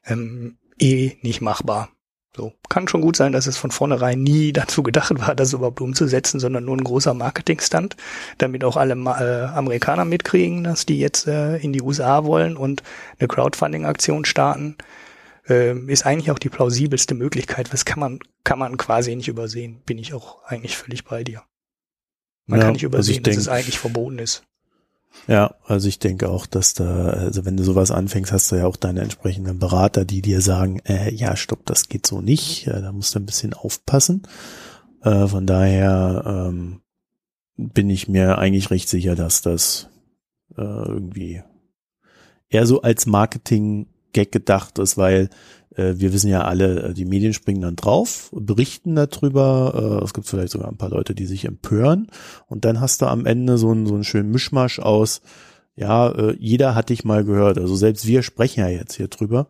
ähm, 0.06 0.58
eh 0.80 1.18
nicht 1.22 1.42
machbar. 1.42 1.90
So, 2.36 2.52
kann 2.68 2.90
schon 2.90 3.00
gut 3.00 3.16
sein, 3.16 3.32
dass 3.32 3.48
es 3.48 3.56
von 3.56 3.72
vornherein 3.72 4.22
nie 4.22 4.52
dazu 4.54 4.84
gedacht 4.84 5.18
war, 5.20 5.36
das 5.36 5.54
überhaupt 5.54 5.82
umzusetzen, 5.82 6.40
sondern 6.40 6.66
nur 6.66 6.76
ein 6.76 6.84
großer 6.84 7.14
Marketingstand, 7.14 7.96
damit 8.38 8.64
auch 8.64 8.76
alle 8.76 8.94
äh, 8.94 9.46
Amerikaner 9.46 10.06
mitkriegen, 10.06 10.64
dass 10.64 10.86
die 10.86 11.00
jetzt 11.00 11.28
äh, 11.28 11.58
in 11.58 11.72
die 11.72 11.82
USA 11.82 12.26
wollen 12.26 12.58
und 12.58 12.84
eine 13.20 13.28
Crowdfunding-Aktion 13.28 14.26
starten. 14.26 14.76
Äh, 15.48 15.78
ist 15.88 16.06
eigentlich 16.06 16.32
auch 16.32 16.40
die 16.40 16.50
plausibelste 16.50 17.16
Möglichkeit. 17.16 17.72
Was 17.72 17.86
kann 17.86 18.00
man, 18.00 18.20
kann 18.44 18.60
man 18.60 18.78
quasi 18.78 19.16
nicht 19.16 19.28
übersehen. 19.28 19.82
Bin 19.86 19.98
ich 19.98 20.14
auch 20.14 20.44
eigentlich 20.44 20.76
völlig 20.76 21.06
bei 21.06 21.24
dir. 21.24 21.44
Man 22.48 22.60
ja, 22.60 22.66
kann 22.66 22.74
nicht 22.74 22.84
also 22.84 22.96
übersehen, 22.98 23.24
also 23.26 23.30
dass 23.30 23.38
es 23.38 23.48
eigentlich 23.48 23.80
verboten 23.80 24.20
ist. 24.20 24.44
Ja, 25.28 25.56
also 25.66 25.88
ich 25.88 25.98
denke 25.98 26.30
auch, 26.30 26.46
dass 26.46 26.74
da, 26.74 27.08
also 27.10 27.46
wenn 27.46 27.58
du 27.58 27.64
sowas 27.64 27.90
anfängst, 27.90 28.32
hast 28.32 28.52
du 28.52 28.58
ja 28.58 28.68
auch 28.68 28.76
deine 28.76 29.02
entsprechenden 29.02 29.58
Berater, 29.58 30.06
die 30.06 30.22
dir 30.22 30.42
sagen, 30.42 30.80
äh, 30.86 31.12
ja, 31.14 31.36
stopp, 31.36 31.66
das 31.66 31.90
geht 31.90 32.06
so 32.06 32.22
nicht, 32.22 32.68
äh, 32.68 32.82
da 32.82 32.92
musst 32.92 33.16
du 33.16 33.20
ein 33.20 33.26
bisschen 33.26 33.54
aufpassen. 33.54 34.24
Äh, 35.02 35.28
von 35.28 35.48
daher 35.48 36.24
ähm, 36.28 36.82
bin 37.58 37.90
ich 37.90 38.08
mir 38.08 38.38
eigentlich 38.38 38.70
recht 38.70 38.88
sicher, 38.88 39.16
dass 39.16 39.42
das 39.42 39.90
äh, 40.58 40.62
irgendwie 40.62 41.42
eher 42.50 42.68
so 42.68 42.82
als 42.82 43.06
Marketing-Gag 43.08 44.32
gedacht 44.32 44.78
ist, 44.78 44.98
weil 44.98 45.30
wir 45.76 46.14
wissen 46.14 46.30
ja 46.30 46.44
alle, 46.44 46.84
äh, 46.84 46.94
die 46.94 47.06
Medien 47.06 47.34
springen 47.34 47.62
dann 47.62 47.76
drauf, 47.76 48.30
berichten 48.34 48.96
darüber. 48.96 50.00
Äh, 50.02 50.04
es 50.04 50.14
gibt 50.14 50.28
vielleicht 50.28 50.52
sogar 50.52 50.70
ein 50.70 50.78
paar 50.78 50.90
Leute, 50.90 51.16
die 51.16 51.26
sich 51.26 51.46
empören. 51.46 52.08
Und 52.48 52.66
dann 52.66 52.80
hast 52.80 53.02
du 53.02 53.08
am 53.08 53.26
Ende 53.26 53.58
so 53.58 53.72
einen, 53.72 53.86
so 53.86 53.94
einen 53.94 54.04
schönen 54.04 54.32
Mischmasch 54.32 54.80
aus, 54.80 55.22
ja, 55.78 56.32
jeder 56.40 56.74
hat 56.74 56.88
dich 56.88 57.04
mal 57.04 57.26
gehört. 57.26 57.58
Also 57.58 57.76
selbst 57.76 58.08
wir 58.08 58.24
sprechen 58.24 58.62
ja 58.62 58.70
jetzt 58.70 58.96
hier 58.96 59.10
drüber. 59.10 59.50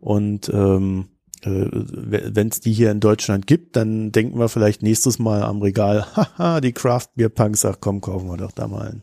Und 0.00 0.48
ähm, 0.50 1.06
wenn 1.44 2.48
es 2.48 2.60
die 2.60 2.72
hier 2.72 2.90
in 2.90 3.00
Deutschland 3.00 3.46
gibt, 3.46 3.76
dann 3.76 4.12
denken 4.12 4.38
wir 4.38 4.48
vielleicht 4.48 4.82
nächstes 4.82 5.18
Mal 5.18 5.42
am 5.42 5.60
Regal, 5.62 6.06
haha, 6.16 6.60
die 6.60 6.72
Craft 6.72 7.08
Beer 7.16 7.28
Punks, 7.28 7.64
ach 7.64 7.78
komm, 7.80 8.00
kaufen 8.00 8.28
wir 8.28 8.36
doch 8.36 8.52
da 8.52 8.68
mal 8.68 8.88
ein 8.88 9.02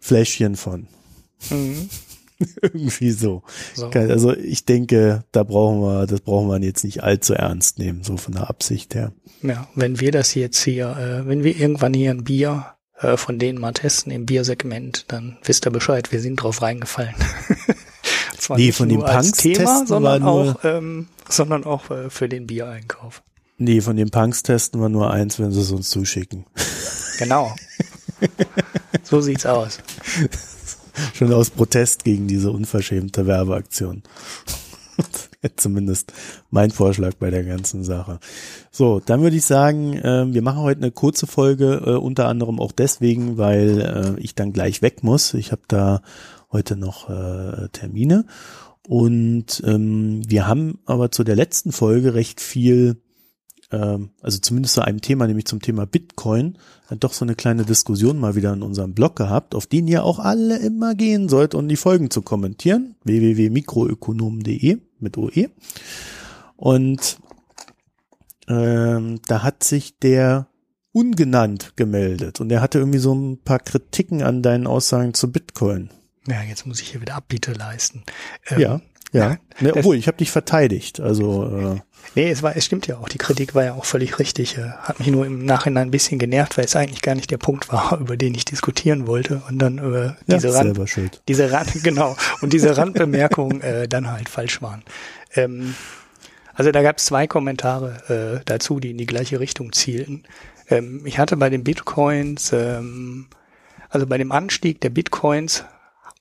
Fläschchen 0.00 0.56
von. 0.56 0.86
Mhm. 1.50 1.88
Irgendwie 2.62 3.10
so. 3.10 3.42
so. 3.74 3.86
Also 3.88 4.34
ich 4.34 4.64
denke, 4.64 5.24
da 5.32 5.42
brauchen 5.42 5.80
wir, 5.80 6.06
das 6.06 6.20
brauchen 6.20 6.48
wir 6.48 6.60
jetzt 6.60 6.84
nicht 6.84 7.02
allzu 7.02 7.34
ernst 7.34 7.78
nehmen, 7.78 8.02
so 8.02 8.16
von 8.16 8.34
der 8.34 8.48
Absicht 8.48 8.94
her. 8.94 9.12
Ja, 9.42 9.68
wenn 9.74 10.00
wir 10.00 10.12
das 10.12 10.34
jetzt 10.34 10.62
hier, 10.62 10.96
äh, 10.96 11.26
wenn 11.26 11.44
wir 11.44 11.56
irgendwann 11.56 11.94
hier 11.94 12.10
ein 12.10 12.24
Bier 12.24 12.66
äh, 12.98 13.16
von 13.16 13.38
denen 13.38 13.60
mal 13.60 13.72
testen 13.72 14.12
im 14.12 14.26
Biersegment, 14.26 15.06
dann 15.08 15.38
wisst 15.44 15.66
ihr 15.66 15.70
Bescheid, 15.70 16.12
wir 16.12 16.20
sind 16.20 16.36
drauf 16.36 16.62
reingefallen. 16.62 17.14
Zwar 18.38 18.56
nee, 18.56 18.72
von 18.72 18.88
dem 18.88 19.00
Punks 19.00 19.32
Thema, 19.32 19.86
sondern 19.86 20.22
auch, 20.24 20.64
ähm, 20.64 21.08
sondern 21.28 21.64
auch 21.64 21.90
äh, 21.90 22.10
für 22.10 22.28
den 22.28 22.46
Biereinkauf. 22.46 23.22
Nee, 23.58 23.80
von 23.80 23.96
den 23.96 24.10
Punks 24.10 24.42
testen 24.42 24.80
wir 24.80 24.88
nur 24.88 25.10
eins, 25.12 25.38
wenn 25.38 25.52
sie 25.52 25.60
es 25.60 25.70
uns 25.70 25.90
zuschicken. 25.90 26.46
Genau. 27.18 27.54
so 29.04 29.20
sieht's 29.20 29.46
aus. 29.46 29.78
Schon 31.14 31.32
aus 31.32 31.50
Protest 31.50 32.04
gegen 32.04 32.26
diese 32.26 32.50
unverschämte 32.50 33.26
Werbeaktion. 33.26 34.02
Zumindest 35.56 36.12
mein 36.50 36.70
Vorschlag 36.70 37.14
bei 37.14 37.30
der 37.30 37.44
ganzen 37.44 37.82
Sache. 37.84 38.20
So, 38.70 39.00
dann 39.00 39.22
würde 39.22 39.36
ich 39.36 39.44
sagen, 39.44 39.94
äh, 39.94 40.32
wir 40.32 40.42
machen 40.42 40.60
heute 40.60 40.82
eine 40.82 40.92
kurze 40.92 41.26
Folge, 41.26 41.82
äh, 41.84 41.90
unter 41.94 42.28
anderem 42.28 42.60
auch 42.60 42.72
deswegen, 42.72 43.38
weil 43.38 44.16
äh, 44.16 44.20
ich 44.20 44.34
dann 44.34 44.52
gleich 44.52 44.82
weg 44.82 45.02
muss. 45.02 45.34
Ich 45.34 45.50
habe 45.50 45.62
da 45.68 46.02
heute 46.52 46.76
noch 46.76 47.08
äh, 47.08 47.68
Termine 47.72 48.26
Und 48.86 49.62
ähm, 49.64 50.22
wir 50.28 50.46
haben 50.46 50.78
aber 50.84 51.10
zu 51.10 51.24
der 51.24 51.36
letzten 51.36 51.72
Folge 51.72 52.14
recht 52.14 52.40
viel, 52.40 52.96
also 53.76 54.38
zumindest 54.38 54.74
zu 54.74 54.82
einem 54.82 55.00
Thema, 55.00 55.26
nämlich 55.26 55.46
zum 55.46 55.60
Thema 55.60 55.86
Bitcoin, 55.86 56.58
hat 56.88 57.02
doch 57.04 57.12
so 57.12 57.24
eine 57.24 57.34
kleine 57.34 57.64
Diskussion 57.64 58.18
mal 58.18 58.34
wieder 58.34 58.52
in 58.52 58.62
unserem 58.62 58.94
Blog 58.94 59.16
gehabt, 59.16 59.54
auf 59.54 59.66
den 59.66 59.88
ihr 59.88 60.04
auch 60.04 60.18
alle 60.18 60.58
immer 60.58 60.94
gehen 60.94 61.28
sollt, 61.28 61.54
um 61.54 61.68
die 61.68 61.76
Folgen 61.76 62.10
zu 62.10 62.22
kommentieren. 62.22 62.96
www.mikroökonomen.de 63.04 64.78
mit 64.98 65.18
OE. 65.18 65.48
Und 66.56 67.18
ähm, 68.48 69.20
da 69.26 69.42
hat 69.42 69.64
sich 69.64 69.98
der 69.98 70.46
ungenannt 70.92 71.72
gemeldet 71.76 72.40
und 72.40 72.52
er 72.52 72.60
hatte 72.60 72.78
irgendwie 72.78 72.98
so 72.98 73.14
ein 73.14 73.38
paar 73.38 73.58
Kritiken 73.58 74.22
an 74.22 74.42
deinen 74.42 74.66
Aussagen 74.66 75.14
zu 75.14 75.32
Bitcoin. 75.32 75.88
Ja, 76.28 76.42
jetzt 76.42 76.66
muss 76.66 76.80
ich 76.80 76.90
hier 76.90 77.00
wieder 77.00 77.14
Abbiete 77.14 77.52
leisten. 77.52 78.04
Ähm, 78.48 78.60
ja, 78.60 78.80
ja. 79.12 79.38
Ne, 79.60 79.74
obwohl, 79.74 79.96
ich 79.96 80.06
habe 80.06 80.18
dich 80.18 80.30
verteidigt. 80.30 81.00
Also 81.00 81.46
äh, 81.46 81.80
Nee, 82.14 82.30
es 82.30 82.42
war, 82.42 82.56
es 82.56 82.64
stimmt 82.64 82.86
ja 82.86 82.98
auch. 82.98 83.08
Die 83.08 83.18
Kritik 83.18 83.54
war 83.54 83.64
ja 83.64 83.72
auch 83.72 83.86
völlig 83.86 84.18
richtig. 84.18 84.58
Äh, 84.58 84.70
hat 84.82 84.98
mich 84.98 85.08
nur 85.08 85.24
im 85.24 85.44
Nachhinein 85.44 85.88
ein 85.88 85.90
bisschen 85.90 86.18
genervt, 86.18 86.58
weil 86.58 86.66
es 86.66 86.76
eigentlich 86.76 87.00
gar 87.00 87.14
nicht 87.14 87.30
der 87.30 87.38
Punkt 87.38 87.72
war, 87.72 87.98
über 88.00 88.16
den 88.16 88.34
ich 88.34 88.44
diskutieren 88.44 89.06
wollte. 89.06 89.42
Und 89.48 89.58
dann 89.58 89.78
über 89.78 90.16
ja, 90.26 90.36
diese 90.36 90.54
Rand, 90.54 90.64
selber 90.64 90.86
schuld. 90.86 91.22
diese 91.28 91.50
Rand, 91.50 91.72
genau, 91.82 92.16
und 92.40 92.52
diese 92.52 92.76
Randbemerkungen 92.76 93.60
äh, 93.62 93.88
dann 93.88 94.10
halt 94.10 94.28
falsch 94.28 94.60
waren. 94.60 94.82
Ähm, 95.34 95.74
also 96.54 96.70
da 96.70 96.82
gab 96.82 96.98
es 96.98 97.06
zwei 97.06 97.26
Kommentare 97.26 98.40
äh, 98.40 98.44
dazu, 98.44 98.78
die 98.78 98.90
in 98.90 98.98
die 98.98 99.06
gleiche 99.06 99.40
Richtung 99.40 99.72
zielten. 99.72 100.24
Ähm, 100.68 101.02
ich 101.06 101.18
hatte 101.18 101.36
bei 101.36 101.48
den 101.48 101.64
Bitcoins, 101.64 102.52
ähm, 102.52 103.26
also 103.88 104.06
bei 104.06 104.18
dem 104.18 104.32
Anstieg 104.32 104.80
der 104.80 104.90
Bitcoins 104.90 105.64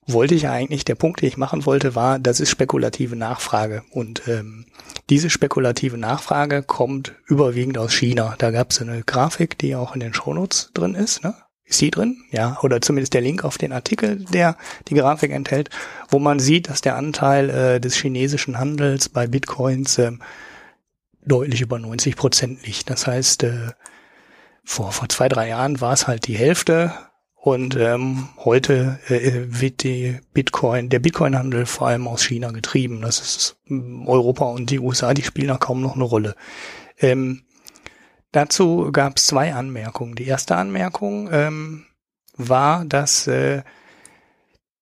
wollte 0.08 0.36
ich 0.36 0.48
eigentlich, 0.48 0.86
der 0.86 0.96
Punkt, 0.96 1.22
den 1.22 1.28
ich 1.28 1.38
machen 1.38 1.66
wollte, 1.66 1.96
war, 1.96 2.20
das 2.20 2.40
ist 2.40 2.50
spekulative 2.50 3.16
Nachfrage. 3.16 3.84
Und 3.92 4.28
ähm, 4.28 4.66
diese 5.10 5.30
spekulative 5.30 5.98
Nachfrage 5.98 6.64
kommt 6.64 7.14
überwiegend 7.28 7.78
aus 7.78 7.94
China. 7.94 8.36
Da 8.38 8.52
gab 8.52 8.72
es 8.72 8.82
eine 8.82 9.04
Grafik, 9.04 9.58
die 9.58 9.76
auch 9.76 9.94
in 9.94 10.00
den 10.00 10.14
Shownotes 10.14 10.72
drin 10.74 10.96
ist. 10.96 11.24
Ne? 11.24 11.36
Ist 11.64 11.78
sie 11.78 11.92
drin? 11.92 12.18
Ja, 12.32 12.58
oder 12.64 12.82
zumindest 12.82 13.14
der 13.14 13.22
Link 13.22 13.46
auf 13.46 13.58
den 13.58 13.72
Artikel, 13.72 14.26
der 14.26 14.58
die 14.88 14.96
Grafik 14.96 15.32
enthält, 15.32 15.70
wo 16.10 16.20
man 16.20 16.40
sieht, 16.40 16.70
dass 16.70 16.82
der 16.82 16.96
Anteil 16.96 17.50
äh, 17.50 17.80
des 17.80 17.96
chinesischen 17.96 18.58
Handels 18.58 19.08
bei 19.08 19.28
Bitcoins 19.28 19.98
äh, 19.98 20.12
deutlich 21.24 21.62
über 21.62 21.80
90 21.80 22.16
Prozent 22.16 22.66
liegt. 22.66 22.90
Das 22.90 23.08
heißt, 23.08 23.44
äh, 23.44 23.70
vor, 24.64 24.92
vor 24.92 25.10
zwei, 25.10 25.30
drei 25.30 25.50
Jahren 25.50 25.80
war 25.80 25.94
es 25.94 26.08
halt 26.08 26.28
die 26.28 26.38
Hälfte 26.38 26.94
und 27.44 27.76
ähm, 27.76 28.30
heute 28.38 29.00
äh, 29.08 29.46
wird 29.48 29.82
die 29.82 30.20
Bitcoin, 30.32 30.90
der 30.90 31.00
Bitcoin-Handel 31.00 31.66
vor 31.66 31.88
allem 31.88 32.08
aus 32.08 32.24
China 32.24 32.52
getrieben. 32.52 33.02
Das 33.02 33.20
ist 33.20 33.58
ähm, 33.68 34.08
Europa 34.08 34.46
und 34.46 34.70
die 34.70 34.78
USA, 34.78 35.16
die 35.16 35.24
spielen 35.24 35.48
da 35.48 35.58
kaum 35.58 35.82
noch 35.82 35.96
eine 35.96 36.04
Rolle. 36.04 36.36
Ähm, 37.00 37.42
dazu 38.32 38.92
gab 38.92 39.18
es 39.18 39.26
zwei 39.26 39.56
Anmerkungen. 39.56 40.14
Die 40.14 40.28
erste 40.28 40.56
Anmerkung 40.56 41.30
ähm, 41.32 41.86
war, 42.38 42.86
dass 42.86 43.26
äh, 43.26 43.64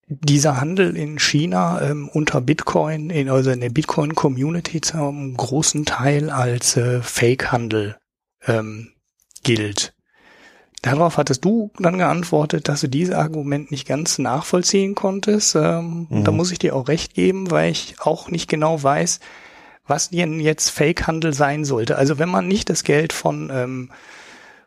dieser 0.07 0.59
Handel 0.59 0.97
in 0.97 1.17
China 1.17 1.81
ähm, 1.81 2.09
unter 2.09 2.41
Bitcoin, 2.41 3.09
in, 3.09 3.29
also 3.29 3.51
in 3.51 3.61
der 3.61 3.69
Bitcoin-Community 3.69 4.81
zum 4.81 5.37
großen 5.37 5.85
Teil 5.85 6.29
als 6.29 6.75
äh, 6.75 7.01
Fake-Handel 7.01 7.95
ähm, 8.47 8.89
gilt. 9.43 9.93
Darauf 10.81 11.17
hattest 11.17 11.43
du 11.43 11.71
dann 11.77 11.97
geantwortet, 11.97 12.69
dass 12.69 12.81
du 12.81 12.87
dieses 12.87 13.13
Argument 13.13 13.69
nicht 13.69 13.87
ganz 13.87 14.17
nachvollziehen 14.17 14.95
konntest. 14.95 15.55
Ähm, 15.55 16.07
mhm. 16.09 16.23
Da 16.23 16.31
muss 16.31 16.51
ich 16.51 16.59
dir 16.59 16.75
auch 16.75 16.87
recht 16.87 17.13
geben, 17.13 17.51
weil 17.51 17.71
ich 17.71 17.95
auch 17.99 18.29
nicht 18.29 18.49
genau 18.49 18.81
weiß, 18.81 19.19
was 19.87 20.09
denn 20.09 20.39
jetzt 20.39 20.69
Fake-Handel 20.69 21.33
sein 21.33 21.65
sollte. 21.65 21.97
Also 21.97 22.17
wenn 22.17 22.29
man 22.29 22.47
nicht 22.47 22.69
das 22.69 22.83
Geld 22.83 23.11
von, 23.11 23.49
ähm, 23.51 23.91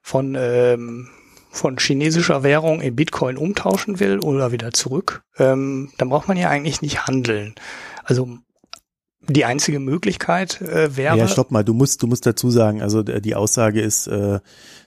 von, 0.03 0.37
ähm, 0.39 1.09
von 1.51 1.79
chinesischer 1.79 2.43
Währung 2.43 2.81
in 2.81 2.97
Bitcoin 2.97 3.39
umtauschen 3.39 4.01
will 4.01 4.19
oder 4.19 4.53
wieder 4.53 4.73
zurück, 4.73 5.23
ähm, 5.39 5.93
dann 5.97 6.11
braucht 6.11 6.29
man 6.29 6.37
ja 6.37 6.51
eigentlich 6.51 6.83
nicht 6.83 7.07
handeln. 7.07 7.55
Also 8.05 8.39
die 9.29 9.45
einzige 9.45 9.79
Möglichkeit 9.79 10.61
äh, 10.61 10.97
wäre. 10.97 11.17
Ja, 11.17 11.29
stopp 11.29 11.53
mal, 11.53 11.65
du 11.65 11.75
musst, 11.75 12.03
du 12.03 12.07
musst 12.07 12.27
dazu 12.27 12.51
sagen, 12.51 12.83
also 12.83 13.03
die 13.03 13.35
Aussage 13.35 13.81
ist, 13.81 14.09
äh, 14.09 14.41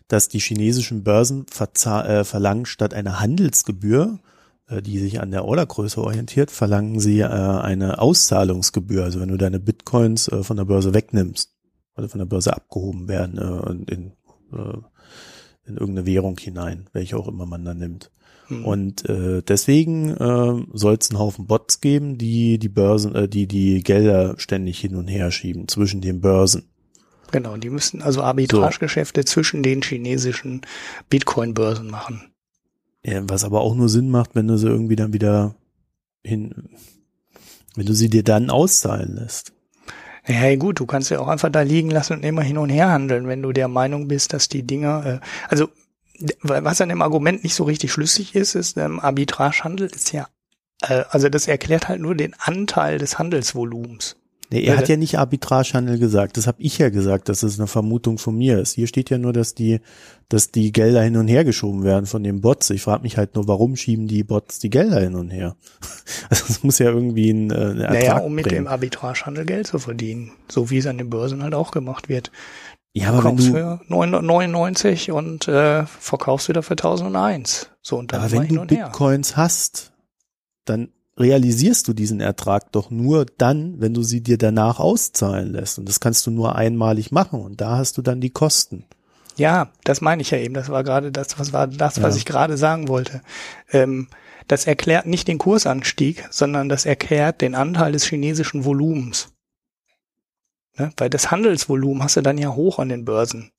dass 0.07 0.29
die 0.29 0.39
chinesischen 0.39 1.03
Börsen 1.03 1.45
äh, 1.47 2.23
verlangen 2.23 2.65
statt 2.65 2.93
einer 2.93 3.19
Handelsgebühr, 3.19 4.19
äh, 4.67 4.81
die 4.81 4.99
sich 4.99 5.19
an 5.19 5.31
der 5.31 5.45
Ordergröße 5.45 6.01
orientiert, 6.01 6.51
verlangen 6.51 6.99
sie 6.99 7.19
äh, 7.19 7.25
eine 7.25 7.99
Auszahlungsgebühr. 7.99 9.03
Also 9.03 9.19
wenn 9.19 9.29
du 9.29 9.37
deine 9.37 9.59
Bitcoins 9.59 10.27
äh, 10.27 10.43
von 10.43 10.57
der 10.57 10.65
Börse 10.65 10.93
wegnimmst, 10.93 11.55
oder 11.97 12.09
von 12.09 12.19
der 12.19 12.25
Börse 12.25 12.53
abgehoben 12.53 13.07
werden 13.07 13.37
äh, 13.37 13.93
in, 13.93 14.11
äh, 14.53 14.77
in 15.65 15.77
irgendeine 15.77 16.05
Währung 16.05 16.37
hinein, 16.37 16.87
welche 16.93 17.17
auch 17.17 17.27
immer 17.27 17.45
man 17.45 17.65
da 17.65 17.73
nimmt. 17.73 18.11
Mhm. 18.49 18.65
Und 18.65 19.09
äh, 19.09 19.41
deswegen 19.41 20.11
äh, 20.11 20.65
soll 20.73 20.97
es 20.99 21.09
einen 21.09 21.19
Haufen 21.19 21.47
Bots 21.47 21.81
geben, 21.81 22.17
die 22.17 22.59
die 22.59 22.69
Börsen, 22.69 23.15
äh, 23.15 23.27
die 23.27 23.47
die 23.47 23.81
Gelder 23.81 24.35
ständig 24.37 24.79
hin 24.79 24.95
und 24.95 25.07
her 25.07 25.31
schieben 25.31 25.67
zwischen 25.67 26.01
den 26.01 26.21
Börsen. 26.21 26.63
Genau, 27.31 27.57
die 27.57 27.69
müssten 27.69 28.01
also 28.01 28.21
Arbitragegeschäfte 28.21 29.21
so. 29.21 29.25
zwischen 29.25 29.63
den 29.63 29.81
chinesischen 29.81 30.61
Bitcoin-Börsen 31.09 31.89
machen. 31.89 32.31
Ja, 33.03 33.21
was 33.27 33.43
aber 33.43 33.61
auch 33.61 33.75
nur 33.75 33.89
Sinn 33.89 34.09
macht, 34.09 34.35
wenn 34.35 34.47
du 34.47 34.57
sie 34.57 34.67
irgendwie 34.67 34.95
dann 34.95 35.13
wieder 35.13 35.55
hin, 36.23 36.69
wenn 37.75 37.85
du 37.85 37.93
sie 37.93 38.09
dir 38.09 38.23
dann 38.23 38.49
auszahlen 38.49 39.15
lässt. 39.15 39.53
Ja, 40.27 40.55
gut, 40.55 40.79
du 40.79 40.87
kannst 40.87 41.11
ja 41.11 41.19
auch 41.19 41.27
einfach 41.27 41.51
da 41.51 41.61
liegen 41.61 41.91
lassen 41.91 42.13
und 42.13 42.25
immer 42.25 42.41
hin 42.41 42.57
und 42.57 42.69
her 42.69 42.89
handeln, 42.89 43.27
wenn 43.27 43.43
du 43.43 43.51
der 43.51 43.67
Meinung 43.67 44.07
bist, 44.07 44.33
dass 44.33 44.49
die 44.49 44.63
Dinger, 44.63 45.05
äh, 45.05 45.19
also 45.49 45.69
was 46.41 46.81
an 46.81 46.89
dem 46.89 47.01
Argument 47.01 47.43
nicht 47.43 47.55
so 47.55 47.63
richtig 47.63 47.91
schlüssig 47.91 48.35
ist, 48.35 48.55
ist, 48.55 48.77
ähm, 48.77 48.99
Arbitragehandel 48.99 49.87
ist 49.87 50.11
ja, 50.13 50.27
äh, 50.81 51.03
also 51.09 51.29
das 51.29 51.47
erklärt 51.47 51.87
halt 51.87 52.01
nur 52.01 52.15
den 52.15 52.33
Anteil 52.39 52.97
des 52.97 53.19
Handelsvolumens. 53.19 54.15
Nee, 54.51 54.63
er 54.63 54.77
hat 54.77 54.89
ja 54.89 54.97
nicht 54.97 55.17
Arbitragehandel 55.17 55.97
gesagt. 55.97 56.37
Das 56.37 56.47
habe 56.47 56.61
ich 56.61 56.77
ja 56.77 56.89
gesagt, 56.89 57.29
dass 57.29 57.43
es 57.43 57.59
eine 57.59 57.67
Vermutung 57.67 58.17
von 58.17 58.37
mir 58.37 58.59
ist. 58.59 58.73
Hier 58.73 58.87
steht 58.87 59.09
ja 59.09 59.17
nur, 59.17 59.33
dass 59.33 59.55
die, 59.55 59.79
dass 60.29 60.51
die 60.51 60.71
Gelder 60.71 61.01
hin 61.01 61.17
und 61.17 61.27
her 61.27 61.43
geschoben 61.43 61.83
werden 61.83 62.05
von 62.05 62.23
den 62.23 62.41
Bots. 62.41 62.69
Ich 62.69 62.81
frage 62.83 63.01
mich 63.01 63.17
halt 63.17 63.35
nur, 63.35 63.47
warum 63.47 63.75
schieben 63.75 64.07
die 64.07 64.23
Bots 64.23 64.59
die 64.59 64.69
Gelder 64.69 64.99
hin 65.01 65.15
und 65.15 65.29
her? 65.29 65.55
Also 66.29 66.45
es 66.49 66.63
muss 66.63 66.79
ja 66.79 66.87
irgendwie 66.87 67.29
ein 67.29 67.51
äh, 67.51 67.81
Ertrag 67.81 67.91
Naja, 67.93 68.17
um 68.17 68.33
mit 68.33 68.45
bringen. 68.45 68.63
dem 68.63 68.67
Arbitragehandel 68.67 69.45
Geld 69.45 69.67
zu 69.67 69.79
verdienen. 69.79 70.31
So 70.49 70.69
wie 70.69 70.77
es 70.77 70.87
an 70.87 70.97
den 70.97 71.09
Börsen 71.09 71.43
halt 71.43 71.53
auch 71.53 71.71
gemacht 71.71 72.09
wird. 72.09 72.31
Ja, 72.93 73.09
aber 73.09 73.25
wenn 73.25 73.37
du 73.37 73.43
für 73.43 73.81
999 73.89 75.11
und 75.11 75.47
äh, 75.49 75.85
verkaufst 75.85 76.47
wieder 76.47 76.63
für 76.63 76.73
1001. 76.73 77.69
So 77.81 77.97
und 77.97 78.13
dann 78.13 78.21
aber 78.21 78.31
wenn 78.31 78.47
du 78.47 78.65
Bitcoins 78.65 79.35
her. 79.35 79.43
hast, 79.43 79.91
dann 80.63 80.89
realisierst 81.17 81.87
du 81.87 81.93
diesen 81.93 82.19
Ertrag 82.19 82.71
doch 82.71 82.91
nur 82.91 83.25
dann, 83.37 83.79
wenn 83.79 83.93
du 83.93 84.03
sie 84.03 84.21
dir 84.21 84.37
danach 84.37 84.79
auszahlen 84.79 85.53
lässt. 85.53 85.79
Und 85.79 85.87
das 85.87 85.99
kannst 85.99 86.27
du 86.27 86.31
nur 86.31 86.55
einmalig 86.55 87.11
machen. 87.11 87.41
Und 87.41 87.61
da 87.61 87.77
hast 87.77 87.97
du 87.97 88.01
dann 88.01 88.21
die 88.21 88.31
Kosten. 88.31 88.85
Ja, 89.37 89.69
das 89.83 90.01
meine 90.01 90.21
ich 90.21 90.31
ja 90.31 90.37
eben. 90.37 90.53
Das 90.53 90.69
war 90.69 90.83
gerade 90.83 91.11
das, 91.11 91.39
was 91.39 91.53
war 91.53 91.67
das, 91.67 92.01
was 92.01 92.15
ja. 92.15 92.17
ich 92.19 92.25
gerade 92.25 92.57
sagen 92.57 92.87
wollte. 92.87 93.21
Ähm, 93.71 94.07
das 94.47 94.67
erklärt 94.67 95.05
nicht 95.05 95.27
den 95.27 95.37
Kursanstieg, 95.37 96.25
sondern 96.29 96.69
das 96.69 96.85
erklärt 96.85 97.41
den 97.41 97.55
Anteil 97.55 97.91
des 97.91 98.05
chinesischen 98.05 98.63
Volumens. 98.63 99.29
Ne? 100.77 100.91
Weil 100.97 101.09
das 101.09 101.31
Handelsvolumen 101.31 102.03
hast 102.03 102.17
du 102.17 102.21
dann 102.21 102.37
ja 102.37 102.53
hoch 102.53 102.79
an 102.79 102.89
den 102.89 103.05
Börsen. 103.05 103.51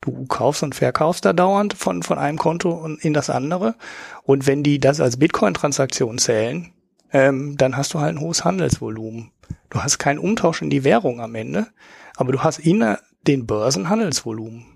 Du 0.00 0.24
kaufst 0.26 0.62
und 0.62 0.74
verkaufst 0.74 1.24
da 1.26 1.32
dauernd 1.32 1.74
von, 1.74 2.02
von 2.02 2.18
einem 2.18 2.38
Konto 2.38 2.88
in 3.00 3.12
das 3.12 3.28
andere. 3.28 3.74
Und 4.22 4.46
wenn 4.46 4.62
die 4.62 4.78
das 4.78 5.00
als 5.00 5.18
Bitcoin-Transaktion 5.18 6.16
zählen, 6.18 6.72
ähm, 7.12 7.56
dann 7.56 7.76
hast 7.76 7.94
du 7.94 8.00
halt 8.00 8.16
ein 8.16 8.20
hohes 8.20 8.44
Handelsvolumen. 8.44 9.32
Du 9.68 9.82
hast 9.82 9.98
keinen 9.98 10.18
Umtausch 10.18 10.62
in 10.62 10.70
die 10.70 10.84
Währung 10.84 11.20
am 11.20 11.34
Ende, 11.34 11.68
aber 12.16 12.32
du 12.32 12.40
hast 12.40 12.58
in 12.58 12.96
den 13.26 13.46
Börsen 13.46 13.88
Handelsvolumen. 13.88 14.66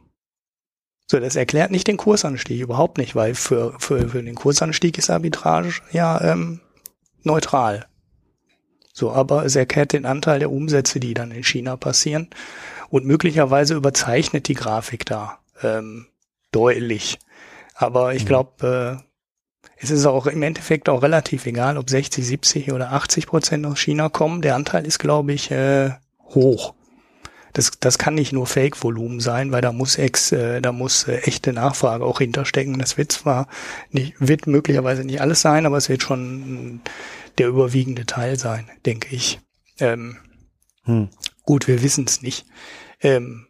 So, 1.07 1.20
das 1.20 1.37
erklärt 1.37 1.70
nicht 1.70 1.87
den 1.87 1.97
Kursanstieg, 1.97 2.61
überhaupt 2.61 2.99
nicht, 2.99 3.14
weil 3.14 3.35
für, 3.35 3.78
für, 3.78 4.09
für 4.09 4.22
den 4.22 4.35
Kursanstieg 4.35 4.97
ist 4.97 5.11
Arbitrage 5.11 5.74
ja 5.93 6.20
ähm, 6.20 6.61
neutral. 7.22 7.87
So, 8.93 9.12
aber 9.12 9.45
es 9.45 9.57
erklärt 9.57 9.93
den 9.93 10.07
Anteil 10.07 10.39
der 10.39 10.53
Umsätze, 10.53 11.01
die 11.01 11.14
dann 11.14 11.32
in 11.32 11.43
China 11.43 11.76
passieren. 11.76 12.30
Und 12.91 13.05
möglicherweise 13.05 13.74
überzeichnet 13.74 14.47
die 14.47 14.55
Grafik 14.55 15.05
da 15.05 15.41
ähm, 15.62 16.07
deutlich. 16.53 17.18
Aber 17.74 18.14
ich 18.14 18.22
mhm. 18.22 18.28
glaube, 18.28 19.01
äh, 19.01 19.05
es 19.85 19.91
ist 19.91 20.07
auch 20.07 20.26
im 20.26 20.43
Endeffekt 20.43 20.89
auch 20.89 21.03
relativ 21.03 21.47
egal, 21.47 21.76
ob 21.76 21.91
60, 21.91 22.26
70 22.26 22.72
oder 22.72 22.93
80 22.93 23.26
Prozent 23.26 23.66
aus 23.66 23.78
China 23.78 24.09
kommen. 24.09 24.41
Der 24.41 24.55
Anteil 24.55 24.87
ist, 24.87 24.99
glaube 24.99 25.32
ich, 25.32 25.51
äh, 25.51 25.91
hoch. 26.30 26.74
Das, 27.53 27.70
das 27.78 27.99
kann 27.99 28.14
nicht 28.14 28.32
nur 28.32 28.47
Fake-Volumen 28.47 29.20
sein, 29.20 29.53
weil 29.53 29.61
da 29.61 29.72
muss 29.72 29.97
ex, 29.97 30.32
äh, 30.32 30.61
da 30.61 30.72
muss 30.72 31.07
äh, 31.07 31.18
echte 31.18 31.53
Nachfrage 31.53 32.05
auch 32.05 32.18
hinterstecken. 32.18 32.78
Das 32.78 32.99
wird 32.99 33.12
zwar 33.12 33.47
nicht, 33.91 34.14
wird 34.18 34.47
möglicherweise 34.47 35.05
nicht 35.05 35.20
alles 35.20 35.41
sein, 35.41 35.66
aber 35.66 35.76
es 35.76 35.89
wird 35.89 36.03
schon 36.03 36.80
der 37.39 37.49
überwiegende 37.49 38.07
Teil 38.07 38.39
sein, 38.39 38.68
denke 38.87 39.14
ich. 39.14 39.41
Ähm, 39.78 40.16
hm. 40.85 41.11
Gut, 41.45 41.68
wir 41.68 41.82
wissen 41.82 42.07
es 42.07 42.22
nicht. 42.22 42.47
Ähm, 43.01 43.47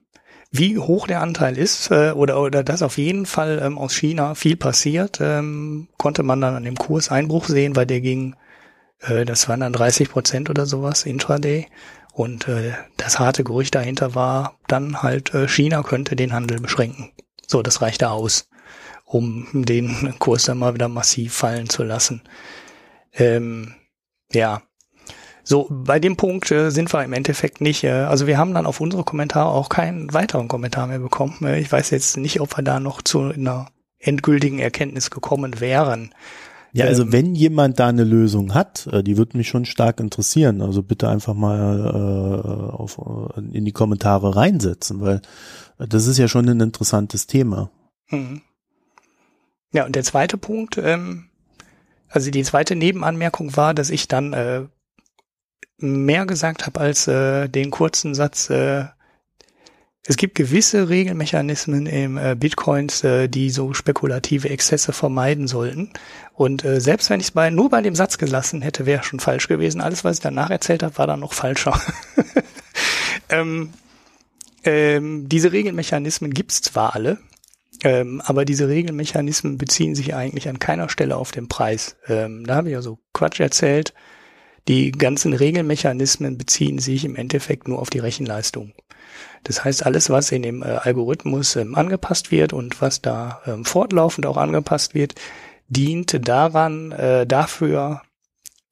wie 0.57 0.79
hoch 0.79 1.09
der 1.09 1.21
Anteil 1.21 1.59
ist 1.59 1.91
äh, 1.91 2.13
oder 2.13 2.41
oder 2.41 2.63
dass 2.63 2.83
auf 2.83 2.97
jeden 2.97 3.27
Fall 3.27 3.61
ähm, 3.61 3.77
aus 3.77 3.93
China 3.93 4.37
viel 4.37 4.57
passiert, 4.57 5.19
ähm, 5.21 5.89
konnte 5.99 6.23
man 6.23 6.41
dann 6.41 6.55
an 6.55 6.63
dem 6.63 6.77
Kurseinbruch 6.77 7.47
sehen, 7.47 7.75
weil 7.75 7.87
der 7.87 8.01
ging, 8.01 8.37
äh, 9.01 9.25
das 9.25 9.49
waren 9.49 9.61
dann 9.61 9.73
30 9.73 10.09
Prozent 10.09 10.51
oder 10.51 10.65
sowas 10.65 11.07
intraday. 11.07 11.67
Und 12.13 12.47
äh, 12.47 12.75
das 12.97 13.19
harte 13.19 13.43
Gerücht 13.43 13.75
dahinter 13.75 14.15
war 14.15 14.57
dann 14.69 15.03
halt, 15.03 15.35
äh, 15.35 15.49
China 15.49 15.83
könnte 15.83 16.15
den 16.15 16.33
Handel 16.33 16.61
beschränken. 16.61 17.11
So, 17.49 17.61
das 17.61 17.83
reichte 17.83 18.11
aus, 18.11 18.49
um 19.05 19.49
den 19.53 20.15
Kurs 20.21 20.45
dann 20.45 20.59
mal 20.59 20.75
wieder 20.75 20.89
massiv 20.89 21.35
fallen 21.35 21.69
zu 21.69 21.83
lassen. 21.83 22.23
Ähm, 23.13 23.75
ja, 24.33 24.63
so, 25.45 25.69
bei 25.71 26.01
dem 26.01 26.17
Punkt 26.17 26.51
äh, 26.51 26.71
sind 26.71 26.93
wir 26.93 27.05
im 27.05 27.13
Endeffekt 27.13 27.61
nicht, 27.61 27.85
äh, 27.85 27.91
also 27.91 28.27
wir 28.27 28.39
haben 28.39 28.55
dann 28.55 28.67
auf 28.67 28.81
unsere 28.81 29.05
Kommentare 29.05 29.51
auch 29.51 29.69
keinen 29.69 30.13
weiteren 30.15 30.49
Kommentar 30.49 30.87
mehr 30.87 30.99
bekommen. 30.99 31.37
Äh, 31.43 31.61
ich 31.61 31.71
weiß 31.71 31.91
jetzt 31.91 32.17
nicht, 32.17 32.41
ob 32.41 32.57
wir 32.57 32.63
da 32.63 32.81
noch 32.81 33.03
zu 33.03 33.21
einer 33.21 33.67
endgültigen 33.99 34.59
Erkenntnis 34.59 35.11
gekommen 35.11 35.61
wären. 35.61 36.15
Ja, 36.73 36.87
also 36.87 37.05
ähm, 37.05 37.13
wenn 37.13 37.35
jemand 37.35 37.79
da 37.79 37.89
eine 37.89 38.05
Lösung 38.05 38.55
hat, 38.55 38.89
äh, 38.89 39.03
die 39.03 39.19
würde 39.19 39.37
mich 39.37 39.49
schon 39.49 39.67
stark 39.67 40.01
interessieren. 40.01 40.63
Also 40.63 40.83
bitte 40.83 41.09
einfach 41.09 41.35
mal 41.35 42.43
äh, 42.43 42.73
auf, 42.73 42.99
äh, 42.99 43.41
in 43.57 43.65
die 43.65 43.73
Kommentare 43.73 44.35
reinsetzen, 44.35 45.01
weil 45.01 45.21
äh, 45.79 45.87
das 45.87 46.07
ist 46.07 46.19
ja 46.19 46.27
schon 46.27 46.49
ein 46.49 46.61
interessantes 46.61 47.27
Thema. 47.27 47.71
Mhm. 48.09 48.41
Ja, 49.73 49.85
und 49.85 49.95
der 49.95 50.05
zweite 50.05 50.39
Punkt, 50.39 50.79
ähm, 50.79 51.27
also 52.09 52.31
die 52.31 52.45
zweite 52.45 52.77
Nebenanmerkung 52.77 53.57
war, 53.57 53.75
dass 53.75 53.91
ich 53.91 54.09
dann 54.09 54.33
äh, 54.33 54.63
mehr 55.79 56.27
gesagt 56.27 56.67
habe 56.67 56.81
als 56.81 57.07
äh, 57.09 57.49
den 57.49 57.71
kurzen 57.71 58.15
Satz, 58.15 58.51
äh, 58.51 58.85
es 60.07 60.19
gibt 60.19 60.35
gewisse 60.35 60.91
Regelmechanismen 60.91 61.87
im 61.87 62.19
äh, 62.19 62.37
Bitcoins, 62.39 63.03
äh, 63.05 63.27
die 63.27 63.49
so 63.49 63.73
spekulative 63.73 64.51
Exzesse 64.51 64.93
vermeiden 64.93 65.49
sollten. 65.49 65.91
Und 66.35 66.63
äh, 66.63 66.79
selbst 66.81 67.09
wenn 67.09 67.21
ich 67.21 67.29
es 67.29 67.33
bei, 67.33 67.49
nur 67.49 67.71
bei 67.71 67.81
dem 67.81 67.95
Satz 67.95 68.19
gelassen 68.19 68.61
hätte, 68.61 68.85
wäre 68.85 69.03
schon 69.03 69.21
falsch 69.21 69.49
gewesen. 69.49 69.81
Alles, 69.81 70.05
was 70.05 70.19
ich 70.19 70.23
danach 70.23 70.51
erzählt 70.51 70.83
habe, 70.83 70.99
war 70.99 71.07
dann 71.07 71.21
noch 71.21 71.33
falscher. 71.33 71.81
ähm, 73.31 73.73
ähm, 74.65 75.27
diese 75.27 75.53
Regelmechanismen 75.53 76.35
gibt's 76.35 76.61
zwar 76.61 76.95
alle, 76.95 77.19
ähm, 77.83 78.21
aber 78.25 78.45
diese 78.45 78.69
Regelmechanismen 78.69 79.57
beziehen 79.57 79.95
sich 79.95 80.15
eigentlich 80.15 80.51
an 80.51 80.59
keiner 80.59 80.91
Stelle 80.91 81.17
auf 81.17 81.33
den 81.33 81.49
Preis. 81.49 81.97
Ähm, 82.09 82.45
da 82.47 82.57
habe 82.57 82.69
ich 82.69 82.75
ja 82.75 82.83
so 82.83 82.99
Quatsch 83.15 83.41
erzählt. 83.41 83.95
Die 84.69 84.93
ganzen 84.93 85.35
Regelmechanismen 85.35 86.39
beziehen 86.39 86.79
sich 86.79 87.05
im 87.05 87.17
Endeffekt 87.17 87.69
nur 87.69 87.81
auf 87.81 87.91
die 87.91 87.99
Rechenleistung. 87.99 88.73
Das 89.45 89.63
heißt, 89.65 89.85
alles, 89.85 90.09
was 90.09 90.33
in 90.33 90.43
dem 90.43 90.63
äh, 90.63 90.67
Algorithmus 90.67 91.57
ähm, 91.57 91.75
angepasst 91.75 92.31
wird 92.31 92.53
und 92.53 92.81
was 92.81 93.03
da 93.03 93.43
ähm, 93.47 93.65
fortlaufend 93.65 94.27
auch 94.27 94.39
angepasst 94.39 94.95
wird, 94.95 95.15
dient 95.69 96.27
daran, 96.27 96.93
äh, 96.93 97.27
dafür 97.27 98.03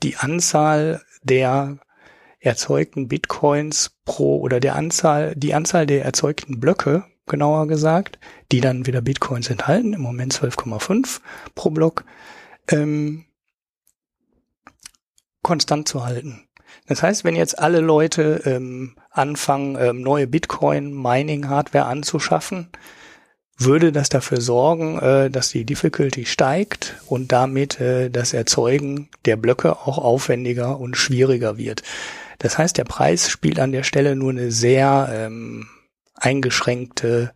die 0.03 0.17
Anzahl 0.17 1.03
der 1.23 1.79
erzeugten 2.41 3.07
Bitcoins 3.07 3.99
pro 4.05 4.41
oder 4.41 4.61
der 4.61 4.75
Anzahl, 4.75 5.35
die 5.37 5.55
Anzahl 5.55 5.87
der 5.87 6.05
erzeugten 6.05 6.59
Blöcke, 6.59 7.05
genauer 7.27 7.69
gesagt, 7.69 8.19
die 8.51 8.61
dann 8.61 8.87
wieder 8.87 9.01
Bitcoins 9.01 9.49
enthalten, 9.49 9.93
im 9.93 10.01
Moment 10.01 10.35
12,5 10.35 11.21
pro 11.55 11.71
Block, 11.71 12.05
ähm, 12.69 13.27
konstant 15.43 15.89
zu 15.89 16.05
halten. 16.05 16.49
Das 16.87 17.03
heißt, 17.03 17.25
wenn 17.25 17.37
jetzt 17.37 17.59
alle 17.59 17.81
Leute 17.81 18.43
ähm, 18.45 18.97
anfangen, 19.11 19.77
ähm, 19.79 20.01
neue 20.01 20.27
Bitcoin-Mining-Hardware 20.27 21.87
anzuschaffen, 21.87 22.69
würde 23.59 23.93
das 23.93 24.09
dafür 24.09 24.41
sorgen, 24.41 24.99
äh, 24.99 25.31
dass 25.31 25.51
die 25.51 25.65
Difficulty 25.65 26.27
steigt 26.27 26.97
und 27.07 27.33
damit 27.33 27.81
äh, 27.81 28.11
das 28.11 28.33
Erzeugen 28.33 29.09
der 29.25 29.37
Blöcke 29.37 29.77
auch 29.77 29.99
aufwendiger 29.99 30.81
und 30.81 30.97
schwieriger 30.97 31.59
wird. 31.59 31.83
Das 32.39 32.59
heißt, 32.59 32.77
der 32.77 32.85
Preis 32.85 33.31
spielt 33.31 33.61
an 33.61 33.73
der 33.73 33.85
Stelle 33.85 34.17
nur 34.17 34.31
eine 34.31 34.51
sehr 34.51 35.09
ähm, 35.13 35.69
eingeschränkte 36.17 37.33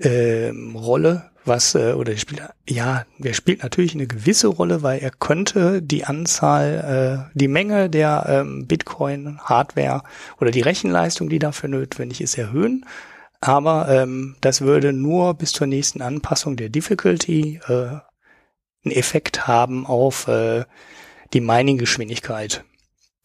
ähm, 0.00 0.76
Rolle 0.76 1.30
was, 1.48 1.74
äh, 1.74 1.92
oder 1.92 2.16
spielt, 2.16 2.42
ja, 2.68 3.04
der 3.18 3.32
spielt 3.32 3.62
natürlich 3.62 3.94
eine 3.94 4.06
gewisse 4.06 4.48
Rolle, 4.48 4.82
weil 4.82 5.00
er 5.00 5.10
könnte 5.10 5.82
die 5.82 6.04
Anzahl, 6.04 7.28
äh, 7.32 7.38
die 7.38 7.48
Menge 7.48 7.90
der 7.90 8.26
ähm, 8.28 8.66
Bitcoin-Hardware 8.66 10.02
oder 10.40 10.50
die 10.50 10.60
Rechenleistung, 10.60 11.28
die 11.28 11.38
dafür 11.38 11.68
notwendig 11.68 12.20
ist, 12.20 12.38
erhöhen. 12.38 12.84
Aber 13.40 13.88
ähm, 13.88 14.36
das 14.40 14.60
würde 14.60 14.92
nur 14.92 15.34
bis 15.34 15.52
zur 15.52 15.66
nächsten 15.66 16.02
Anpassung 16.02 16.56
der 16.56 16.68
Difficulty 16.68 17.60
äh, 17.68 17.72
einen 18.84 18.94
Effekt 18.94 19.46
haben 19.46 19.86
auf 19.86 20.28
äh, 20.28 20.64
die 21.32 21.40
Mining-Geschwindigkeit. 21.40 22.64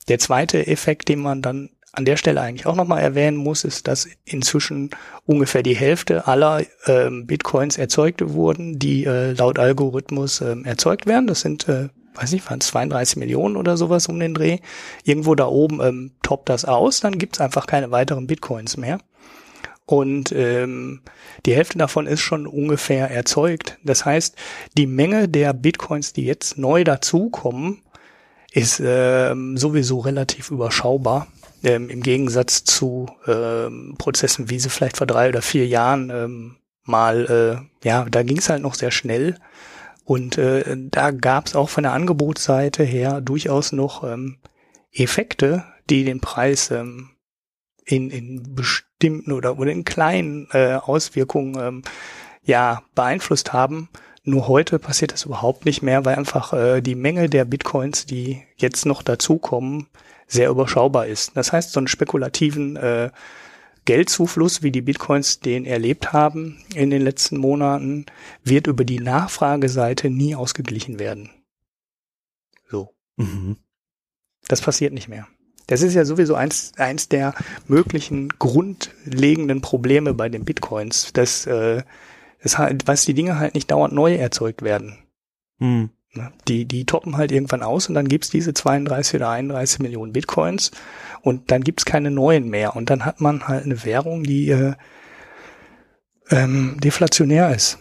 Der 0.08 0.20
zweite 0.20 0.68
Effekt, 0.68 1.08
den 1.10 1.20
man 1.20 1.42
dann 1.42 1.70
an 1.94 2.06
der 2.06 2.18
Stelle 2.18 2.42
eigentlich 2.42 2.66
auch 2.66 2.76
nochmal 2.76 3.02
erwähnen 3.02 3.38
muss, 3.38 3.64
ist, 3.64 3.88
dass 3.88 4.08
inzwischen 4.26 4.90
ungefähr 5.28 5.62
die 5.62 5.76
Hälfte 5.76 6.28
aller 6.28 6.64
ähm, 6.88 7.28
Bitcoins 7.28 7.78
erzeugt 7.78 8.34
wurden, 8.34 8.80
die 8.80 9.06
äh, 9.06 9.34
laut 9.34 9.60
Algorithmus 9.60 10.42
ähm, 10.42 10.66
erzeugt 10.66 11.06
werden. 11.06 11.28
Das 11.28 11.42
sind, 11.42 11.70
äh, 11.70 11.90
weiß 12.16 12.32
nicht, 12.32 12.50
waren 12.50 12.62
32 12.62 13.18
Millionen 13.18 13.56
oder 13.56 13.78
sowas 13.78 14.08
um 14.08 14.20
den 14.20 14.34
Dreh. 14.34 14.58
Irgendwo 15.04 15.36
da 15.36 15.46
oben 15.46 15.82
ähm, 15.82 16.12
toppt 16.24 16.50
das 16.50 16.66
aus, 16.66 17.00
dann 17.00 17.20
gibt's 17.20 17.40
einfach 17.40 17.68
keine 17.68 17.92
weiteren 17.92 18.26
Bitcoins 18.26 18.76
mehr. 18.76 18.98
Und 19.86 20.32
ähm, 20.32 21.02
die 21.46 21.54
Hälfte 21.54 21.78
davon 21.78 22.08
ist 22.08 22.22
schon 22.22 22.48
ungefähr 22.48 23.12
erzeugt. 23.12 23.78
Das 23.84 24.04
heißt, 24.04 24.36
die 24.76 24.88
Menge 24.88 25.30
der 25.30 25.54
Bitcoins, 25.54 26.12
die 26.12 26.26
jetzt 26.26 26.58
neu 26.58 26.84
dazukommen, 26.84 27.84
ist 28.52 28.82
ähm, 28.84 29.58
sowieso 29.58 30.00
relativ 30.00 30.50
überschaubar 30.50 31.28
ähm, 31.64 31.90
im 31.90 32.02
Gegensatz 32.02 32.64
zu 32.64 33.08
ähm, 33.28 33.96
Prozessen, 33.98 34.50
wie 34.50 34.60
sie 34.60 34.70
vielleicht 34.70 34.98
vor 34.98 35.08
drei 35.08 35.30
oder 35.30 35.42
vier 35.42 35.68
Jahren 35.68 36.10
ähm, 36.10 36.56
mal, 36.84 37.26
äh, 37.84 37.88
ja, 37.88 38.06
da 38.10 38.24
ging 38.24 38.38
es 38.38 38.50
halt 38.50 38.62
noch 38.62 38.76
sehr 38.76 38.92
schnell. 38.92 39.38
Und 40.06 40.38
äh, 40.38 40.76
da 40.78 41.12
gab 41.12 41.48
es 41.48 41.56
auch 41.56 41.70
von 41.70 41.84
der 41.84 41.94
Angebotsseite 41.94 42.84
her 42.84 43.22
durchaus 43.22 43.72
noch 43.72 44.04
ähm, 44.04 44.38
Effekte, 44.92 45.64
die 45.90 46.04
den 46.04 46.20
Preis 46.20 46.72
ähm, 46.72 47.12
in, 47.86 48.10
in 48.10 48.56
bestimmten 48.56 49.32
oder, 49.32 49.58
oder 49.58 49.72
in 49.72 49.86
kleinen 49.86 50.48
äh, 50.52 50.76
Auswirkungen 50.76 51.56
ähm, 51.60 51.82
ja 52.44 52.84
beeinflusst 52.96 53.54
haben. 53.54 53.90
Nur 54.26 54.48
heute 54.48 54.80
passiert 54.80 55.12
das 55.12 55.26
überhaupt 55.26 55.66
nicht 55.66 55.82
mehr, 55.82 56.06
weil 56.06 56.16
einfach 56.16 56.54
äh, 56.54 56.82
die 56.82 56.96
Menge 56.96 57.30
der 57.30 57.46
Bitcoins, 57.46 58.06
die 58.06 58.44
jetzt 58.56 58.86
noch 58.86 59.02
dazukommen, 59.04 59.88
sehr 60.34 60.50
überschaubar 60.50 61.08
ist. 61.08 61.38
Das 61.38 61.54
heißt, 61.54 61.72
so 61.72 61.80
einen 61.80 61.88
spekulativen 61.88 62.76
äh, 62.76 63.12
Geldzufluss, 63.86 64.64
wie 64.64 64.72
die 64.72 64.82
Bitcoins 64.82 65.40
den 65.40 65.66
erlebt 65.66 66.14
haben 66.14 66.64
in 66.74 66.90
den 66.90 67.02
letzten 67.02 67.38
Monaten, 67.38 68.06
wird 68.44 68.68
über 68.68 68.86
die 68.86 69.00
Nachfrageseite 69.00 70.10
nie 70.10 70.36
ausgeglichen 70.36 71.00
werden. 71.00 71.30
So. 72.70 72.94
Mhm. 73.18 73.58
Das 74.48 74.62
passiert 74.62 74.94
nicht 74.94 75.10
mehr. 75.10 75.28
Das 75.68 75.82
ist 75.82 75.94
ja 75.94 76.04
sowieso 76.04 76.36
eins, 76.36 76.74
eins 76.78 77.08
der 77.08 77.34
möglichen 77.68 78.30
grundlegenden 78.30 79.62
Probleme 79.62 80.14
bei 80.14 80.28
den 80.28 80.44
Bitcoins, 80.44 81.14
dass, 81.14 81.46
äh, 81.46 81.84
das 82.42 82.58
halt, 82.58 82.88
was 82.88 83.06
die 83.06 83.14
Dinge 83.14 83.40
halt 83.40 83.54
nicht 83.54 83.72
dauernd 83.72 83.94
neu 83.94 84.16
erzeugt 84.16 84.62
werden. 84.62 84.98
Mhm. 85.60 85.90
Ne? 86.14 86.32
Die, 86.48 86.66
die 86.66 86.86
toppen 86.86 87.18
halt 87.18 87.32
irgendwann 87.32 87.64
aus 87.64 87.90
und 87.90 87.96
dann 87.96 88.08
gibt's 88.08 88.30
diese 88.30 88.54
32 88.54 89.16
oder 89.16 89.30
31 89.30 89.80
Millionen 89.80 90.14
Bitcoins 90.14 90.72
und 91.22 91.52
dann 91.52 91.64
gibt's 91.64 91.86
keine 91.86 92.12
neuen 92.12 92.50
mehr. 92.50 92.76
Und 92.76 92.90
dann 92.90 93.06
hat 93.06 93.20
man 93.20 93.48
halt 93.48 93.66
eine 93.66 93.84
Währung, 93.84 94.24
die 94.24 94.50
äh, 94.50 94.74
ähm, 96.30 96.78
deflationär 96.80 97.54
ist. 97.56 97.80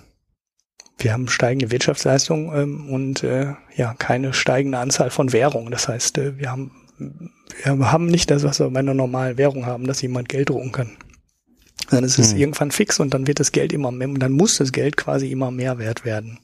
Wir 0.98 1.12
haben 1.12 1.28
steigende 1.28 1.70
Wirtschaftsleistung 1.70 2.54
ähm, 2.54 2.88
und 2.92 3.22
äh, 3.22 3.54
ja 3.74 3.94
keine 3.94 4.32
steigende 4.32 4.78
Anzahl 4.78 5.10
von 5.10 5.32
Währungen. 5.32 5.70
Das 5.70 5.88
heißt, 5.88 6.18
äh, 6.18 6.38
wir 6.38 6.50
haben 6.50 6.72
wir 7.64 7.92
haben 7.92 8.06
nicht 8.06 8.30
das, 8.30 8.44
was 8.44 8.60
wir 8.60 8.70
bei 8.70 8.80
einer 8.80 8.94
normalen 8.94 9.36
Währung 9.36 9.66
haben, 9.66 9.86
dass 9.86 10.02
jemand 10.02 10.28
Geld 10.28 10.48
drucken 10.48 10.72
kann. 10.72 10.96
Dann 11.90 12.04
ist 12.04 12.18
es 12.18 12.32
hm. 12.32 12.38
irgendwann 12.38 12.70
fix 12.70 13.00
und 13.00 13.12
dann 13.12 13.26
wird 13.26 13.40
das 13.40 13.52
Geld 13.52 13.72
immer 13.72 13.90
mehr, 13.90 14.08
und 14.08 14.20
dann 14.20 14.32
muss 14.32 14.56
das 14.56 14.72
Geld 14.72 14.96
quasi 14.96 15.30
immer 15.30 15.50
mehr 15.50 15.78
wert 15.78 16.04
werden. 16.04 16.38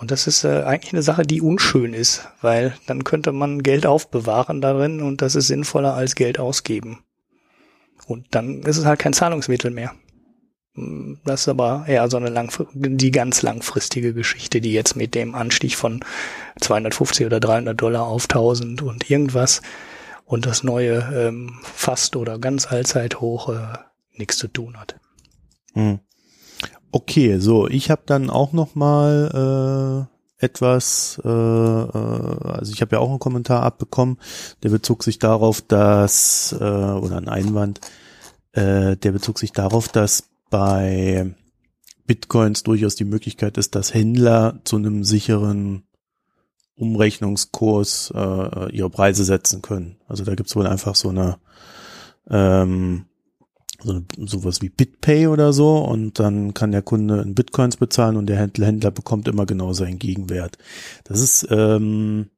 Und 0.00 0.10
das 0.10 0.26
ist 0.26 0.44
äh, 0.44 0.62
eigentlich 0.62 0.94
eine 0.94 1.02
Sache, 1.02 1.24
die 1.24 1.42
unschön 1.42 1.92
ist, 1.92 2.26
weil 2.40 2.74
dann 2.86 3.04
könnte 3.04 3.32
man 3.32 3.62
Geld 3.62 3.84
aufbewahren 3.84 4.62
darin 4.62 5.02
und 5.02 5.20
das 5.20 5.34
ist 5.34 5.48
sinnvoller 5.48 5.92
als 5.92 6.14
Geld 6.14 6.38
ausgeben. 6.38 7.04
Und 8.06 8.26
dann 8.30 8.62
ist 8.62 8.78
es 8.78 8.86
halt 8.86 8.98
kein 8.98 9.12
Zahlungsmittel 9.12 9.70
mehr. 9.70 9.92
Das 11.26 11.42
ist 11.42 11.48
aber 11.48 11.84
eher 11.86 12.08
so 12.08 12.16
eine 12.16 12.30
langf 12.30 12.64
die 12.72 13.10
ganz 13.10 13.42
langfristige 13.42 14.14
Geschichte, 14.14 14.62
die 14.62 14.72
jetzt 14.72 14.96
mit 14.96 15.14
dem 15.14 15.34
Anstieg 15.34 15.76
von 15.76 16.02
250 16.62 17.26
oder 17.26 17.38
300 17.38 17.78
Dollar 17.78 18.06
auf 18.06 18.22
1000 18.22 18.80
und 18.80 19.10
irgendwas 19.10 19.60
und 20.24 20.46
das 20.46 20.62
neue 20.62 20.96
ähm, 21.14 21.58
fast 21.62 22.16
oder 22.16 22.38
ganz 22.38 22.66
Allzeithoch 22.66 23.50
äh, 23.50 23.78
nichts 24.16 24.38
zu 24.38 24.48
tun 24.48 24.80
hat. 24.80 24.98
Hm. 25.74 26.00
Okay, 26.92 27.38
so 27.38 27.68
ich 27.68 27.90
habe 27.90 28.02
dann 28.06 28.30
auch 28.30 28.52
noch 28.52 28.74
mal 28.74 30.08
äh, 30.40 30.44
etwas, 30.44 31.20
äh, 31.24 31.28
äh, 31.28 31.32
also 31.32 32.72
ich 32.72 32.80
habe 32.80 32.96
ja 32.96 32.98
auch 32.98 33.10
einen 33.10 33.18
Kommentar 33.18 33.62
abbekommen, 33.62 34.18
der 34.62 34.70
bezog 34.70 35.04
sich 35.04 35.18
darauf, 35.18 35.60
dass 35.60 36.54
äh, 36.58 36.64
oder 36.64 37.16
ein 37.18 37.28
Einwand, 37.28 37.80
äh, 38.52 38.96
der 38.96 39.12
bezog 39.12 39.38
sich 39.38 39.52
darauf, 39.52 39.88
dass 39.88 40.24
bei 40.50 41.32
Bitcoins 42.06 42.64
durchaus 42.64 42.96
die 42.96 43.04
Möglichkeit 43.04 43.56
ist, 43.56 43.76
dass 43.76 43.94
Händler 43.94 44.58
zu 44.64 44.76
einem 44.76 45.04
sicheren 45.04 45.84
Umrechnungskurs 46.74 48.12
äh, 48.12 48.72
ihre 48.72 48.90
Preise 48.90 49.22
setzen 49.22 49.62
können. 49.62 49.98
Also 50.08 50.24
da 50.24 50.34
gibt's 50.34 50.56
wohl 50.56 50.66
einfach 50.66 50.96
so 50.96 51.10
eine 51.10 51.38
ähm, 52.28 53.04
so 53.82 54.02
sowas 54.18 54.62
wie 54.62 54.68
BitPay 54.68 55.26
oder 55.28 55.52
so 55.52 55.78
und 55.78 56.18
dann 56.18 56.54
kann 56.54 56.72
der 56.72 56.82
Kunde 56.82 57.20
in 57.22 57.34
Bitcoins 57.34 57.76
bezahlen 57.76 58.16
und 58.16 58.26
der 58.26 58.38
Händler, 58.38 58.66
Händler 58.66 58.90
bekommt 58.90 59.28
immer 59.28 59.46
genau 59.46 59.72
seinen 59.72 59.98
Gegenwert. 59.98 60.58
Das 61.04 61.20
ist 61.20 61.46
ähm, 61.50 62.30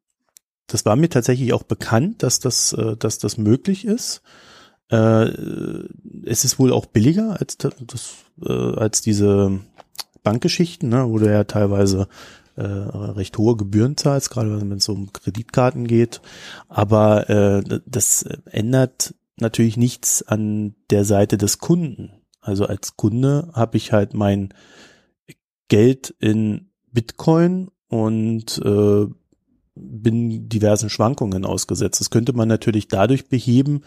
das 0.67 0.85
war 0.85 0.97
mir 0.97 1.09
tatsächlich 1.09 1.53
auch 1.53 1.65
bekannt, 1.65 2.23
dass 2.23 2.39
das 2.39 2.73
äh, 2.73 2.97
dass 2.97 3.19
das 3.19 3.39
möglich 3.39 3.85
ist. 3.85 4.23
Äh, 4.91 5.29
es 6.25 6.45
ist 6.45 6.59
wohl 6.59 6.73
auch 6.73 6.87
billiger 6.87 7.41
als 7.41 7.57
das, 7.57 8.15
äh, 8.45 8.53
als 8.53 9.01
diese 9.01 9.61
Bankgeschichten, 10.23 10.89
ne, 10.89 11.09
wo 11.09 11.19
du 11.19 11.31
ja 11.31 11.45
teilweise 11.45 12.09
äh, 12.57 12.63
recht 12.63 13.39
hohe 13.39 13.57
Gebühren 13.57 13.97
zahlst, 13.97 14.31
gerade 14.31 14.61
wenn 14.61 14.73
es 14.73 14.89
um 14.89 15.13
Kreditkarten 15.13 15.87
geht. 15.87 16.21
Aber 16.69 17.31
äh, 17.31 17.81
das 17.87 18.25
ändert 18.51 19.15
natürlich 19.39 19.77
nichts 19.77 20.23
an 20.23 20.75
der 20.91 21.05
Seite 21.05 21.39
des 21.39 21.59
Kunden. 21.59 22.13
Also 22.41 22.67
als 22.67 22.97
Kunde 22.97 23.51
habe 23.55 23.77
ich 23.77 23.93
halt 23.93 24.15
mein 24.15 24.53
Geld 25.69 26.15
in 26.19 26.71
Bitcoin 26.91 27.71
und 27.89 28.61
äh, 28.65 29.07
bin 29.75 30.49
diversen 30.49 30.91
Schwankungen 30.91 31.45
ausgesetzt. 31.45 32.01
Das 32.01 32.11
könnte 32.11 32.33
man 32.33 32.49
natürlich 32.49 32.89
dadurch 32.89 33.29
beheben, 33.29 33.83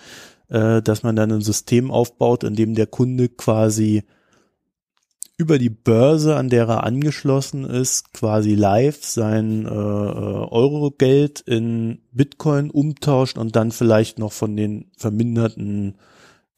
äh, 0.47 0.81
dass 0.81 1.03
man 1.03 1.15
dann 1.15 1.31
ein 1.31 1.41
System 1.41 1.91
aufbaut, 1.91 2.43
in 2.43 2.55
dem 2.55 2.75
der 2.75 2.87
Kunde 2.87 3.29
quasi 3.29 4.03
über 5.37 5.57
die 5.59 5.69
Börse, 5.69 6.35
an 6.37 6.49
der 6.49 6.67
er 6.67 6.83
angeschlossen 6.83 7.65
ist, 7.65 8.13
quasi 8.13 8.55
live 8.55 9.03
sein 9.03 9.65
äh, 9.65 9.69
äh, 9.69 9.71
Eurogeld 9.71 11.41
in 11.41 11.99
Bitcoin 12.11 12.69
umtauscht 12.69 13.37
und 13.37 13.55
dann 13.55 13.71
vielleicht 13.71 14.17
noch 14.17 14.31
von 14.31 14.55
den 14.55 14.91
verminderten 14.97 15.97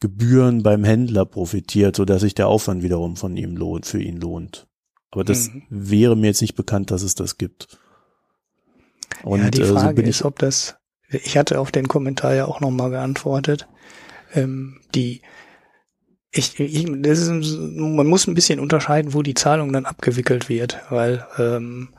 Gebühren 0.00 0.62
beim 0.62 0.84
Händler 0.84 1.24
profitiert, 1.24 1.96
so 1.96 2.04
dass 2.04 2.22
sich 2.22 2.34
der 2.34 2.46
Aufwand 2.46 2.84
wiederum 2.84 3.16
von 3.16 3.36
ihm 3.36 3.56
lohnt, 3.56 3.84
für 3.84 4.00
ihn 4.00 4.20
lohnt. 4.20 4.68
Aber 5.10 5.24
das 5.24 5.48
mhm. 5.48 5.62
wäre 5.70 6.16
mir 6.16 6.28
jetzt 6.28 6.42
nicht 6.42 6.54
bekannt, 6.54 6.92
dass 6.92 7.02
es 7.02 7.16
das 7.16 7.36
gibt. 7.36 7.78
Und 9.24 9.40
ja, 9.40 9.50
die 9.50 9.64
Frage 9.64 10.02
äh, 10.02 10.04
so 10.04 10.10
ist, 10.10 10.24
ob 10.24 10.38
das, 10.38 10.76
ich 11.08 11.36
hatte 11.36 11.58
auf 11.58 11.72
den 11.72 11.88
Kommentar 11.88 12.34
ja 12.34 12.44
auch 12.44 12.60
nochmal 12.60 12.90
geantwortet, 12.90 13.66
ähm, 14.34 14.80
die 14.94 15.22
ich, 16.38 16.58
ich 16.60 16.86
das 17.02 17.18
ist, 17.18 17.58
man 17.58 18.06
muss 18.06 18.26
ein 18.26 18.34
bisschen 18.34 18.60
unterscheiden, 18.60 19.12
wo 19.12 19.22
die 19.22 19.34
Zahlung 19.34 19.72
dann 19.72 19.86
abgewickelt 19.86 20.48
wird, 20.48 20.78
weil 20.88 21.26
ähm, 21.38 21.90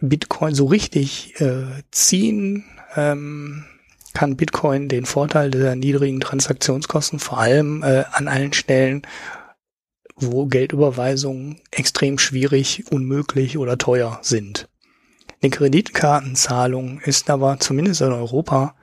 Bitcoin 0.00 0.54
so 0.54 0.66
richtig 0.66 1.40
äh, 1.40 1.64
ziehen 1.90 2.64
ähm, 2.96 3.64
kann 4.12 4.36
Bitcoin 4.36 4.88
den 4.88 5.06
Vorteil 5.06 5.50
der 5.50 5.76
niedrigen 5.76 6.20
Transaktionskosten 6.20 7.18
vor 7.18 7.38
allem 7.38 7.82
äh, 7.82 8.04
an 8.12 8.28
allen 8.28 8.52
Stellen, 8.52 9.02
wo 10.16 10.46
Geldüberweisungen 10.46 11.60
extrem 11.70 12.18
schwierig, 12.18 12.84
unmöglich 12.90 13.58
oder 13.58 13.78
teuer 13.78 14.18
sind. 14.22 14.68
Eine 15.42 15.50
Kreditkartenzahlung 15.50 17.00
ist 17.00 17.30
aber 17.30 17.58
zumindest 17.60 18.02
in 18.02 18.12
Europa 18.12 18.74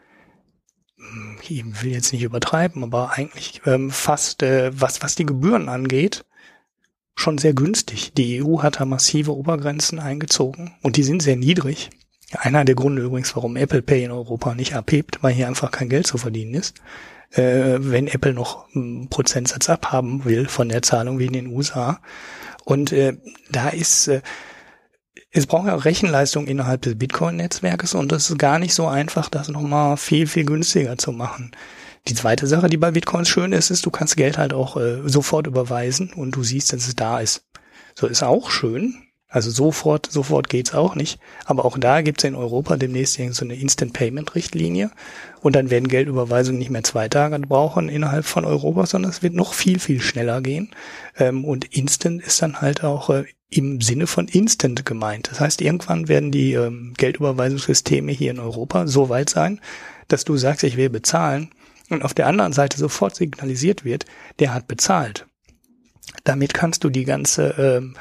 ich 1.51 1.83
will 1.83 1.91
jetzt 1.91 2.13
nicht 2.13 2.23
übertreiben, 2.23 2.83
aber 2.83 3.11
eigentlich 3.11 3.61
ähm, 3.65 3.91
fast, 3.91 4.43
äh, 4.43 4.71
was, 4.73 5.01
was 5.01 5.15
die 5.15 5.25
Gebühren 5.25 5.69
angeht, 5.69 6.25
schon 7.15 7.37
sehr 7.37 7.53
günstig. 7.53 8.13
Die 8.13 8.43
EU 8.43 8.61
hat 8.61 8.79
da 8.79 8.85
massive 8.85 9.35
Obergrenzen 9.35 9.99
eingezogen 9.99 10.75
und 10.83 10.97
die 10.97 11.03
sind 11.03 11.21
sehr 11.21 11.35
niedrig. 11.35 11.89
Einer 12.31 12.65
der 12.65 12.75
Gründe 12.75 13.01
übrigens, 13.01 13.35
warum 13.35 13.55
Apple 13.55 13.81
Pay 13.81 14.03
in 14.03 14.11
Europa 14.11 14.53
nicht 14.53 14.75
abhebt, 14.75 15.19
weil 15.21 15.33
hier 15.33 15.47
einfach 15.47 15.71
kein 15.71 15.89
Geld 15.89 16.07
zu 16.07 16.17
verdienen 16.17 16.53
ist. 16.53 16.81
Äh, 17.31 17.77
wenn 17.79 18.07
Apple 18.07 18.33
noch 18.33 18.73
einen 18.73 19.09
Prozentsatz 19.09 19.69
abhaben 19.69 20.25
will 20.25 20.47
von 20.47 20.69
der 20.69 20.81
Zahlung 20.81 21.19
wie 21.19 21.25
in 21.25 21.33
den 21.33 21.47
USA. 21.47 21.99
Und 22.63 22.91
äh, 22.91 23.17
da 23.49 23.69
ist 23.69 24.07
äh, 24.07 24.21
es 25.37 25.47
braucht 25.47 25.67
ja 25.67 25.75
auch 25.75 25.85
Rechenleistung 25.85 26.47
innerhalb 26.47 26.81
des 26.81 26.97
Bitcoin-Netzwerkes 26.97 27.93
und 27.95 28.11
es 28.11 28.29
ist 28.29 28.39
gar 28.39 28.59
nicht 28.59 28.73
so 28.73 28.87
einfach, 28.87 29.29
das 29.29 29.49
nochmal 29.49 29.97
viel, 29.97 30.27
viel 30.27 30.45
günstiger 30.45 30.97
zu 30.97 31.11
machen. 31.11 31.51
Die 32.07 32.13
zweite 32.13 32.47
Sache, 32.47 32.69
die 32.69 32.77
bei 32.77 32.91
Bitcoins 32.91 33.29
schön 33.29 33.51
ist, 33.51 33.69
ist, 33.69 33.85
du 33.85 33.91
kannst 33.91 34.15
Geld 34.17 34.37
halt 34.37 34.53
auch 34.53 34.77
äh, 34.77 35.01
sofort 35.05 35.47
überweisen 35.47 36.11
und 36.13 36.35
du 36.35 36.43
siehst, 36.43 36.71
dass 36.73 36.87
es 36.87 36.95
da 36.95 37.19
ist. 37.19 37.45
So 37.95 38.07
ist 38.07 38.23
auch 38.23 38.49
schön. 38.49 39.06
Also 39.29 39.51
sofort, 39.51 40.09
sofort 40.09 40.47
geht's 40.47 40.73
auch 40.73 40.95
nicht. 40.95 41.19
Aber 41.45 41.65
auch 41.65 41.77
da 41.77 42.01
gibt's 42.01 42.23
in 42.23 42.35
Europa 42.35 42.77
demnächst 42.77 43.19
so 43.31 43.45
eine 43.45 43.55
Instant 43.55 43.93
Payment 43.93 44.35
Richtlinie. 44.35 44.91
Und 45.41 45.55
dann 45.55 45.69
werden 45.69 45.89
Geldüberweisungen 45.89 46.59
nicht 46.59 46.71
mehr 46.71 46.83
zwei 46.83 47.09
Tage 47.09 47.37
brauchen 47.39 47.89
innerhalb 47.89 48.25
von 48.25 48.45
Europa, 48.45 48.85
sondern 48.85 49.11
es 49.11 49.23
wird 49.23 49.33
noch 49.33 49.53
viel, 49.53 49.79
viel 49.79 50.01
schneller 50.01 50.41
gehen. 50.41 50.69
Ähm, 51.17 51.43
und 51.43 51.65
Instant 51.65 52.21
ist 52.23 52.41
dann 52.41 52.61
halt 52.61 52.83
auch 52.83 53.09
äh, 53.09 53.25
im 53.49 53.81
Sinne 53.81 54.07
von 54.07 54.27
Instant 54.27 54.85
gemeint. 54.85 55.29
Das 55.31 55.39
heißt, 55.39 55.61
irgendwann 55.61 56.07
werden 56.07 56.31
die 56.31 56.53
ähm, 56.53 56.93
Geldüberweisungssysteme 56.97 58.11
hier 58.11 58.31
in 58.31 58.39
Europa 58.39 58.87
so 58.87 59.09
weit 59.09 59.29
sein, 59.29 59.59
dass 60.07 60.25
du 60.25 60.37
sagst, 60.37 60.63
ich 60.63 60.77
will 60.77 60.89
bezahlen 60.89 61.49
und 61.89 62.03
auf 62.03 62.13
der 62.13 62.27
anderen 62.27 62.53
Seite 62.53 62.77
sofort 62.77 63.15
signalisiert 63.15 63.85
wird, 63.85 64.05
der 64.39 64.53
hat 64.53 64.67
bezahlt. 64.67 65.27
Damit 66.23 66.53
kannst 66.53 66.83
du 66.83 66.89
die 66.89 67.05
ganze, 67.05 67.49
ähm, 67.57 67.95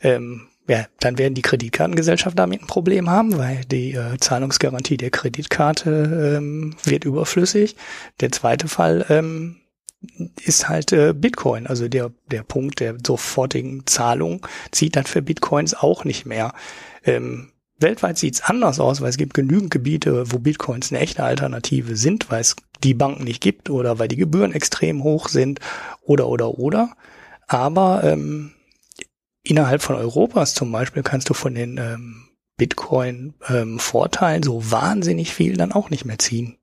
ähm, 0.00 0.48
ja, 0.66 0.86
dann 1.00 1.18
werden 1.18 1.34
die 1.34 1.42
Kreditkartengesellschaft 1.42 2.38
damit 2.38 2.62
ein 2.62 2.66
Problem 2.66 3.10
haben, 3.10 3.36
weil 3.36 3.64
die 3.66 3.92
äh, 3.92 4.16
Zahlungsgarantie 4.18 4.96
der 4.96 5.10
Kreditkarte 5.10 6.36
ähm, 6.38 6.74
wird 6.84 7.04
überflüssig. 7.04 7.76
Der 8.20 8.32
zweite 8.32 8.68
Fall, 8.68 9.04
ähm, 9.10 9.56
ist 10.44 10.68
halt 10.68 10.92
äh, 10.92 11.12
Bitcoin. 11.14 11.66
Also 11.66 11.88
der, 11.88 12.12
der 12.30 12.42
Punkt 12.42 12.80
der 12.80 12.96
sofortigen 13.04 13.86
Zahlung 13.86 14.46
zieht 14.70 14.96
dann 14.96 15.04
für 15.04 15.22
Bitcoins 15.22 15.74
auch 15.74 16.04
nicht 16.04 16.26
mehr. 16.26 16.52
Ähm, 17.04 17.52
weltweit 17.78 18.18
sieht's 18.18 18.42
anders 18.42 18.80
aus, 18.80 19.00
weil 19.00 19.10
es 19.10 19.16
gibt 19.16 19.34
genügend 19.34 19.70
Gebiete, 19.70 20.32
wo 20.32 20.38
Bitcoins 20.38 20.92
eine 20.92 21.00
echte 21.00 21.24
Alternative 21.24 21.96
sind, 21.96 22.30
weil 22.30 22.40
es 22.40 22.56
die 22.82 22.94
Banken 22.94 23.24
nicht 23.24 23.42
gibt 23.42 23.70
oder 23.70 23.98
weil 23.98 24.08
die 24.08 24.16
Gebühren 24.16 24.52
extrem 24.52 25.02
hoch 25.02 25.28
sind 25.28 25.60
oder 26.02 26.28
oder 26.28 26.58
oder. 26.58 26.90
Aber 27.46 28.02
ähm, 28.04 28.52
innerhalb 29.44 29.82
von 29.82 29.96
Europas 29.96 30.54
zum 30.54 30.72
Beispiel 30.72 31.02
kannst 31.02 31.30
du 31.30 31.34
von 31.34 31.54
den 31.54 31.78
ähm, 31.78 32.28
Bitcoin-Vorteilen 32.56 34.42
ähm, 34.42 34.42
so 34.42 34.70
wahnsinnig 34.70 35.34
viel 35.34 35.56
dann 35.56 35.72
auch 35.72 35.90
nicht 35.90 36.04
mehr 36.04 36.18
ziehen. 36.18 36.56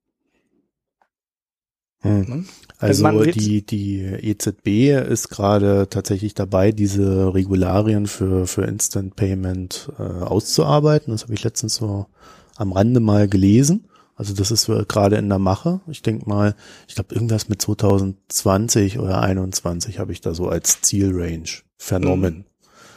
Hm. 2.01 2.21
Ne? 2.21 2.45
Also, 2.79 3.05
also 3.05 3.23
die, 3.25 3.63
die 3.63 4.01
EZB 4.01 5.07
ist 5.07 5.29
gerade 5.29 5.87
tatsächlich 5.87 6.33
dabei, 6.33 6.71
diese 6.71 7.33
Regularien 7.33 8.07
für, 8.07 8.47
für 8.47 8.63
Instant 8.63 9.15
Payment 9.15 9.91
äh, 9.99 10.01
auszuarbeiten. 10.01 11.11
Das 11.11 11.23
habe 11.23 11.35
ich 11.35 11.43
letztens 11.43 11.75
so 11.75 12.07
am 12.55 12.71
Rande 12.71 12.99
mal 12.99 13.27
gelesen. 13.27 13.85
Also 14.15 14.33
das 14.33 14.51
ist 14.51 14.67
gerade 14.87 15.15
in 15.17 15.29
der 15.29 15.39
Mache. 15.39 15.81
Ich 15.87 16.01
denke 16.01 16.27
mal, 16.27 16.55
ich 16.87 16.95
glaube 16.95 17.13
irgendwas 17.13 17.49
mit 17.49 17.61
2020 17.61 18.99
oder 18.99 19.21
21 19.21 19.99
habe 19.99 20.11
ich 20.11 20.21
da 20.21 20.33
so 20.33 20.47
als 20.47 20.81
Zielrange 20.81 21.63
vernommen. 21.77 22.45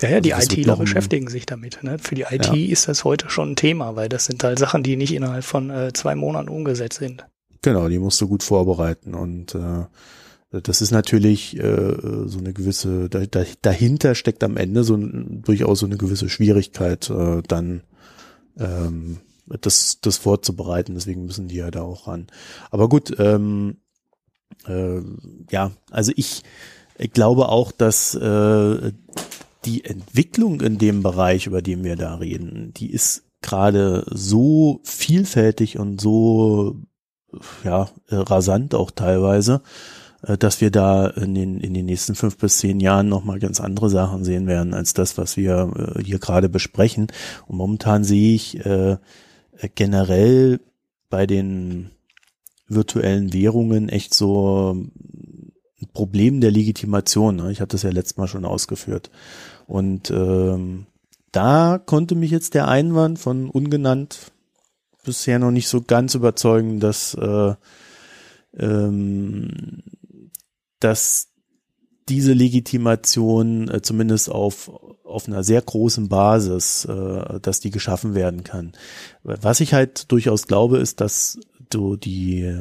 Ja, 0.00 0.08
ja, 0.08 0.20
die 0.20 0.34
also 0.34 0.50
ITler 0.50 0.76
beschäftigen 0.76 1.28
sich 1.28 1.46
damit. 1.46 1.82
Ne? 1.82 1.98
Für 1.98 2.14
die 2.14 2.26
IT 2.30 2.46
ja. 2.46 2.54
ist 2.54 2.88
das 2.88 3.04
heute 3.04 3.30
schon 3.30 3.52
ein 3.52 3.56
Thema, 3.56 3.96
weil 3.96 4.08
das 4.08 4.26
sind 4.26 4.42
halt 4.42 4.58
Sachen, 4.58 4.82
die 4.82 4.96
nicht 4.96 5.14
innerhalb 5.14 5.44
von 5.44 5.70
äh, 5.70 5.92
zwei 5.92 6.14
Monaten 6.14 6.48
umgesetzt 6.48 6.98
sind. 6.98 7.24
Genau, 7.62 7.88
die 7.88 7.98
musst 7.98 8.20
du 8.20 8.28
gut 8.28 8.42
vorbereiten 8.42 9.14
und 9.14 9.54
äh, 9.54 9.84
das 10.60 10.82
ist 10.82 10.90
natürlich 10.90 11.58
äh, 11.58 11.94
so 12.26 12.38
eine 12.38 12.52
gewisse, 12.52 13.08
da, 13.08 13.22
dahinter 13.62 14.14
steckt 14.14 14.44
am 14.44 14.56
Ende 14.56 14.84
so 14.84 14.94
ein, 14.94 15.42
durchaus 15.42 15.80
so 15.80 15.86
eine 15.86 15.96
gewisse 15.96 16.28
Schwierigkeit, 16.28 17.08
äh, 17.10 17.42
dann 17.46 17.82
ähm, 18.58 19.18
das, 19.46 19.98
das 20.00 20.16
vorzubereiten. 20.18 20.94
Deswegen 20.94 21.24
müssen 21.24 21.48
die 21.48 21.56
ja 21.56 21.70
da 21.70 21.82
auch 21.82 22.06
ran. 22.06 22.26
Aber 22.70 22.88
gut, 22.88 23.14
ähm, 23.18 23.78
äh, 24.66 25.00
ja, 25.50 25.72
also 25.90 26.12
ich 26.14 26.42
ich 26.96 27.12
glaube 27.12 27.48
auch, 27.48 27.72
dass 27.72 28.14
äh, 28.14 28.92
die 29.64 29.84
Entwicklung 29.84 30.60
in 30.60 30.78
dem 30.78 31.02
Bereich, 31.02 31.46
über 31.46 31.62
den 31.62 31.84
wir 31.84 31.96
da 31.96 32.16
reden, 32.16 32.72
die 32.76 32.90
ist 32.90 33.24
gerade 33.42 34.04
so 34.10 34.80
vielfältig 34.84 35.78
und 35.78 36.00
so 36.00 36.76
ja 37.64 37.88
rasant 38.10 38.74
auch 38.74 38.90
teilweise, 38.90 39.62
äh, 40.22 40.38
dass 40.38 40.60
wir 40.60 40.70
da 40.70 41.06
in 41.06 41.34
den, 41.34 41.60
in 41.60 41.74
den 41.74 41.86
nächsten 41.86 42.14
fünf 42.14 42.38
bis 42.38 42.58
zehn 42.58 42.80
Jahren 42.80 43.08
nochmal 43.08 43.38
ganz 43.38 43.60
andere 43.60 43.90
Sachen 43.90 44.24
sehen 44.24 44.46
werden, 44.46 44.74
als 44.74 44.94
das, 44.94 45.18
was 45.18 45.36
wir 45.36 45.94
äh, 45.96 46.02
hier 46.02 46.18
gerade 46.18 46.48
besprechen. 46.48 47.08
Und 47.46 47.56
momentan 47.56 48.04
sehe 48.04 48.34
ich 48.34 48.64
äh, 48.64 48.98
generell 49.74 50.60
bei 51.10 51.26
den 51.26 51.90
virtuellen 52.68 53.32
Währungen 53.32 53.88
echt 53.88 54.14
so 54.14 54.72
ein 54.72 55.88
Problem 55.92 56.40
der 56.40 56.50
Legitimation. 56.50 57.36
Ne? 57.36 57.52
Ich 57.52 57.60
hatte 57.60 57.74
das 57.74 57.82
ja 57.82 57.90
letztes 57.90 58.16
Mal 58.16 58.26
schon 58.26 58.44
ausgeführt. 58.44 59.10
Und 59.66 60.10
ähm, 60.10 60.86
da 61.32 61.78
konnte 61.84 62.14
mich 62.14 62.30
jetzt 62.30 62.54
der 62.54 62.68
Einwand 62.68 63.18
von 63.18 63.50
ungenannt 63.50 64.32
bisher 65.04 65.38
noch 65.38 65.50
nicht 65.50 65.68
so 65.68 65.82
ganz 65.82 66.14
überzeugen, 66.14 66.80
dass 66.80 67.14
äh, 67.14 67.54
ähm, 68.58 69.82
dass 70.80 71.28
diese 72.08 72.34
Legitimation 72.34 73.68
äh, 73.68 73.80
zumindest 73.80 74.30
auf, 74.30 74.70
auf 75.04 75.26
einer 75.26 75.42
sehr 75.42 75.62
großen 75.62 76.08
Basis, 76.08 76.84
äh, 76.84 77.40
dass 77.40 77.60
die 77.60 77.70
geschaffen 77.70 78.14
werden 78.14 78.44
kann. 78.44 78.72
Was 79.22 79.60
ich 79.60 79.72
halt 79.72 80.12
durchaus 80.12 80.46
glaube, 80.46 80.78
ist, 80.78 81.00
dass 81.00 81.38
du 81.70 81.96
die 81.96 82.58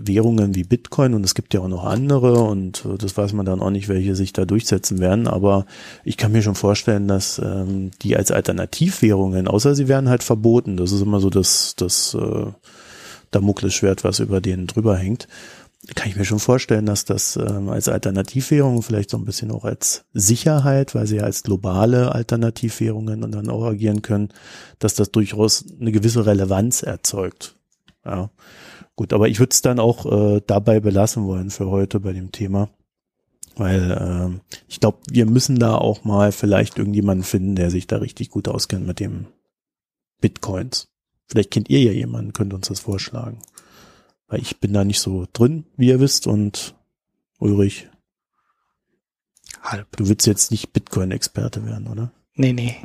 Währungen 0.00 0.54
wie 0.54 0.64
Bitcoin 0.64 1.14
und 1.14 1.24
es 1.24 1.34
gibt 1.34 1.54
ja 1.54 1.60
auch 1.60 1.68
noch 1.68 1.84
andere 1.84 2.42
und 2.42 2.84
äh, 2.84 2.98
das 2.98 3.16
weiß 3.16 3.32
man 3.32 3.46
dann 3.46 3.60
auch 3.60 3.70
nicht, 3.70 3.88
welche 3.88 4.14
sich 4.14 4.32
da 4.32 4.44
durchsetzen 4.44 4.98
werden, 4.98 5.26
aber 5.28 5.66
ich 6.04 6.16
kann 6.16 6.32
mir 6.32 6.42
schon 6.42 6.54
vorstellen, 6.54 7.08
dass 7.08 7.38
ähm, 7.38 7.90
die 8.02 8.16
als 8.16 8.30
Alternativwährungen, 8.30 9.48
außer 9.48 9.74
sie 9.74 9.88
werden 9.88 10.08
halt 10.08 10.22
verboten, 10.22 10.76
das 10.76 10.92
ist 10.92 11.02
immer 11.02 11.20
so 11.20 11.30
das, 11.30 11.74
das 11.76 12.14
äh, 12.14 12.46
Damoklesschwert, 13.30 14.04
was 14.04 14.20
über 14.20 14.40
denen 14.40 14.66
drüber 14.66 14.96
hängt, 14.96 15.26
kann 15.96 16.08
ich 16.08 16.16
mir 16.16 16.24
schon 16.24 16.38
vorstellen, 16.38 16.86
dass 16.86 17.04
das 17.04 17.36
ähm, 17.36 17.68
als 17.68 17.88
Alternativwährung 17.88 18.82
vielleicht 18.82 19.10
so 19.10 19.16
ein 19.16 19.24
bisschen 19.24 19.50
auch 19.50 19.64
als 19.64 20.04
Sicherheit, 20.12 20.94
weil 20.94 21.08
sie 21.08 21.16
ja 21.16 21.24
als 21.24 21.42
globale 21.42 22.14
Alternativwährungen 22.14 23.24
und 23.24 23.32
dann 23.32 23.48
auch 23.48 23.64
agieren 23.64 24.00
können, 24.00 24.28
dass 24.78 24.94
das 24.94 25.10
durchaus 25.10 25.64
eine 25.80 25.90
gewisse 25.90 26.24
Relevanz 26.24 26.82
erzeugt. 26.82 27.56
Ja, 28.04 28.30
gut, 28.96 29.12
aber 29.12 29.28
ich 29.28 29.38
würde 29.38 29.52
es 29.52 29.62
dann 29.62 29.78
auch 29.78 30.06
äh, 30.06 30.40
dabei 30.46 30.80
belassen 30.80 31.24
wollen 31.26 31.50
für 31.50 31.70
heute 31.70 32.00
bei 32.00 32.12
dem 32.12 32.32
Thema, 32.32 32.68
weil 33.56 33.90
äh, 33.90 34.58
ich 34.68 34.80
glaube, 34.80 34.98
wir 35.10 35.26
müssen 35.26 35.58
da 35.58 35.74
auch 35.74 36.04
mal 36.04 36.32
vielleicht 36.32 36.78
irgendjemanden 36.78 37.24
finden, 37.24 37.56
der 37.56 37.70
sich 37.70 37.86
da 37.86 37.96
richtig 37.96 38.30
gut 38.30 38.48
auskennt 38.48 38.86
mit 38.86 39.00
dem 39.00 39.26
Bitcoins. 40.20 40.88
Vielleicht 41.28 41.50
kennt 41.50 41.70
ihr 41.70 41.82
ja 41.82 41.92
jemanden, 41.92 42.32
könnt 42.32 42.54
uns 42.54 42.68
das 42.68 42.80
vorschlagen. 42.80 43.40
Weil 44.28 44.40
ich 44.40 44.60
bin 44.60 44.72
da 44.72 44.84
nicht 44.84 45.00
so 45.00 45.26
drin, 45.32 45.64
wie 45.76 45.88
ihr 45.88 46.00
wisst, 46.00 46.26
und 46.26 46.74
Ulrich. 47.38 47.88
Halb. 49.62 49.96
Du 49.96 50.08
willst 50.08 50.26
jetzt 50.26 50.50
nicht 50.50 50.72
Bitcoin-Experte 50.72 51.64
werden, 51.66 51.86
oder? 51.88 52.12
Nee, 52.34 52.52
nee. 52.52 52.76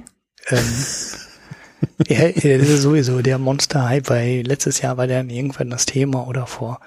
Ähm, 0.49 0.63
ja, 2.07 2.29
das 2.29 2.43
ist 2.43 2.81
sowieso 2.81 3.21
der 3.21 3.37
Monster-Hype, 3.37 4.09
weil 4.09 4.41
letztes 4.41 4.81
Jahr 4.81 4.97
war 4.97 5.07
dann 5.07 5.29
irgendwann 5.29 5.69
das 5.69 5.85
Thema 5.85 6.27
oder 6.27 6.47
vor 6.47 6.79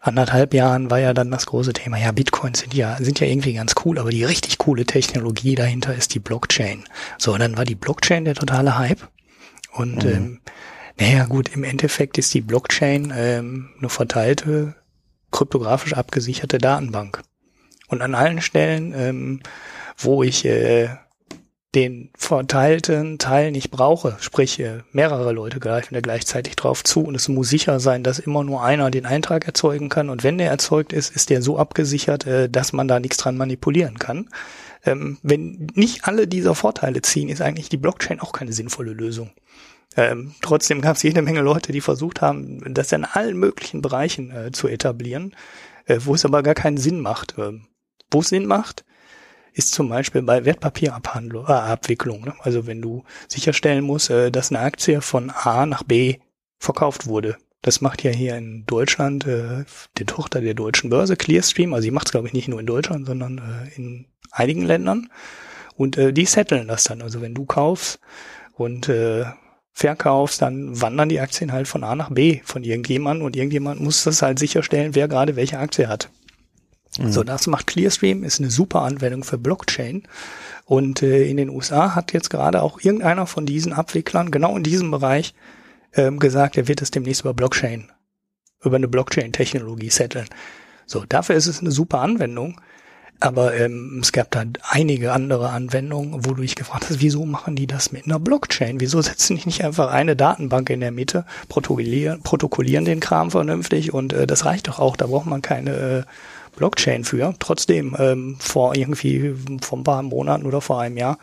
anderthalb 0.00 0.54
Jahren 0.54 0.90
war 0.90 0.98
ja 0.98 1.12
dann 1.12 1.30
das 1.30 1.46
große 1.46 1.74
Thema. 1.74 1.98
Ja, 1.98 2.12
Bitcoins 2.12 2.60
sind 2.60 2.74
ja, 2.74 2.96
sind 2.96 3.20
ja 3.20 3.26
irgendwie 3.26 3.52
ganz 3.52 3.74
cool, 3.84 3.98
aber 3.98 4.10
die 4.10 4.24
richtig 4.24 4.58
coole 4.58 4.86
Technologie 4.86 5.54
dahinter 5.54 5.94
ist 5.94 6.14
die 6.14 6.20
Blockchain. 6.20 6.84
So, 7.18 7.34
und 7.34 7.40
dann 7.40 7.56
war 7.56 7.64
die 7.64 7.74
Blockchain 7.74 8.24
der 8.24 8.34
totale 8.34 8.78
Hype. 8.78 9.08
Und 9.72 10.04
mhm. 10.04 10.10
ähm, 10.10 10.40
naja, 10.98 11.24
gut, 11.26 11.50
im 11.54 11.64
Endeffekt 11.64 12.18
ist 12.18 12.32
die 12.34 12.40
Blockchain 12.40 13.12
ähm, 13.14 13.70
eine 13.78 13.88
verteilte, 13.88 14.74
kryptografisch 15.30 15.94
abgesicherte 15.94 16.58
Datenbank. 16.58 17.22
Und 17.88 18.02
an 18.02 18.14
allen 18.14 18.40
Stellen, 18.40 18.94
ähm, 18.96 19.40
wo 19.96 20.22
ich 20.22 20.44
äh, 20.44 20.88
den 21.74 22.10
verteilten 22.16 23.18
Teil 23.18 23.52
nicht 23.52 23.70
brauche, 23.70 24.16
sprich 24.20 24.58
äh, 24.58 24.80
mehrere 24.90 25.32
Leute 25.32 25.60
greifen 25.60 25.94
da 25.94 26.00
gleichzeitig 26.00 26.56
drauf 26.56 26.82
zu 26.82 27.02
und 27.04 27.14
es 27.14 27.28
muss 27.28 27.48
sicher 27.48 27.78
sein, 27.78 28.02
dass 28.02 28.18
immer 28.18 28.42
nur 28.42 28.64
einer 28.64 28.90
den 28.90 29.06
Eintrag 29.06 29.46
erzeugen 29.46 29.88
kann 29.88 30.10
und 30.10 30.24
wenn 30.24 30.38
der 30.38 30.50
erzeugt 30.50 30.92
ist, 30.92 31.14
ist 31.14 31.30
der 31.30 31.42
so 31.42 31.58
abgesichert, 31.58 32.26
äh, 32.26 32.50
dass 32.50 32.72
man 32.72 32.88
da 32.88 32.98
nichts 32.98 33.18
dran 33.18 33.36
manipulieren 33.36 33.98
kann. 33.98 34.28
Ähm, 34.84 35.18
wenn 35.22 35.68
nicht 35.74 36.06
alle 36.06 36.26
dieser 36.26 36.56
Vorteile 36.56 37.02
ziehen, 37.02 37.28
ist 37.28 37.42
eigentlich 37.42 37.68
die 37.68 37.76
Blockchain 37.76 38.20
auch 38.20 38.32
keine 38.32 38.52
sinnvolle 38.52 38.92
Lösung. 38.92 39.30
Ähm, 39.96 40.34
trotzdem 40.42 40.80
gab 40.80 40.96
es 40.96 41.02
jede 41.04 41.22
Menge 41.22 41.40
Leute, 41.40 41.70
die 41.70 41.80
versucht 41.80 42.20
haben, 42.20 42.74
das 42.74 42.90
in 42.90 43.04
allen 43.04 43.36
möglichen 43.36 43.82
Bereichen 43.82 44.30
äh, 44.30 44.50
zu 44.50 44.68
etablieren, 44.68 45.34
wo 46.04 46.14
es 46.14 46.24
aber 46.24 46.44
gar 46.44 46.54
keinen 46.54 46.76
Sinn 46.76 47.00
macht. 47.00 47.34
Ähm, 47.36 47.66
wo 48.10 48.20
es 48.20 48.28
Sinn 48.28 48.46
macht, 48.46 48.84
ist 49.52 49.72
zum 49.72 49.88
Beispiel 49.88 50.22
bei 50.22 50.44
Wertpapierabhandlung, 50.44 51.46
äh, 51.46 51.52
Abwicklung. 51.52 52.24
Ne? 52.24 52.34
Also 52.40 52.66
wenn 52.66 52.82
du 52.82 53.04
sicherstellen 53.28 53.84
musst, 53.84 54.10
äh, 54.10 54.30
dass 54.30 54.50
eine 54.50 54.60
Aktie 54.60 55.00
von 55.00 55.30
A 55.30 55.66
nach 55.66 55.82
B 55.82 56.18
verkauft 56.58 57.06
wurde. 57.06 57.36
Das 57.62 57.80
macht 57.80 58.02
ja 58.02 58.10
hier 58.10 58.36
in 58.36 58.64
Deutschland 58.66 59.26
äh, 59.26 59.64
die 59.98 60.06
Tochter 60.06 60.40
der 60.40 60.54
deutschen 60.54 60.90
Börse, 60.90 61.16
Clearstream. 61.16 61.74
Also 61.74 61.82
sie 61.84 61.90
macht 61.90 62.06
es, 62.06 62.12
glaube 62.12 62.26
ich, 62.26 62.32
nicht 62.32 62.48
nur 62.48 62.60
in 62.60 62.66
Deutschland, 62.66 63.06
sondern 63.06 63.38
äh, 63.38 63.76
in 63.76 64.06
einigen 64.30 64.64
Ländern. 64.64 65.10
Und 65.76 65.98
äh, 65.98 66.12
die 66.12 66.26
setteln 66.26 66.68
das 66.68 66.84
dann. 66.84 67.02
Also 67.02 67.20
wenn 67.20 67.34
du 67.34 67.44
kaufst 67.44 68.00
und 68.54 68.88
äh, 68.88 69.24
verkaufst, 69.72 70.42
dann 70.42 70.80
wandern 70.80 71.08
die 71.08 71.20
Aktien 71.20 71.52
halt 71.52 71.68
von 71.68 71.84
A 71.84 71.94
nach 71.94 72.10
B 72.10 72.40
von 72.44 72.64
irgendjemandem 72.64 73.24
und 73.24 73.36
irgendjemand 73.36 73.80
muss 73.80 74.04
das 74.04 74.22
halt 74.22 74.38
sicherstellen, 74.38 74.94
wer 74.94 75.08
gerade 75.08 75.36
welche 75.36 75.58
Aktie 75.58 75.88
hat. 75.88 76.10
Mhm. 76.98 77.12
So, 77.12 77.22
das 77.22 77.46
macht 77.46 77.66
Clearstream, 77.66 78.24
ist 78.24 78.40
eine 78.40 78.50
super 78.50 78.82
Anwendung 78.82 79.24
für 79.24 79.38
Blockchain. 79.38 80.02
Und 80.64 81.02
äh, 81.02 81.28
in 81.28 81.36
den 81.36 81.50
USA 81.50 81.94
hat 81.94 82.12
jetzt 82.12 82.30
gerade 82.30 82.62
auch 82.62 82.80
irgendeiner 82.80 83.26
von 83.26 83.46
diesen 83.46 83.72
Abwicklern 83.72 84.30
genau 84.30 84.56
in 84.56 84.62
diesem 84.62 84.90
Bereich 84.90 85.34
ähm, 85.94 86.18
gesagt, 86.18 86.56
er 86.56 86.68
wird 86.68 86.82
es 86.82 86.90
demnächst 86.90 87.22
über 87.22 87.34
Blockchain, 87.34 87.90
über 88.62 88.76
eine 88.76 88.88
Blockchain-Technologie 88.88 89.90
setteln. 89.90 90.26
So, 90.86 91.04
dafür 91.08 91.36
ist 91.36 91.46
es 91.46 91.60
eine 91.60 91.70
super 91.70 92.00
Anwendung. 92.00 92.60
Aber 93.22 93.54
ähm, 93.54 94.00
es 94.02 94.12
gab 94.12 94.30
da 94.30 94.44
einige 94.62 95.12
andere 95.12 95.50
Anwendungen, 95.50 96.24
wo 96.24 96.32
du 96.32 96.40
dich 96.40 96.56
gefragt 96.56 96.86
hast, 96.88 97.02
wieso 97.02 97.26
machen 97.26 97.54
die 97.54 97.66
das 97.66 97.92
mit 97.92 98.06
einer 98.06 98.18
Blockchain? 98.18 98.80
Wieso 98.80 99.02
setzen 99.02 99.36
die 99.36 99.44
nicht 99.44 99.62
einfach 99.62 99.92
eine 99.92 100.16
Datenbank 100.16 100.70
in 100.70 100.80
der 100.80 100.90
Mitte, 100.90 101.26
protokollieren, 101.50 102.22
protokollieren 102.22 102.86
den 102.86 103.00
Kram 103.00 103.30
vernünftig 103.30 103.92
und 103.92 104.14
äh, 104.14 104.26
das 104.26 104.46
reicht 104.46 104.68
doch 104.68 104.78
auch, 104.78 104.96
da 104.96 105.06
braucht 105.06 105.26
man 105.26 105.42
keine 105.42 105.70
äh, 105.76 106.02
Blockchain 106.56 107.04
für. 107.04 107.34
Trotzdem, 107.38 107.96
ähm, 107.98 108.36
vor 108.38 108.74
irgendwie, 108.74 109.34
vor 109.62 109.78
ein 109.78 109.84
paar 109.84 110.02
Monaten 110.02 110.46
oder 110.46 110.60
vor 110.60 110.80
einem 110.80 110.96
Jahr, 110.96 111.18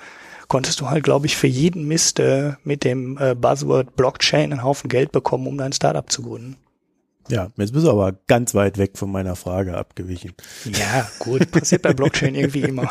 konntest 0.47 0.79
du 0.81 0.89
halt, 0.89 1.03
glaube 1.03 1.25
ich, 1.25 1.37
für 1.37 1.47
jeden 1.47 1.87
Mist 1.87 2.19
äh, 2.19 2.53
mit 2.63 2.83
dem 2.83 3.17
äh, 3.17 3.35
Buzzword 3.35 3.95
Blockchain 3.95 4.51
einen 4.51 4.63
Haufen 4.63 4.89
Geld 4.89 5.11
bekommen, 5.11 5.47
um 5.47 5.57
dein 5.57 5.73
Startup 5.73 6.09
zu 6.09 6.21
gründen. 6.21 6.57
Ja, 7.29 7.49
jetzt 7.57 7.73
bist 7.73 7.85
du 7.85 7.91
aber 7.91 8.13
ganz 8.27 8.55
weit 8.55 8.77
weg 8.77 8.97
von 8.97 9.11
meiner 9.11 9.35
Frage 9.35 9.77
abgewichen. 9.77 10.33
Ja, 10.65 11.07
gut, 11.19 11.51
passiert 11.51 11.81
bei 11.81 11.93
Blockchain 11.93 12.35
irgendwie 12.35 12.61
immer. 12.61 12.89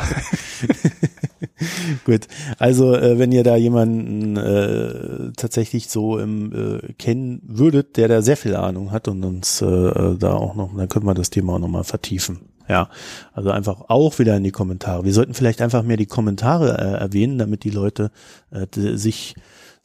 gut, 2.04 2.26
also 2.58 2.94
äh, 2.94 3.18
wenn 3.18 3.32
ihr 3.32 3.44
da 3.44 3.56
jemanden 3.56 4.36
äh, 4.36 5.32
tatsächlich 5.36 5.88
so 5.88 6.18
im, 6.18 6.52
äh, 6.52 6.92
kennen 6.94 7.40
würdet, 7.44 7.96
der 7.96 8.08
da 8.08 8.22
sehr 8.22 8.36
viel 8.36 8.56
Ahnung 8.56 8.92
hat 8.92 9.08
und 9.08 9.24
uns 9.24 9.62
äh, 9.62 9.66
äh 9.66 10.16
da 10.18 10.34
auch 10.34 10.54
noch, 10.54 10.76
dann 10.76 10.88
können 10.88 11.06
wir 11.06 11.14
das 11.14 11.30
Thema 11.30 11.54
auch 11.54 11.58
nochmal 11.58 11.84
vertiefen. 11.84 12.40
Ja, 12.68 12.88
also 13.32 13.50
einfach 13.50 13.82
auch 13.88 14.18
wieder 14.18 14.36
in 14.36 14.42
die 14.42 14.50
Kommentare. 14.50 15.04
Wir 15.04 15.12
sollten 15.12 15.34
vielleicht 15.34 15.62
einfach 15.62 15.82
mehr 15.82 15.96
die 15.96 16.06
Kommentare 16.06 16.76
äh, 16.78 17.00
erwähnen, 17.00 17.38
damit 17.38 17.62
die 17.64 17.70
Leute 17.70 18.10
äh, 18.50 18.66
sich 18.96 19.36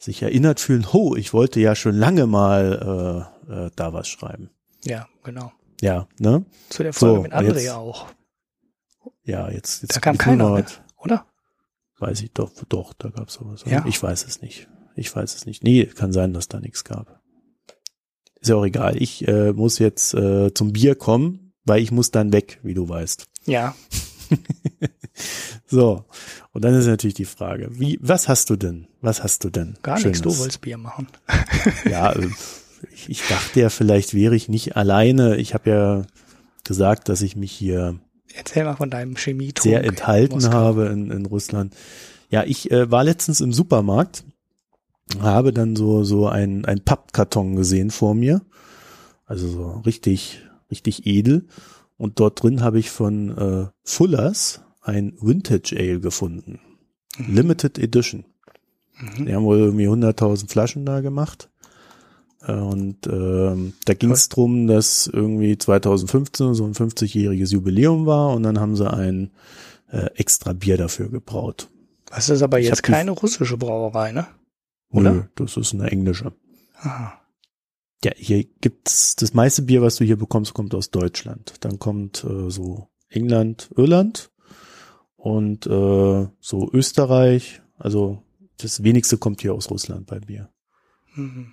sich 0.02 0.22
erinnert 0.22 0.60
fühlen, 0.60 0.92
ho, 0.92 1.14
ich 1.16 1.32
wollte 1.32 1.60
ja 1.60 1.74
schon 1.74 1.94
lange 1.94 2.26
mal 2.26 3.28
äh, 3.48 3.66
äh, 3.66 3.70
da 3.76 3.92
was 3.92 4.08
schreiben. 4.08 4.50
Ja, 4.84 5.08
genau. 5.22 5.52
Ja, 5.80 6.08
ne? 6.18 6.44
Zu 6.68 6.82
der 6.82 6.92
Folge 6.92 7.16
so, 7.16 7.22
mit 7.22 7.32
André 7.32 7.60
jetzt, 7.60 7.70
auch. 7.70 8.06
Ja, 9.24 9.50
jetzt, 9.50 9.82
jetzt 9.82 9.96
da 9.96 10.00
kam 10.00 10.18
keiner, 10.18 10.50
mal, 10.50 10.64
oder? 10.98 11.26
Weiß 11.98 12.20
ich 12.22 12.32
doch, 12.32 12.50
doch, 12.68 12.94
da 12.94 13.10
gab 13.10 13.28
es 13.28 13.34
sowas. 13.34 13.62
Ja. 13.64 13.84
Ich 13.86 14.02
weiß 14.02 14.24
es 14.26 14.42
nicht. 14.42 14.68
Ich 14.96 15.14
weiß 15.14 15.34
es 15.34 15.46
nicht. 15.46 15.62
Nee, 15.62 15.86
kann 15.86 16.12
sein, 16.12 16.32
dass 16.32 16.48
da 16.48 16.58
nichts 16.60 16.84
gab. 16.84 17.20
Ist 18.40 18.48
ja 18.48 18.56
auch 18.56 18.66
egal. 18.66 19.00
Ich 19.00 19.26
äh, 19.28 19.52
muss 19.52 19.78
jetzt 19.78 20.14
äh, 20.14 20.52
zum 20.52 20.72
Bier 20.72 20.96
kommen, 20.96 21.52
weil 21.64 21.80
ich 21.80 21.92
muss 21.92 22.10
dann 22.10 22.32
weg, 22.32 22.58
wie 22.64 22.74
du 22.74 22.88
weißt. 22.88 23.26
Ja. 23.46 23.76
so. 25.66 26.04
Und 26.52 26.64
dann 26.64 26.74
ist 26.74 26.86
natürlich 26.86 27.14
die 27.14 27.24
Frage, 27.24 27.68
wie, 27.72 27.98
was 28.02 28.28
hast 28.28 28.50
du 28.50 28.56
denn? 28.56 28.86
Was 29.00 29.22
hast 29.22 29.44
du 29.44 29.50
denn? 29.50 29.76
Gar 29.82 30.00
nichts, 30.00 30.22
du 30.22 30.36
wolltest 30.36 30.60
Bier 30.60 30.78
machen. 30.78 31.08
ja, 31.90 32.12
äh, 32.12 32.28
ich, 32.92 33.08
ich 33.08 33.28
dachte 33.28 33.60
ja, 33.60 33.68
vielleicht 33.68 34.14
wäre 34.14 34.34
ich 34.34 34.48
nicht 34.48 34.76
alleine. 34.76 35.36
Ich 35.36 35.54
habe 35.54 35.70
ja 35.70 36.02
gesagt, 36.64 37.08
dass 37.08 37.22
ich 37.22 37.36
mich 37.36 37.52
hier 37.52 37.98
Erzähl 38.34 38.64
mal 38.64 38.76
von 38.76 38.90
deinem 38.90 39.16
Chemie. 39.16 39.52
Sehr 39.58 39.84
enthalten 39.84 40.52
habe 40.52 40.86
in, 40.86 41.10
in 41.10 41.26
Russland. 41.26 41.74
Ja, 42.30 42.44
ich 42.44 42.70
äh, 42.70 42.90
war 42.90 43.04
letztens 43.04 43.40
im 43.40 43.52
Supermarkt, 43.52 44.24
habe 45.20 45.52
dann 45.52 45.76
so 45.76 46.02
so 46.04 46.28
ein 46.28 46.64
ein 46.64 46.80
Pappkarton 46.80 47.56
gesehen 47.56 47.90
vor 47.90 48.14
mir, 48.14 48.40
also 49.26 49.48
so 49.48 49.70
richtig 49.84 50.40
richtig 50.70 51.06
edel. 51.06 51.46
Und 52.02 52.18
dort 52.18 52.42
drin 52.42 52.62
habe 52.62 52.80
ich 52.80 52.90
von 52.90 53.38
äh, 53.38 53.66
Fullers 53.84 54.60
ein 54.80 55.16
Vintage 55.20 55.76
Ale 55.78 56.00
gefunden, 56.00 56.58
mhm. 57.16 57.32
Limited 57.32 57.78
Edition. 57.78 58.24
Mhm. 58.98 59.26
Die 59.26 59.32
haben 59.32 59.44
wohl 59.44 59.58
irgendwie 59.58 59.86
100.000 59.86 60.50
Flaschen 60.50 60.84
da 60.84 61.00
gemacht. 61.00 61.48
Äh, 62.44 62.54
und 62.54 63.06
ähm, 63.06 63.74
da 63.84 63.94
ging 63.94 64.10
es 64.10 64.28
drum, 64.28 64.66
dass 64.66 65.06
irgendwie 65.06 65.56
2015 65.56 66.54
so 66.54 66.64
ein 66.64 66.74
50-jähriges 66.74 67.52
Jubiläum 67.52 68.04
war 68.04 68.34
und 68.34 68.42
dann 68.42 68.58
haben 68.58 68.74
sie 68.74 68.92
ein 68.92 69.30
äh, 69.92 70.06
extra 70.16 70.54
Bier 70.54 70.78
dafür 70.78 71.08
gebraut. 71.08 71.70
Das 72.06 72.28
ist 72.28 72.42
aber 72.42 72.58
jetzt 72.58 72.82
keine 72.82 73.12
russische 73.12 73.56
Brauerei, 73.56 74.10
ne? 74.10 74.26
Oder? 74.90 75.12
Nö, 75.12 75.22
das 75.36 75.56
ist 75.56 75.72
eine 75.72 75.88
englische. 75.88 76.32
Aha. 76.80 77.12
Ja, 78.04 78.12
hier 78.16 78.44
gibt's 78.60 79.14
das 79.16 79.32
meiste 79.32 79.62
Bier, 79.62 79.80
was 79.82 79.96
du 79.96 80.04
hier 80.04 80.16
bekommst, 80.16 80.54
kommt 80.54 80.74
aus 80.74 80.90
Deutschland. 80.90 81.54
Dann 81.60 81.78
kommt 81.78 82.24
äh, 82.24 82.50
so 82.50 82.88
England, 83.08 83.70
Irland 83.76 84.30
und 85.16 85.66
äh, 85.66 86.28
so 86.40 86.70
Österreich. 86.72 87.62
Also 87.78 88.22
das 88.56 88.82
wenigste 88.82 89.18
kommt 89.18 89.40
hier 89.40 89.54
aus 89.54 89.70
Russland 89.70 90.06
bei 90.06 90.18
Bier. 90.18 90.50
Mhm. 91.14 91.52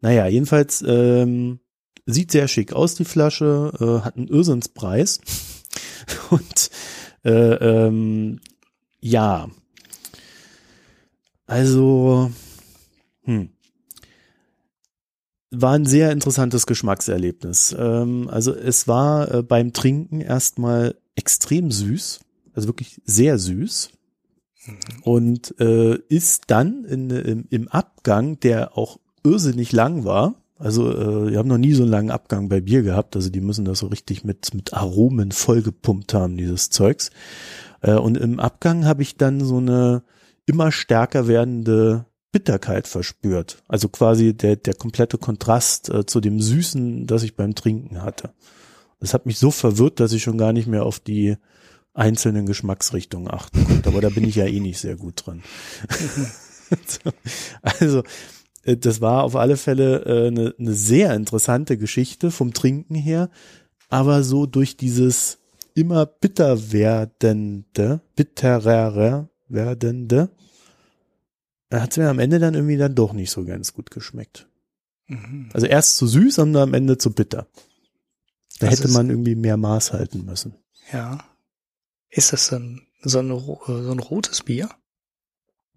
Naja, 0.00 0.26
jedenfalls 0.28 0.84
ähm, 0.86 1.58
sieht 2.06 2.30
sehr 2.30 2.46
schick 2.46 2.72
aus, 2.72 2.94
die 2.94 3.04
Flasche, 3.04 3.72
äh, 3.80 4.04
hat 4.04 4.16
einen 4.16 4.28
Irrsinnspreis. 4.28 5.20
Und 6.30 6.70
äh, 7.24 7.54
ähm, 7.54 8.40
ja, 9.00 9.48
also 11.46 12.30
hm, 13.24 13.50
war 15.50 15.72
ein 15.72 15.86
sehr 15.86 16.12
interessantes 16.12 16.66
Geschmackserlebnis. 16.66 17.74
Ähm, 17.78 18.28
also 18.30 18.54
es 18.54 18.86
war 18.88 19.32
äh, 19.32 19.42
beim 19.42 19.72
Trinken 19.72 20.20
erstmal 20.20 20.94
extrem 21.14 21.70
süß, 21.70 22.20
also 22.54 22.68
wirklich 22.68 23.00
sehr 23.04 23.38
süß. 23.38 23.90
Mhm. 24.66 24.74
Und 25.02 25.60
äh, 25.60 25.96
ist 26.08 26.44
dann 26.48 26.84
in, 26.84 27.10
im, 27.10 27.46
im 27.50 27.68
Abgang, 27.68 28.38
der 28.40 28.76
auch 28.76 28.98
irrsinnig 29.24 29.72
lang 29.72 30.04
war. 30.04 30.34
Also 30.58 30.90
äh, 30.90 31.30
wir 31.30 31.38
haben 31.38 31.48
noch 31.48 31.58
nie 31.58 31.72
so 31.72 31.82
einen 31.82 31.92
langen 31.92 32.10
Abgang 32.10 32.48
bei 32.48 32.60
Bier 32.60 32.82
gehabt. 32.82 33.16
Also 33.16 33.30
die 33.30 33.40
müssen 33.40 33.64
das 33.64 33.78
so 33.78 33.86
richtig 33.86 34.24
mit 34.24 34.52
mit 34.54 34.74
Aromen 34.74 35.32
vollgepumpt 35.32 36.14
haben, 36.14 36.36
dieses 36.36 36.70
Zeugs. 36.70 37.10
Äh, 37.80 37.94
und 37.94 38.16
im 38.16 38.40
Abgang 38.40 38.84
habe 38.84 39.02
ich 39.02 39.16
dann 39.16 39.40
so 39.40 39.58
eine 39.58 40.02
immer 40.46 40.72
stärker 40.72 41.28
werdende 41.28 42.06
Bitterkeit 42.32 42.86
verspürt. 42.88 43.62
Also 43.68 43.88
quasi 43.88 44.34
der 44.34 44.56
der 44.56 44.74
komplette 44.74 45.18
Kontrast 45.18 45.88
äh, 45.88 46.06
zu 46.06 46.20
dem 46.20 46.40
Süßen, 46.40 47.06
das 47.06 47.22
ich 47.22 47.36
beim 47.36 47.54
Trinken 47.54 48.02
hatte. 48.02 48.30
Das 49.00 49.14
hat 49.14 49.26
mich 49.26 49.38
so 49.38 49.50
verwirrt, 49.50 50.00
dass 50.00 50.12
ich 50.12 50.22
schon 50.22 50.38
gar 50.38 50.52
nicht 50.52 50.66
mehr 50.66 50.84
auf 50.84 50.98
die 50.98 51.36
einzelnen 51.94 52.46
Geschmacksrichtungen 52.46 53.30
achten 53.30 53.64
konnte. 53.64 53.88
Aber 53.88 54.00
da 54.00 54.08
bin 54.08 54.24
ich 54.24 54.36
ja 54.36 54.46
eh 54.46 54.60
nicht 54.60 54.78
sehr 54.78 54.96
gut 54.96 55.26
dran. 55.26 55.42
also 57.62 58.02
äh, 58.64 58.76
das 58.76 59.00
war 59.00 59.24
auf 59.24 59.36
alle 59.36 59.56
Fälle 59.56 60.04
äh, 60.04 60.26
eine, 60.28 60.54
eine 60.58 60.74
sehr 60.74 61.14
interessante 61.14 61.78
Geschichte 61.78 62.30
vom 62.30 62.52
Trinken 62.52 62.94
her, 62.94 63.30
aber 63.88 64.22
so 64.22 64.46
durch 64.46 64.76
dieses 64.76 65.38
immer 65.74 66.06
bitter 66.06 66.72
werdende, 66.72 68.00
bitterer 68.16 69.28
werdende, 69.48 70.30
hat 71.70 71.90
es 71.92 71.96
mir 71.98 72.08
am 72.08 72.18
Ende 72.18 72.38
dann 72.38 72.54
irgendwie 72.54 72.76
dann 72.76 72.94
doch 72.94 73.12
nicht 73.12 73.30
so 73.30 73.44
ganz 73.44 73.74
gut 73.74 73.90
geschmeckt. 73.90 74.48
Mhm. 75.06 75.50
Also 75.52 75.66
erst 75.66 75.96
zu 75.96 76.06
süß 76.06 76.38
und 76.40 76.56
am 76.56 76.74
Ende 76.74 76.98
zu 76.98 77.12
bitter. 77.12 77.46
Da 78.58 78.68
das 78.68 78.80
hätte 78.80 78.88
man 78.88 79.10
irgendwie 79.10 79.34
mehr 79.34 79.56
Maß 79.56 79.92
halten 79.92 80.24
müssen. 80.24 80.54
Ja. 80.92 81.24
Ist 82.08 82.32
das 82.32 82.52
ein, 82.52 82.86
so, 83.02 83.20
ein, 83.20 83.28
so 83.28 83.92
ein 83.92 83.98
rotes 83.98 84.42
Bier? 84.42 84.70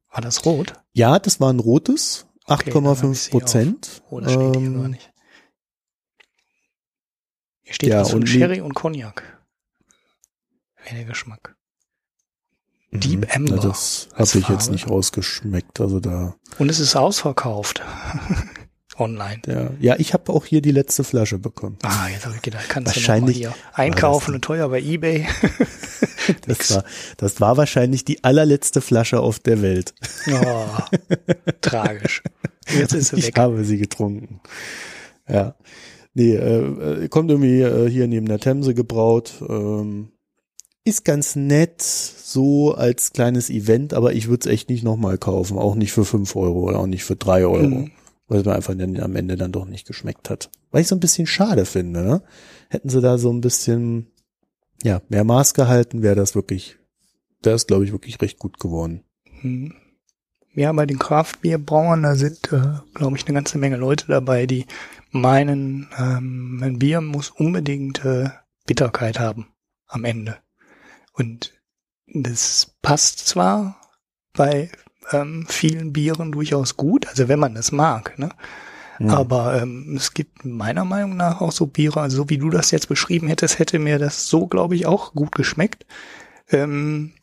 War 0.09 0.21
das 0.21 0.45
rot? 0.45 0.73
Ja, 0.93 1.19
das 1.19 1.39
war 1.39 1.51
ein 1.51 1.59
rotes. 1.59 2.25
8,5 2.47 3.29
Prozent. 3.29 4.01
Oh, 4.09 4.19
das 4.19 4.33
steht 4.33 4.57
hier 4.57 4.65
ähm, 4.65 4.91
nicht. 4.91 5.11
Hier 7.61 7.73
steht 7.73 7.89
ja, 7.89 8.01
was 8.01 8.11
von 8.11 8.25
Sherry 8.25 8.61
und 8.61 8.73
Cognac. 8.73 9.23
Wenig 10.89 11.07
Geschmack. 11.07 11.55
Mhm. 12.91 12.99
Deep 12.99 13.35
Amber. 13.35 13.55
Na, 13.55 13.61
das 13.61 14.09
habe 14.13 14.39
ich 14.39 14.49
jetzt 14.49 14.71
nicht 14.71 14.89
rausgeschmeckt. 14.89 15.79
Also 15.79 15.99
da. 15.99 16.35
Und 16.59 16.69
es 16.69 16.79
ist 16.79 16.95
ausverkauft. 16.95 17.81
Online. 18.97 19.41
Ja, 19.47 19.69
ja 19.79 19.95
ich 19.97 20.13
habe 20.13 20.31
auch 20.33 20.45
hier 20.45 20.61
die 20.61 20.71
letzte 20.71 21.03
Flasche 21.03 21.39
bekommen. 21.39 21.77
Ah, 21.83 22.07
jetzt 22.09 22.25
habe 22.25 22.35
ich 22.35 22.41
gedacht, 22.41 22.67
kannst 22.67 22.95
wahrscheinlich 22.95 23.37
du 23.37 23.47
hier 23.47 23.55
einkaufen 23.73 24.35
und 24.35 24.43
teuer 24.43 24.67
bei 24.69 24.81
eBay. 24.81 25.27
das, 26.45 26.75
war, 26.75 26.83
das 27.17 27.41
war 27.41 27.57
wahrscheinlich 27.57 28.03
die 28.03 28.23
allerletzte 28.23 28.81
Flasche 28.81 29.21
auf 29.21 29.39
der 29.39 29.61
Welt. 29.61 29.93
Oh, 30.29 30.65
tragisch. 31.61 32.21
Jetzt 32.67 32.93
ist 32.93 33.09
sie 33.09 33.17
weg. 33.23 33.33
Ich 33.33 33.41
habe 33.41 33.63
sie 33.63 33.77
getrunken. 33.77 34.41
Ja. 35.27 35.55
Nee, 36.13 36.35
äh, 36.35 37.07
kommt 37.07 37.31
irgendwie 37.31 37.61
äh, 37.61 37.89
hier 37.89 38.07
neben 38.07 38.27
der 38.27 38.39
Themse 38.39 38.73
gebraut. 38.73 39.33
Ähm, 39.47 40.11
ist 40.83 41.05
ganz 41.05 41.35
nett, 41.35 41.81
so 41.81 42.73
als 42.73 43.11
kleines 43.13 43.49
Event, 43.49 43.93
aber 43.93 44.13
ich 44.13 44.27
würde 44.27 44.47
es 44.49 44.53
echt 44.53 44.69
nicht 44.69 44.83
nochmal 44.83 45.17
kaufen. 45.17 45.57
Auch 45.57 45.75
nicht 45.75 45.91
für 45.91 46.05
fünf 46.05 46.35
Euro 46.35 46.61
oder 46.61 46.79
auch 46.79 46.87
nicht 46.87 47.03
für 47.03 47.15
drei 47.15 47.45
Euro. 47.45 47.67
Mhm. 47.67 47.91
Weil 48.27 48.39
es 48.39 48.45
mir 48.45 48.55
einfach 48.55 48.75
dann 48.75 48.99
am 48.99 49.15
Ende 49.15 49.35
dann 49.35 49.51
doch 49.51 49.65
nicht 49.65 49.85
geschmeckt 49.85 50.29
hat. 50.29 50.49
Weil 50.71 50.81
ich 50.81 50.87
so 50.87 50.95
ein 50.95 51.01
bisschen 51.01 51.27
schade 51.27 51.65
finde, 51.65 52.01
ne? 52.01 52.23
Hätten 52.69 52.89
sie 52.89 53.01
da 53.01 53.17
so 53.17 53.31
ein 53.31 53.41
bisschen, 53.41 54.07
ja, 54.83 55.01
mehr 55.09 55.25
Maß 55.25 55.53
gehalten, 55.53 56.01
wäre 56.01 56.15
das 56.15 56.33
wirklich, 56.33 56.77
wäre 57.43 57.55
es, 57.55 57.67
glaube 57.67 57.83
ich, 57.83 57.91
wirklich 57.91 58.21
recht 58.21 58.39
gut 58.39 58.59
geworden. 58.59 59.03
Mhm. 59.41 59.73
Ja, 60.53 60.71
bei 60.73 60.85
den 60.85 60.99
Craft-Bier-Brauern, 60.99 62.03
da 62.03 62.15
sind, 62.15 62.51
äh, 62.51 62.79
glaube 62.93 63.15
ich, 63.15 63.25
eine 63.25 63.35
ganze 63.35 63.57
Menge 63.57 63.77
Leute 63.77 64.07
dabei, 64.07 64.45
die 64.45 64.65
meinen, 65.11 65.87
ähm, 65.97 66.59
ein 66.63 66.79
Bier 66.79 67.01
muss 67.01 67.29
unbedingt 67.29 68.03
äh, 68.03 68.29
Bitterkeit 68.65 69.19
haben 69.19 69.47
am 69.87 70.03
Ende. 70.03 70.37
Und 71.11 71.53
das 72.07 72.75
passt 72.81 73.27
zwar 73.27 73.81
bei 74.33 74.71
ähm, 75.11 75.45
vielen 75.47 75.93
Bieren 75.93 76.31
durchaus 76.31 76.77
gut, 76.77 77.07
also 77.07 77.27
wenn 77.27 77.39
man 77.39 77.55
das 77.55 77.71
mag, 77.71 78.17
ne? 78.17 78.29
Ja. 78.99 79.17
Aber 79.17 79.59
ähm, 79.59 79.95
es 79.95 80.13
gibt 80.13 80.45
meiner 80.45 80.85
Meinung 80.85 81.17
nach 81.17 81.41
auch 81.41 81.51
so 81.51 81.65
Biere, 81.65 82.01
also 82.01 82.17
so 82.17 82.29
wie 82.29 82.37
du 82.37 82.51
das 82.51 82.69
jetzt 82.69 82.87
beschrieben 82.87 83.27
hättest, 83.27 83.57
hätte 83.57 83.79
mir 83.79 83.97
das 83.97 84.27
so, 84.27 84.45
glaube 84.45 84.75
ich, 84.75 84.85
auch 84.85 85.13
gut 85.13 85.31
geschmeckt. 85.31 85.87
Ähm, 86.49 87.13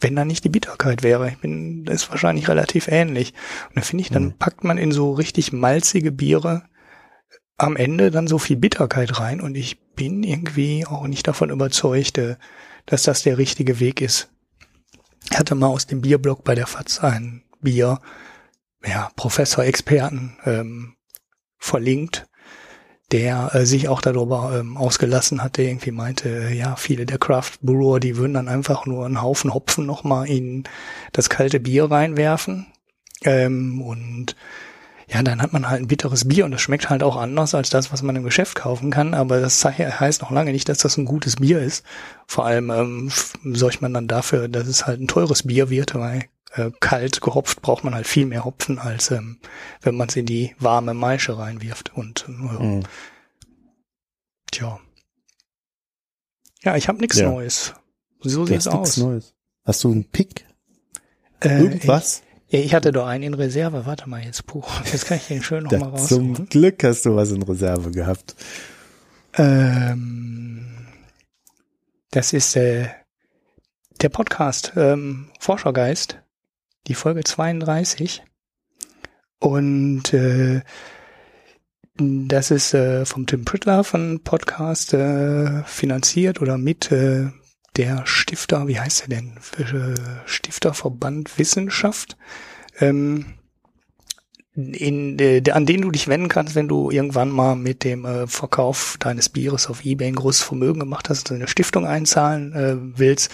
wenn 0.00 0.16
da 0.16 0.26
nicht 0.26 0.44
die 0.44 0.50
Bitterkeit 0.50 1.02
wäre. 1.02 1.28
Ich 1.28 1.38
bin, 1.38 1.84
das 1.84 2.02
ist 2.02 2.10
wahrscheinlich 2.10 2.48
relativ 2.48 2.88
ähnlich. 2.88 3.32
Und 3.70 3.76
da 3.76 3.80
finde 3.80 4.02
ich, 4.02 4.10
dann 4.10 4.24
mhm. 4.24 4.38
packt 4.38 4.62
man 4.62 4.76
in 4.76 4.92
so 4.92 5.12
richtig 5.12 5.52
malzige 5.52 6.12
Biere 6.12 6.64
am 7.56 7.76
Ende 7.76 8.10
dann 8.10 8.26
so 8.26 8.38
viel 8.38 8.56
Bitterkeit 8.56 9.20
rein 9.20 9.40
und 9.40 9.54
ich 9.54 9.80
bin 9.94 10.24
irgendwie 10.24 10.84
auch 10.86 11.06
nicht 11.06 11.26
davon 11.28 11.50
überzeugt, 11.50 12.18
äh, 12.18 12.36
dass 12.86 13.04
das 13.04 13.22
der 13.22 13.38
richtige 13.38 13.80
Weg 13.80 14.00
ist. 14.00 14.30
Ich 15.30 15.38
hatte 15.38 15.54
mal 15.54 15.68
aus 15.68 15.86
dem 15.86 16.00
Bierblock 16.00 16.44
bei 16.44 16.54
der 16.54 16.66
FAZ 16.66 17.00
ein 17.00 17.42
Bier, 17.60 17.98
ja, 18.84 19.10
Professor-Experten 19.16 20.36
ähm, 20.44 20.96
verlinkt, 21.58 22.26
der 23.10 23.54
äh, 23.54 23.64
sich 23.64 23.88
auch 23.88 24.02
darüber 24.02 24.58
ähm, 24.58 24.76
ausgelassen 24.76 25.42
hatte, 25.42 25.62
irgendwie 25.62 25.92
meinte, 25.92 26.28
äh, 26.28 26.54
ja, 26.54 26.76
viele 26.76 27.06
der 27.06 27.18
Craft 27.18 27.52
Brewer, 27.62 28.00
die 28.00 28.16
würden 28.16 28.34
dann 28.34 28.48
einfach 28.48 28.86
nur 28.86 29.06
einen 29.06 29.22
Haufen 29.22 29.54
Hopfen 29.54 29.86
nochmal 29.86 30.28
in 30.28 30.64
das 31.12 31.30
kalte 31.30 31.60
Bier 31.60 31.90
reinwerfen. 31.90 32.66
Ähm, 33.22 33.80
und 33.80 34.36
ja, 35.08 35.22
dann 35.22 35.42
hat 35.42 35.52
man 35.52 35.68
halt 35.68 35.82
ein 35.82 35.88
bitteres 35.88 36.26
Bier 36.26 36.44
und 36.44 36.50
das 36.50 36.60
schmeckt 36.60 36.88
halt 36.90 37.02
auch 37.02 37.16
anders 37.16 37.54
als 37.54 37.70
das, 37.70 37.92
was 37.92 38.02
man 38.02 38.16
im 38.16 38.24
Geschäft 38.24 38.56
kaufen 38.56 38.90
kann, 38.90 39.14
aber 39.14 39.40
das 39.40 39.64
heißt 39.64 40.22
noch 40.22 40.30
lange 40.30 40.52
nicht, 40.52 40.68
dass 40.68 40.78
das 40.78 40.96
ein 40.96 41.04
gutes 41.04 41.36
Bier 41.36 41.60
ist. 41.60 41.84
Vor 42.26 42.46
allem 42.46 42.70
ähm, 42.70 43.10
sorgt 43.54 43.82
man 43.82 43.92
dann 43.92 44.08
dafür, 44.08 44.48
dass 44.48 44.66
es 44.66 44.86
halt 44.86 45.00
ein 45.00 45.08
teures 45.08 45.44
Bier 45.44 45.70
wird, 45.70 45.94
weil 45.94 46.24
äh, 46.52 46.70
kalt 46.80 47.20
gehopft 47.20 47.62
braucht 47.62 47.84
man 47.84 47.94
halt 47.94 48.06
viel 48.06 48.26
mehr 48.26 48.44
Hopfen, 48.44 48.78
als 48.78 49.10
ähm, 49.10 49.38
wenn 49.82 49.96
man 49.96 50.08
es 50.08 50.16
in 50.16 50.26
die 50.26 50.54
warme 50.58 50.94
Maische 50.94 51.36
reinwirft. 51.36 51.94
Und 51.94 52.26
äh, 52.28 52.62
mhm. 52.62 52.82
tja. 54.50 54.80
Ja, 56.62 56.76
ich 56.76 56.88
habe 56.88 56.98
nichts 56.98 57.18
ja. 57.18 57.28
Neues. 57.28 57.74
So 58.20 58.46
sieht's 58.46 58.66
aus. 58.66 58.96
Neues. 58.96 59.34
Hast 59.64 59.84
du 59.84 59.92
einen 59.92 60.04
Pick? 60.04 60.46
Äh, 61.40 61.60
Irgendwas? 61.60 62.22
Ich, 62.54 62.60
ja, 62.60 62.66
ich 62.66 62.74
hatte 62.74 62.92
doch 62.92 63.06
einen 63.06 63.24
in 63.24 63.34
Reserve. 63.34 63.86
Warte 63.86 64.08
mal 64.08 64.22
jetzt, 64.22 64.46
puh. 64.46 64.62
Jetzt 64.92 65.06
kann 65.06 65.18
ich 65.18 65.26
den 65.26 65.42
schön 65.42 65.64
nochmal 65.64 65.90
rausholen. 65.90 66.34
Zum 66.36 66.46
Glück 66.48 66.82
hast 66.84 67.04
du 67.04 67.16
was 67.16 67.30
in 67.30 67.42
Reserve 67.42 67.90
gehabt. 67.90 68.34
Ähm, 69.36 70.86
Das 72.10 72.32
ist 72.32 72.54
äh, 72.56 72.86
der 74.00 74.08
Podcast 74.08 74.72
ähm, 74.76 75.30
Forschergeist, 75.40 76.20
die 76.86 76.94
Folge 76.94 77.24
32. 77.24 78.22
Und 79.40 80.14
äh, 80.14 80.62
das 81.96 82.50
ist 82.50 82.72
äh, 82.74 83.04
vom 83.04 83.26
Tim 83.26 83.44
Prittler 83.44 83.82
von 83.84 84.22
Podcast 84.22 84.94
äh, 84.94 85.64
finanziert 85.64 86.40
oder 86.40 86.56
mit 86.56 86.90
äh, 86.92 87.28
der 87.76 88.06
Stifter, 88.06 88.68
wie 88.68 88.78
heißt 88.78 89.02
er 89.02 89.08
denn? 89.08 89.34
Stifterverband 90.26 91.38
Wissenschaft. 91.38 92.16
Ähm, 92.80 93.34
in, 94.56 95.18
äh, 95.18 95.42
an 95.50 95.66
den 95.66 95.82
du 95.82 95.90
dich 95.90 96.06
wenden 96.06 96.28
kannst, 96.28 96.54
wenn 96.54 96.68
du 96.68 96.90
irgendwann 96.90 97.30
mal 97.30 97.56
mit 97.56 97.82
dem 97.82 98.04
äh, 98.04 98.28
Verkauf 98.28 98.96
deines 99.00 99.28
Bieres 99.28 99.68
auf 99.68 99.84
Ebay 99.84 100.06
ein 100.06 100.14
großes 100.14 100.42
Vermögen 100.42 100.78
gemacht 100.78 101.08
hast, 101.08 101.32
eine 101.32 101.48
Stiftung 101.48 101.86
einzahlen 101.86 102.52
äh, 102.52 102.76
willst, 102.98 103.32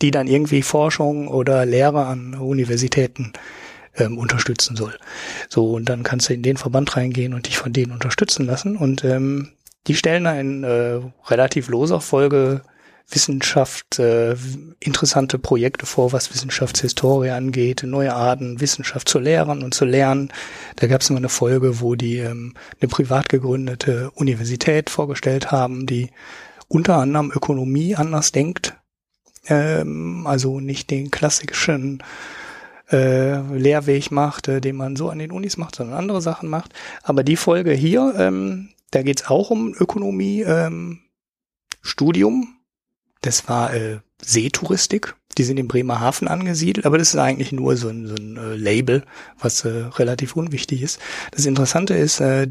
die 0.00 0.10
dann 0.10 0.26
irgendwie 0.26 0.62
Forschung 0.62 1.28
oder 1.28 1.66
Lehre 1.66 2.06
an 2.06 2.34
Universitäten 2.34 3.34
ähm, 3.96 4.16
unterstützen 4.16 4.74
soll. 4.74 4.98
So, 5.50 5.72
und 5.72 5.90
dann 5.90 6.04
kannst 6.04 6.30
du 6.30 6.34
in 6.34 6.42
den 6.42 6.56
Verband 6.56 6.96
reingehen 6.96 7.34
und 7.34 7.46
dich 7.46 7.58
von 7.58 7.74
denen 7.74 7.92
unterstützen 7.92 8.46
lassen. 8.46 8.78
Und 8.78 9.04
ähm, 9.04 9.52
die 9.88 9.94
stellen 9.94 10.24
in 10.24 10.64
äh, 10.64 11.00
relativ 11.26 11.68
loser 11.68 12.00
Folge 12.00 12.62
Wissenschaft, 13.08 13.98
äh, 13.98 14.36
interessante 14.80 15.38
Projekte 15.38 15.86
vor, 15.86 16.12
was 16.12 16.32
Wissenschaftshistorie 16.32 17.30
angeht, 17.30 17.82
neue 17.84 18.14
Arten, 18.14 18.60
Wissenschaft 18.60 19.08
zu 19.08 19.18
lehren 19.18 19.62
und 19.62 19.74
zu 19.74 19.84
lernen. 19.84 20.32
Da 20.76 20.86
gab 20.86 21.00
es 21.00 21.10
mal 21.10 21.16
eine 21.16 21.28
Folge, 21.28 21.80
wo 21.80 21.94
die 21.94 22.18
ähm, 22.18 22.54
eine 22.80 22.88
privat 22.88 23.28
gegründete 23.28 24.10
Universität 24.12 24.90
vorgestellt 24.90 25.50
haben, 25.50 25.86
die 25.86 26.10
unter 26.68 26.96
anderem 26.96 27.30
Ökonomie 27.30 27.96
anders 27.96 28.32
denkt, 28.32 28.74
ähm, 29.46 30.26
also 30.26 30.60
nicht 30.60 30.90
den 30.90 31.10
klassischen 31.10 32.02
äh, 32.90 33.40
Lehrweg 33.56 34.10
macht, 34.10 34.48
äh, 34.48 34.60
den 34.60 34.76
man 34.76 34.96
so 34.96 35.10
an 35.10 35.18
den 35.18 35.32
Unis 35.32 35.56
macht, 35.56 35.76
sondern 35.76 35.96
andere 35.96 36.22
Sachen 36.22 36.48
macht. 36.48 36.72
Aber 37.02 37.24
die 37.24 37.36
Folge 37.36 37.72
hier, 37.72 38.14
ähm, 38.18 38.70
da 38.90 39.02
geht's 39.02 39.26
auch 39.28 39.50
um 39.50 39.74
Ökonomie, 39.74 40.42
ähm, 40.42 41.00
Studium 41.80 42.56
das 43.22 43.48
war 43.48 43.72
äh, 43.74 43.98
Seetouristik. 44.24 45.14
Die 45.38 45.44
sind 45.44 45.58
im 45.58 45.68
Bremerhaven 45.68 46.28
angesiedelt, 46.28 46.84
aber 46.84 46.98
das 46.98 47.14
ist 47.14 47.20
eigentlich 47.20 47.52
nur 47.52 47.76
so 47.76 47.88
ein, 47.88 48.06
so 48.06 48.14
ein 48.14 48.36
äh, 48.36 48.54
Label, 48.54 49.02
was 49.38 49.64
äh, 49.64 49.68
relativ 49.68 50.36
unwichtig 50.36 50.82
ist. 50.82 51.00
Das 51.30 51.46
Interessante 51.46 51.94
ist, 51.94 52.20
äh, 52.20 52.48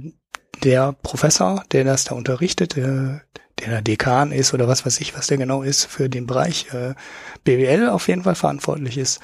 der 0.64 0.94
Professor, 0.94 1.64
der 1.72 1.84
das 1.84 2.06
da 2.06 2.16
unterrichtet, 2.16 2.76
äh, 2.78 3.20
der 3.60 3.70
der 3.70 3.82
Dekan 3.84 4.32
ist 4.32 4.54
oder 4.54 4.68
was 4.68 4.86
weiß 4.86 5.00
ich, 5.02 5.16
was 5.16 5.28
der 5.28 5.38
genau 5.38 5.62
ist, 5.62 5.86
für 5.86 6.10
den 6.10 6.26
Bereich 6.26 6.74
äh, 6.74 6.96
BWL 7.44 7.90
auf 7.90 8.08
jeden 8.08 8.24
Fall 8.24 8.36
verantwortlich 8.36 8.98
ist. 8.98 9.20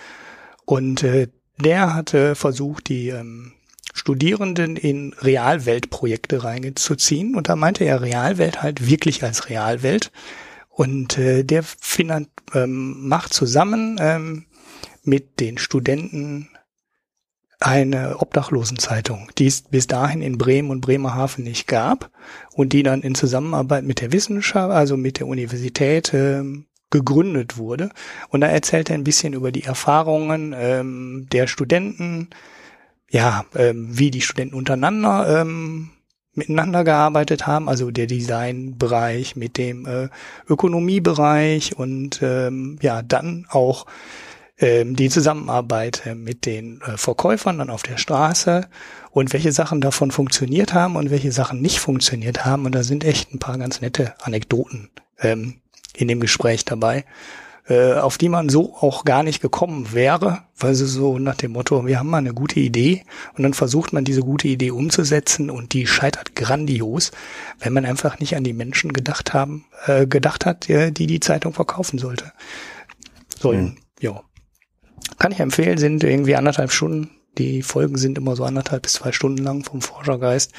Und 0.66 1.02
äh, 1.04 1.28
der 1.58 1.96
hatte 1.96 2.36
versucht, 2.36 2.90
die 2.90 3.10
ähm, 3.10 3.54
Studierenden 3.94 4.76
in 4.76 5.14
Realweltprojekte 5.14 6.44
reinzuziehen. 6.44 7.36
Und 7.36 7.50
da 7.50 7.56
meinte 7.56 7.84
er 7.84 8.02
Realwelt 8.02 8.62
halt 8.62 8.88
wirklich 8.88 9.24
als 9.24 9.50
Realwelt. 9.50 10.12
Und 10.78 11.18
äh, 11.18 11.44
der 11.44 11.64
finan 11.64 12.28
ähm, 12.54 13.08
macht 13.08 13.34
zusammen 13.34 13.98
ähm, 14.00 14.46
mit 15.02 15.40
den 15.40 15.58
Studenten 15.58 16.50
eine 17.60 18.20
Obdachlosenzeitung, 18.20 19.32
die 19.40 19.48
es 19.48 19.64
bis 19.64 19.88
dahin 19.88 20.22
in 20.22 20.38
Bremen 20.38 20.70
und 20.70 20.82
Bremerhaven 20.82 21.44
nicht 21.44 21.66
gab 21.68 22.12
und 22.54 22.74
die 22.74 22.84
dann 22.84 23.02
in 23.02 23.16
Zusammenarbeit 23.16 23.86
mit 23.86 24.02
der 24.02 24.12
Wissenschaft, 24.12 24.72
also 24.72 24.98
mit 24.98 25.18
der 25.18 25.26
Universität, 25.26 26.14
ähm, 26.14 26.68
gegründet 26.92 27.58
wurde. 27.58 27.90
Und 28.30 28.42
da 28.42 28.48
erzählt 28.48 28.92
er 28.92 28.94
ein 28.94 29.04
bisschen 29.04 29.34
über 29.34 29.52
die 29.52 29.64
Erfahrungen 29.64 30.54
ähm, 30.56 31.26
der 31.32 31.48
Studenten, 31.48 32.30
ja, 33.10 33.46
ähm, 33.56 33.98
wie 33.98 34.12
die 34.12 34.22
Studenten 34.22 34.54
untereinander 34.54 35.42
ähm, 35.42 35.90
miteinander 36.38 36.84
gearbeitet 36.84 37.48
haben, 37.48 37.68
also 37.68 37.92
der 37.92 38.08
Designbereich 38.08 39.36
mit 39.36 39.58
dem 39.58 39.86
äh, 39.86 40.10
Ökonomiebereich 40.48 41.78
und 41.78 42.22
ähm, 42.22 42.78
ja, 42.82 43.02
dann 43.02 43.46
auch 43.50 43.86
ähm, 44.60 44.96
die 44.96 45.10
Zusammenarbeit 45.10 46.06
äh, 46.06 46.16
mit 46.16 46.46
den 46.46 46.82
äh, 46.82 46.98
Verkäufern 46.98 47.60
dann 47.60 47.70
auf 47.70 47.84
der 47.84 47.98
Straße 47.98 48.68
und 49.12 49.34
welche 49.34 49.52
Sachen 49.52 49.82
davon 49.82 50.12
funktioniert 50.12 50.74
haben 50.74 50.96
und 50.96 51.12
welche 51.12 51.32
Sachen 51.32 51.62
nicht 51.62 51.80
funktioniert 51.80 52.46
haben. 52.46 52.66
Und 52.66 52.74
da 52.74 52.84
sind 52.84 53.04
echt 53.04 53.34
ein 53.34 53.40
paar 53.40 53.58
ganz 53.58 53.82
nette 53.82 54.14
Anekdoten 54.22 54.90
ähm, 55.20 55.62
in 55.96 56.08
dem 56.08 56.20
Gespräch 56.20 56.66
dabei 56.66 57.06
äh, 57.70 57.94
auf 57.94 58.18
die 58.18 58.30
man 58.30 58.50
so 58.50 58.76
auch 58.76 59.04
gar 59.04 59.24
nicht 59.24 59.42
gekommen 59.42 59.94
wäre, 59.94 60.44
weil 60.58 60.74
sie 60.74 60.88
so 60.88 61.20
nach 61.20 61.36
dem 61.36 61.52
Motto, 61.52 61.86
wir 61.86 62.00
haben 62.00 62.10
mal 62.10 62.18
eine 62.18 62.34
gute 62.34 62.60
Idee 62.60 63.04
und 63.36 63.44
dann 63.44 63.54
versucht 63.54 63.94
man 63.94 64.06
diese 64.06 64.22
gute 64.22 64.48
Idee 64.48 64.72
umzusetzen 64.72 65.50
und 65.50 65.74
die 65.74 65.86
scheitert 65.86 66.36
grandios, 66.36 67.12
wenn 67.60 67.74
man 67.74 67.86
einfach 67.86 68.20
nicht 68.20 68.36
an 68.36 68.44
die 68.44 68.54
Menschen 68.54 68.94
gedacht 68.94 69.34
haben, 69.34 69.66
äh, 69.86 70.08
gedacht 70.08 70.46
hat, 70.46 70.68
die 70.68 71.08
die 71.08 71.20
Zeitung 71.20 71.54
verkaufen 71.54 72.00
sollte. 72.00 72.32
So, 73.40 73.52
mhm. 73.52 73.78
ja. 74.00 74.22
Kann 75.20 75.32
ich 75.32 75.40
empfehlen, 75.40 75.78
sind 75.78 76.04
irgendwie 76.04 76.36
anderthalb 76.36 76.72
Stunden. 76.72 77.12
Die 77.38 77.62
Folgen 77.64 77.98
sind 77.98 78.18
immer 78.18 78.36
so 78.36 78.44
anderthalb 78.44 78.84
bis 78.84 78.94
zwei 78.94 79.12
Stunden 79.12 79.44
lang 79.44 79.64
vom 79.64 79.82
Forschergeist. 79.82 80.54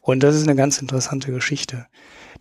Und 0.00 0.22
das 0.22 0.36
ist 0.36 0.44
eine 0.44 0.56
ganz 0.56 0.78
interessante 0.78 1.32
Geschichte. 1.32 1.86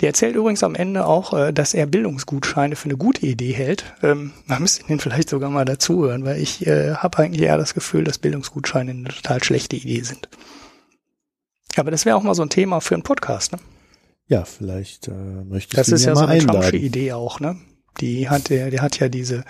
Der 0.01 0.09
erzählt 0.09 0.35
übrigens 0.35 0.63
am 0.63 0.75
Ende 0.75 1.05
auch, 1.05 1.33
äh, 1.33 1.53
dass 1.53 1.73
er 1.73 1.85
Bildungsgutscheine 1.85 2.75
für 2.75 2.85
eine 2.85 2.97
gute 2.97 3.25
Idee 3.25 3.53
hält. 3.53 3.85
Ähm, 4.03 4.33
man 4.45 4.61
müsste 4.61 4.91
ihn 4.91 4.99
vielleicht 4.99 5.29
sogar 5.29 5.49
mal 5.49 5.65
dazuhören, 5.65 6.25
weil 6.25 6.39
ich 6.41 6.65
äh, 6.67 6.95
habe 6.95 7.17
eigentlich 7.19 7.41
eher 7.41 7.57
das 7.57 7.73
Gefühl, 7.73 8.03
dass 8.03 8.17
Bildungsgutscheine 8.17 8.91
eine 8.91 9.09
total 9.09 9.43
schlechte 9.43 9.75
Idee 9.75 10.01
sind. 10.01 10.29
Aber 11.77 11.91
das 11.91 12.05
wäre 12.05 12.15
auch 12.15 12.23
mal 12.23 12.35
so 12.35 12.41
ein 12.41 12.49
Thema 12.49 12.81
für 12.81 12.95
einen 12.95 13.03
Podcast, 13.03 13.51
ne? 13.51 13.59
Ja, 14.27 14.43
vielleicht 14.43 15.07
äh, 15.07 15.11
möchte 15.11 15.73
ich 15.73 15.77
Das 15.77 15.89
ist 15.89 16.05
ja, 16.05 16.13
ja 16.13 16.15
so 16.15 16.25
eine. 16.25 16.45
Trumpsche 16.45 16.77
Idee 16.77 17.13
auch, 17.13 17.39
ne? 17.39 17.57
Die 18.01 18.29
hat 18.29 18.49
der, 18.49 18.71
der 18.71 18.81
hat 18.81 18.99
ja 18.99 19.09
diese 19.09 19.45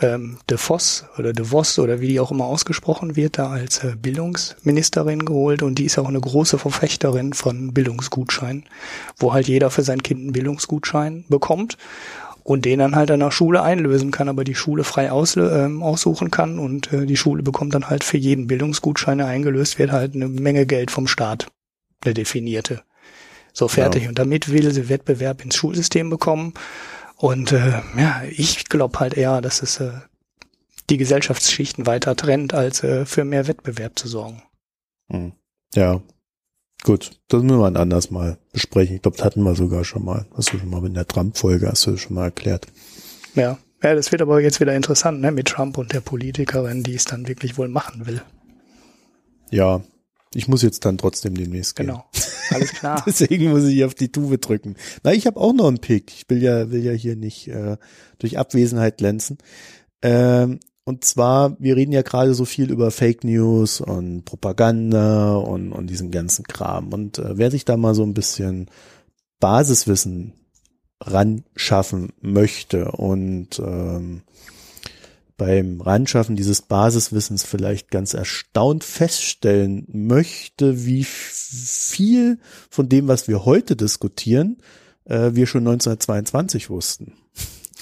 ähm, 0.00 0.38
De 0.48 0.56
Vos 0.56 1.04
oder 1.18 1.32
De 1.32 1.50
Vos 1.50 1.78
oder 1.78 2.00
wie 2.00 2.08
die 2.08 2.20
auch 2.20 2.30
immer 2.30 2.46
ausgesprochen 2.46 3.16
wird, 3.16 3.38
da 3.38 3.50
als 3.50 3.84
äh, 3.84 3.94
Bildungsministerin 4.00 5.24
geholt 5.24 5.62
und 5.62 5.78
die 5.78 5.84
ist 5.84 5.98
auch 5.98 6.08
eine 6.08 6.20
große 6.20 6.58
Verfechterin 6.58 7.32
von 7.32 7.72
Bildungsgutscheinen, 7.72 8.64
wo 9.18 9.32
halt 9.32 9.48
jeder 9.48 9.70
für 9.70 9.82
sein 9.82 10.02
Kind 10.02 10.20
einen 10.20 10.32
Bildungsgutschein 10.32 11.24
bekommt 11.28 11.76
und 12.44 12.64
den 12.64 12.78
dann 12.78 12.96
halt 12.96 13.10
an 13.10 13.20
der 13.20 13.30
Schule 13.30 13.62
einlösen 13.62 14.10
kann, 14.10 14.28
aber 14.28 14.44
die 14.44 14.54
Schule 14.54 14.84
frei 14.84 15.12
auslö- 15.12 15.64
ähm, 15.64 15.82
aussuchen 15.82 16.30
kann 16.30 16.58
und 16.58 16.92
äh, 16.92 17.06
die 17.06 17.16
Schule 17.16 17.42
bekommt 17.42 17.74
dann 17.74 17.88
halt 17.88 18.04
für 18.04 18.18
jeden 18.18 18.46
Bildungsgutschein, 18.46 19.18
der 19.18 19.28
eingelöst 19.28 19.78
wird, 19.78 19.92
halt 19.92 20.14
eine 20.14 20.28
Menge 20.28 20.66
Geld 20.66 20.90
vom 20.90 21.06
Staat, 21.06 21.48
eine 22.04 22.14
definierte. 22.14 22.82
So 23.52 23.68
fertig. 23.68 24.04
Ja. 24.04 24.08
Und 24.08 24.18
damit 24.18 24.50
will 24.50 24.72
sie 24.72 24.88
Wettbewerb 24.88 25.44
ins 25.44 25.56
Schulsystem 25.56 26.08
bekommen. 26.08 26.54
Und 27.22 27.52
äh, 27.52 27.80
ja, 27.96 28.24
ich 28.28 28.64
glaube 28.64 28.98
halt 28.98 29.14
eher, 29.14 29.40
dass 29.40 29.62
es 29.62 29.78
äh, 29.78 29.92
die 30.90 30.96
Gesellschaftsschichten 30.96 31.86
weiter 31.86 32.16
trennt, 32.16 32.52
als 32.52 32.82
äh, 32.82 33.06
für 33.06 33.22
mehr 33.22 33.46
Wettbewerb 33.46 33.96
zu 33.96 34.08
sorgen. 34.08 34.42
Hm. 35.08 35.30
Ja. 35.72 36.00
Gut, 36.82 37.12
das 37.28 37.44
müssen 37.44 37.60
wir 37.60 37.68
ein 37.68 37.76
anders 37.76 38.10
mal 38.10 38.38
besprechen. 38.52 38.96
Ich 38.96 39.02
glaube, 39.02 39.18
das 39.18 39.24
hatten 39.24 39.44
wir 39.44 39.54
sogar 39.54 39.84
schon 39.84 40.04
mal. 40.04 40.26
Hast 40.36 40.52
du 40.52 40.58
schon 40.58 40.68
mal 40.68 40.84
in 40.84 40.94
der 40.94 41.06
Trump-Folge, 41.06 41.68
hast 41.68 41.86
du 41.86 41.96
schon 41.96 42.14
mal 42.14 42.24
erklärt. 42.24 42.66
Ja. 43.36 43.56
Ja, 43.84 43.94
das 43.94 44.10
wird 44.10 44.22
aber 44.22 44.40
jetzt 44.40 44.58
wieder 44.58 44.74
interessant, 44.74 45.20
ne, 45.20 45.30
mit 45.30 45.46
Trump 45.46 45.78
und 45.78 45.92
der 45.92 46.00
Politikerin, 46.00 46.82
die 46.82 46.94
es 46.94 47.04
dann 47.04 47.28
wirklich 47.28 47.56
wohl 47.56 47.68
machen 47.68 48.06
will. 48.06 48.20
Ja, 49.50 49.80
ich 50.34 50.48
muss 50.48 50.62
jetzt 50.62 50.84
dann 50.84 50.98
trotzdem 50.98 51.34
demnächst 51.34 51.76
gehen. 51.76 51.86
Genau. 51.86 52.04
Alles 52.50 52.72
klar. 52.72 53.02
Deswegen 53.06 53.50
muss 53.50 53.64
ich 53.64 53.84
auf 53.84 53.94
die 53.94 54.10
Tube 54.10 54.40
drücken. 54.40 54.76
Na, 55.02 55.12
ich 55.12 55.26
habe 55.26 55.40
auch 55.40 55.52
noch 55.52 55.68
einen 55.68 55.78
Pick. 55.78 56.12
Ich 56.12 56.28
will 56.28 56.42
ja, 56.42 56.70
will 56.70 56.82
ja 56.82 56.92
hier 56.92 57.16
nicht 57.16 57.48
äh, 57.48 57.76
durch 58.18 58.38
Abwesenheit 58.38 58.98
glänzen. 58.98 59.38
Ähm, 60.02 60.60
und 60.84 61.04
zwar, 61.04 61.56
wir 61.60 61.76
reden 61.76 61.92
ja 61.92 62.02
gerade 62.02 62.34
so 62.34 62.44
viel 62.44 62.70
über 62.70 62.90
Fake 62.90 63.24
News 63.24 63.80
und 63.80 64.24
Propaganda 64.24 65.36
und, 65.36 65.72
und 65.72 65.88
diesen 65.88 66.10
ganzen 66.10 66.44
Kram. 66.44 66.92
Und 66.92 67.18
äh, 67.18 67.38
wer 67.38 67.50
sich 67.50 67.64
da 67.64 67.76
mal 67.76 67.94
so 67.94 68.02
ein 68.02 68.14
bisschen 68.14 68.68
Basiswissen 69.38 70.32
ran 71.00 71.44
schaffen 71.56 72.12
möchte 72.20 72.92
und 72.92 73.58
ähm, 73.58 74.22
beim 75.36 75.80
Ranschaffen 75.80 76.36
dieses 76.36 76.62
Basiswissens 76.62 77.44
vielleicht 77.44 77.90
ganz 77.90 78.14
erstaunt 78.14 78.84
feststellen 78.84 79.86
möchte, 79.88 80.84
wie 80.84 81.04
viel 81.04 82.38
von 82.70 82.88
dem, 82.88 83.08
was 83.08 83.28
wir 83.28 83.44
heute 83.44 83.76
diskutieren, 83.76 84.58
äh, 85.04 85.30
wir 85.34 85.46
schon 85.46 85.66
1922 85.66 86.70
wussten. 86.70 87.14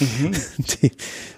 Mhm. 0.00 0.32
Dem, 0.82 0.90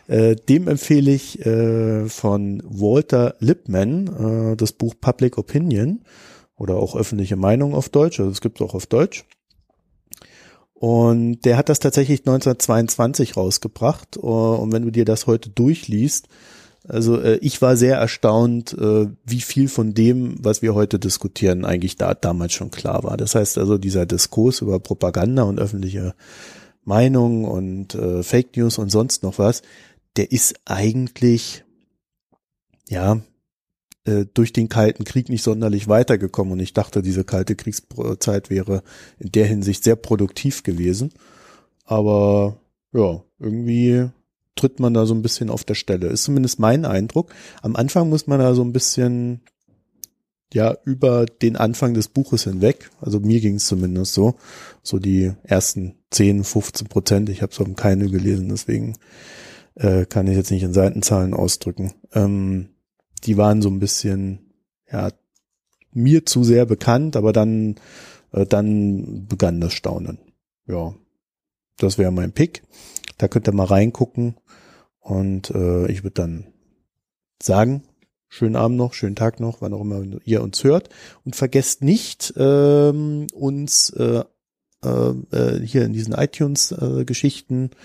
äh, 0.06 0.36
dem 0.36 0.68
empfehle 0.68 1.10
ich 1.10 1.44
äh, 1.44 2.09
von 2.09 2.62
Walter 2.64 3.34
Lippmann 3.40 4.52
äh, 4.52 4.56
das 4.56 4.72
Buch 4.72 4.94
Public 5.01 5.36
Opinion 5.39 6.02
oder 6.56 6.76
auch 6.76 6.94
öffentliche 6.94 7.36
Meinung 7.36 7.74
auf 7.74 7.89
Deutsch, 7.89 8.20
also 8.20 8.30
es 8.30 8.40
gibt 8.40 8.60
es 8.60 8.66
auch 8.66 8.74
auf 8.74 8.86
Deutsch. 8.86 9.24
Und 10.83 11.43
der 11.43 11.59
hat 11.59 11.69
das 11.69 11.79
tatsächlich 11.79 12.23
1922 12.23 13.37
rausgebracht. 13.37 14.17
Und 14.17 14.73
wenn 14.73 14.83
du 14.83 14.91
dir 14.91 15.05
das 15.05 15.29
heute 15.29 15.49
durchliest, 15.49 16.27
also 16.89 17.21
äh, 17.21 17.37
ich 17.37 17.63
war 17.63 17.77
sehr 17.77 17.99
erstaunt, 17.99 18.73
äh, 18.73 19.07
wie 19.25 19.41
viel 19.43 19.69
von 19.69 19.95
dem, 19.95 20.45
was 20.45 20.61
wir 20.61 20.75
heute 20.75 20.99
diskutieren, 20.99 21.65
eigentlich 21.65 21.99
da 21.99 22.15
damals 22.15 22.55
schon 22.55 22.73
klar 22.73 23.05
war. 23.05 23.17
Das 23.17 23.37
heißt 23.37 23.59
also 23.59 23.79
dieser 23.79 24.07
Diskurs 24.07 24.61
über 24.61 24.81
Propaganda 24.81 25.45
und 25.45 25.61
öffentliche 25.61 26.17
Meinung 26.83 27.45
und 27.45 27.95
äh, 27.95 28.25
Fake 28.25 28.57
News 28.57 28.79
und 28.79 28.91
sonst 28.91 29.23
noch 29.23 29.39
was, 29.39 29.63
der 30.17 30.33
ist 30.33 30.57
eigentlich 30.65 31.63
ja 32.89 33.21
äh, 34.05 34.27
durch 34.33 34.53
den 34.53 34.69
Kalten 34.69 35.05
Krieg 35.05 35.29
nicht 35.29 35.43
sonderlich 35.43 35.89
weitergekommen 35.89 36.53
und 36.55 36.61
ich 36.61 36.73
dachte, 36.73 37.03
diese 37.03 37.24
kalte 37.24 37.55
Kriegszeit 37.55 38.51
wäre 38.51 38.83
in 39.19 39.33
der 39.33 39.47
Hinsicht 39.47 39.85
sehr 39.85 39.97
produktiv 39.97 40.62
gewesen. 40.62 41.12
Aber 41.85 42.61
ja, 42.93 43.23
irgendwie 43.39 44.09
tritt 44.55 44.81
man 44.81 44.95
da 44.95 45.07
so 45.07 45.15
ein 45.15 45.23
bisschen 45.23 45.51
auf 45.51 45.65
der 45.65 45.74
Stelle. 45.74 46.09
Ist 46.09 46.24
zumindest 46.24 46.59
mein 46.59 46.85
Eindruck. 46.85 47.35
Am 47.62 47.77
Anfang 47.77 48.09
muss 48.09 48.27
man 48.27 48.39
da 48.39 48.55
so 48.55 48.62
ein 48.62 48.73
bisschen 48.73 49.41
ja 50.53 50.77
über 50.85 51.27
den 51.27 51.57
Anfang 51.57 51.95
des 51.95 52.09
Buches 52.09 52.45
hinweg. 52.45 52.91
Also 53.01 53.20
mir 53.20 53.41
ging 53.41 53.57
es 53.57 53.66
zumindest 53.66 54.15
so. 54.15 54.35
So 54.83 54.99
die 54.99 55.33
ersten 55.45 55.97
10, 56.11 56.45
15 56.45 56.89
Prozent. 56.89 57.29
Ich 57.29 57.43
habe 57.43 57.53
es 57.53 57.77
keine 57.77 58.09
gelesen, 58.09 58.49
deswegen 58.49 58.95
äh, 59.74 60.05
kann 60.05 60.27
ich 60.27 60.37
jetzt 60.37 60.51
nicht 60.51 60.62
in 60.62 60.74
Seitenzahlen 60.74 61.35
ausdrücken. 61.35 61.95
Ähm, 62.12 62.69
die 63.24 63.36
waren 63.36 63.62
so 63.62 63.69
ein 63.69 63.78
bisschen, 63.78 64.53
ja, 64.90 65.11
mir 65.93 66.24
zu 66.24 66.44
sehr 66.44 66.66
bekannt, 66.66 67.16
aber 67.16 67.32
dann, 67.32 67.77
äh, 68.32 68.47
dann 68.47 69.27
begann 69.27 69.61
das 69.61 69.74
Staunen. 69.74 70.19
Ja, 70.66 70.94
das 71.77 71.99
wäre 71.99 72.12
mein 72.12 72.32
Pick. 72.32 72.62
Da 73.19 73.28
könnt 73.28 73.49
ihr 73.49 73.53
mal 73.53 73.66
reingucken. 73.66 74.36
Und 75.01 75.51
äh, 75.51 75.90
ich 75.90 76.05
würde 76.05 76.15
dann 76.15 76.47
sagen, 77.43 77.82
schönen 78.28 78.57
Abend 78.57 78.77
noch, 78.77 78.94
schönen 78.94 79.16
Tag 79.16 79.40
noch, 79.40 79.61
wann 79.61 79.74
auch 79.74 79.81
immer 79.81 80.03
ihr 80.24 80.43
uns 80.43 80.62
hört. 80.65 80.89
Und 81.24 81.36
vergesst 81.36 81.82
nicht, 81.82 82.32
ähm, 82.36 83.27
uns 83.35 83.90
äh, 83.90 84.24
äh, 84.82 85.61
hier 85.65 85.85
in 85.85 85.93
diesen 85.93 86.15
iTunes-Geschichten 86.15 87.70
äh, 87.73 87.77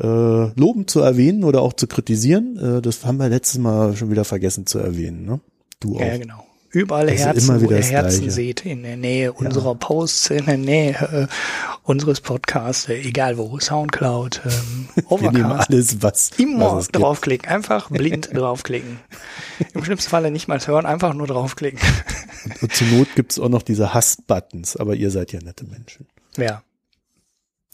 äh, 0.00 0.50
loben 0.58 0.86
zu 0.86 1.00
erwähnen 1.00 1.44
oder 1.44 1.62
auch 1.62 1.72
zu 1.72 1.86
kritisieren. 1.86 2.56
Äh, 2.78 2.82
das 2.82 3.04
haben 3.04 3.18
wir 3.18 3.28
letztes 3.28 3.58
Mal 3.58 3.96
schon 3.96 4.10
wieder 4.10 4.24
vergessen 4.24 4.66
zu 4.66 4.78
erwähnen. 4.78 5.24
Ne? 5.24 5.40
Du 5.80 5.96
auch. 5.96 6.00
Ja, 6.00 6.16
genau. 6.16 6.46
Überall 6.72 7.08
das 7.08 7.18
Herzen, 7.18 7.60
wo 7.60 7.68
ihr 7.68 7.82
Herzen 7.82 8.20
Gleiche. 8.20 8.30
seht, 8.30 8.64
in 8.64 8.84
der 8.84 8.96
Nähe 8.96 9.32
unserer 9.32 9.72
ja. 9.72 9.74
Posts, 9.74 10.30
in 10.30 10.46
der 10.46 10.56
Nähe 10.56 10.92
äh, 10.92 11.26
unseres 11.82 12.20
Podcasts, 12.20 12.88
äh, 12.88 12.94
egal 13.00 13.38
wo, 13.38 13.58
Soundcloud, 13.58 14.42
ähm, 14.44 14.88
Overcast. 15.06 15.20
Wir 15.20 15.32
nehmen 15.32 15.50
alles, 15.50 16.00
was 16.00 16.30
Immer 16.38 16.76
was 16.76 16.88
draufklicken, 16.88 17.42
gibt. 17.42 17.52
einfach 17.52 17.90
blind 17.90 18.30
draufklicken. 18.34 19.00
Im 19.74 19.82
schlimmsten 19.82 20.10
Falle 20.10 20.30
nicht 20.30 20.46
mal 20.46 20.64
hören, 20.64 20.86
einfach 20.86 21.12
nur 21.12 21.26
draufklicken. 21.26 21.80
Und, 22.44 22.62
und 22.62 22.72
zur 22.72 22.86
Not 22.86 23.08
gibt's 23.16 23.40
auch 23.40 23.48
noch 23.48 23.62
diese 23.62 23.92
Hass-Buttons, 23.92 24.76
aber 24.76 24.94
ihr 24.94 25.10
seid 25.10 25.32
ja 25.32 25.40
nette 25.42 25.64
Menschen. 25.64 26.06
Ja. 26.36 26.62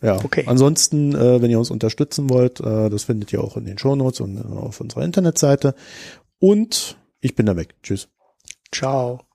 Ja, 0.03 0.17
okay. 0.23 0.45
ansonsten, 0.47 1.15
äh, 1.15 1.41
wenn 1.41 1.51
ihr 1.51 1.59
uns 1.59 1.71
unterstützen 1.71 2.29
wollt, 2.29 2.61
äh, 2.61 2.91
das 2.91 3.05
findet 3.05 3.33
ihr 3.33 3.43
auch 3.43 3.57
in 3.57 3.65
den 3.65 3.79
Shownotes 3.79 4.21
und 4.21 4.37
äh, 4.37 4.41
auf 4.41 4.81
unserer 4.81 5.05
Internetseite. 5.05 5.75
Und 6.39 6.99
ich 7.21 7.35
bin 7.35 7.47
da 7.47 7.57
weg. 7.57 7.75
Tschüss. 7.83 8.09
Ciao. 8.73 9.26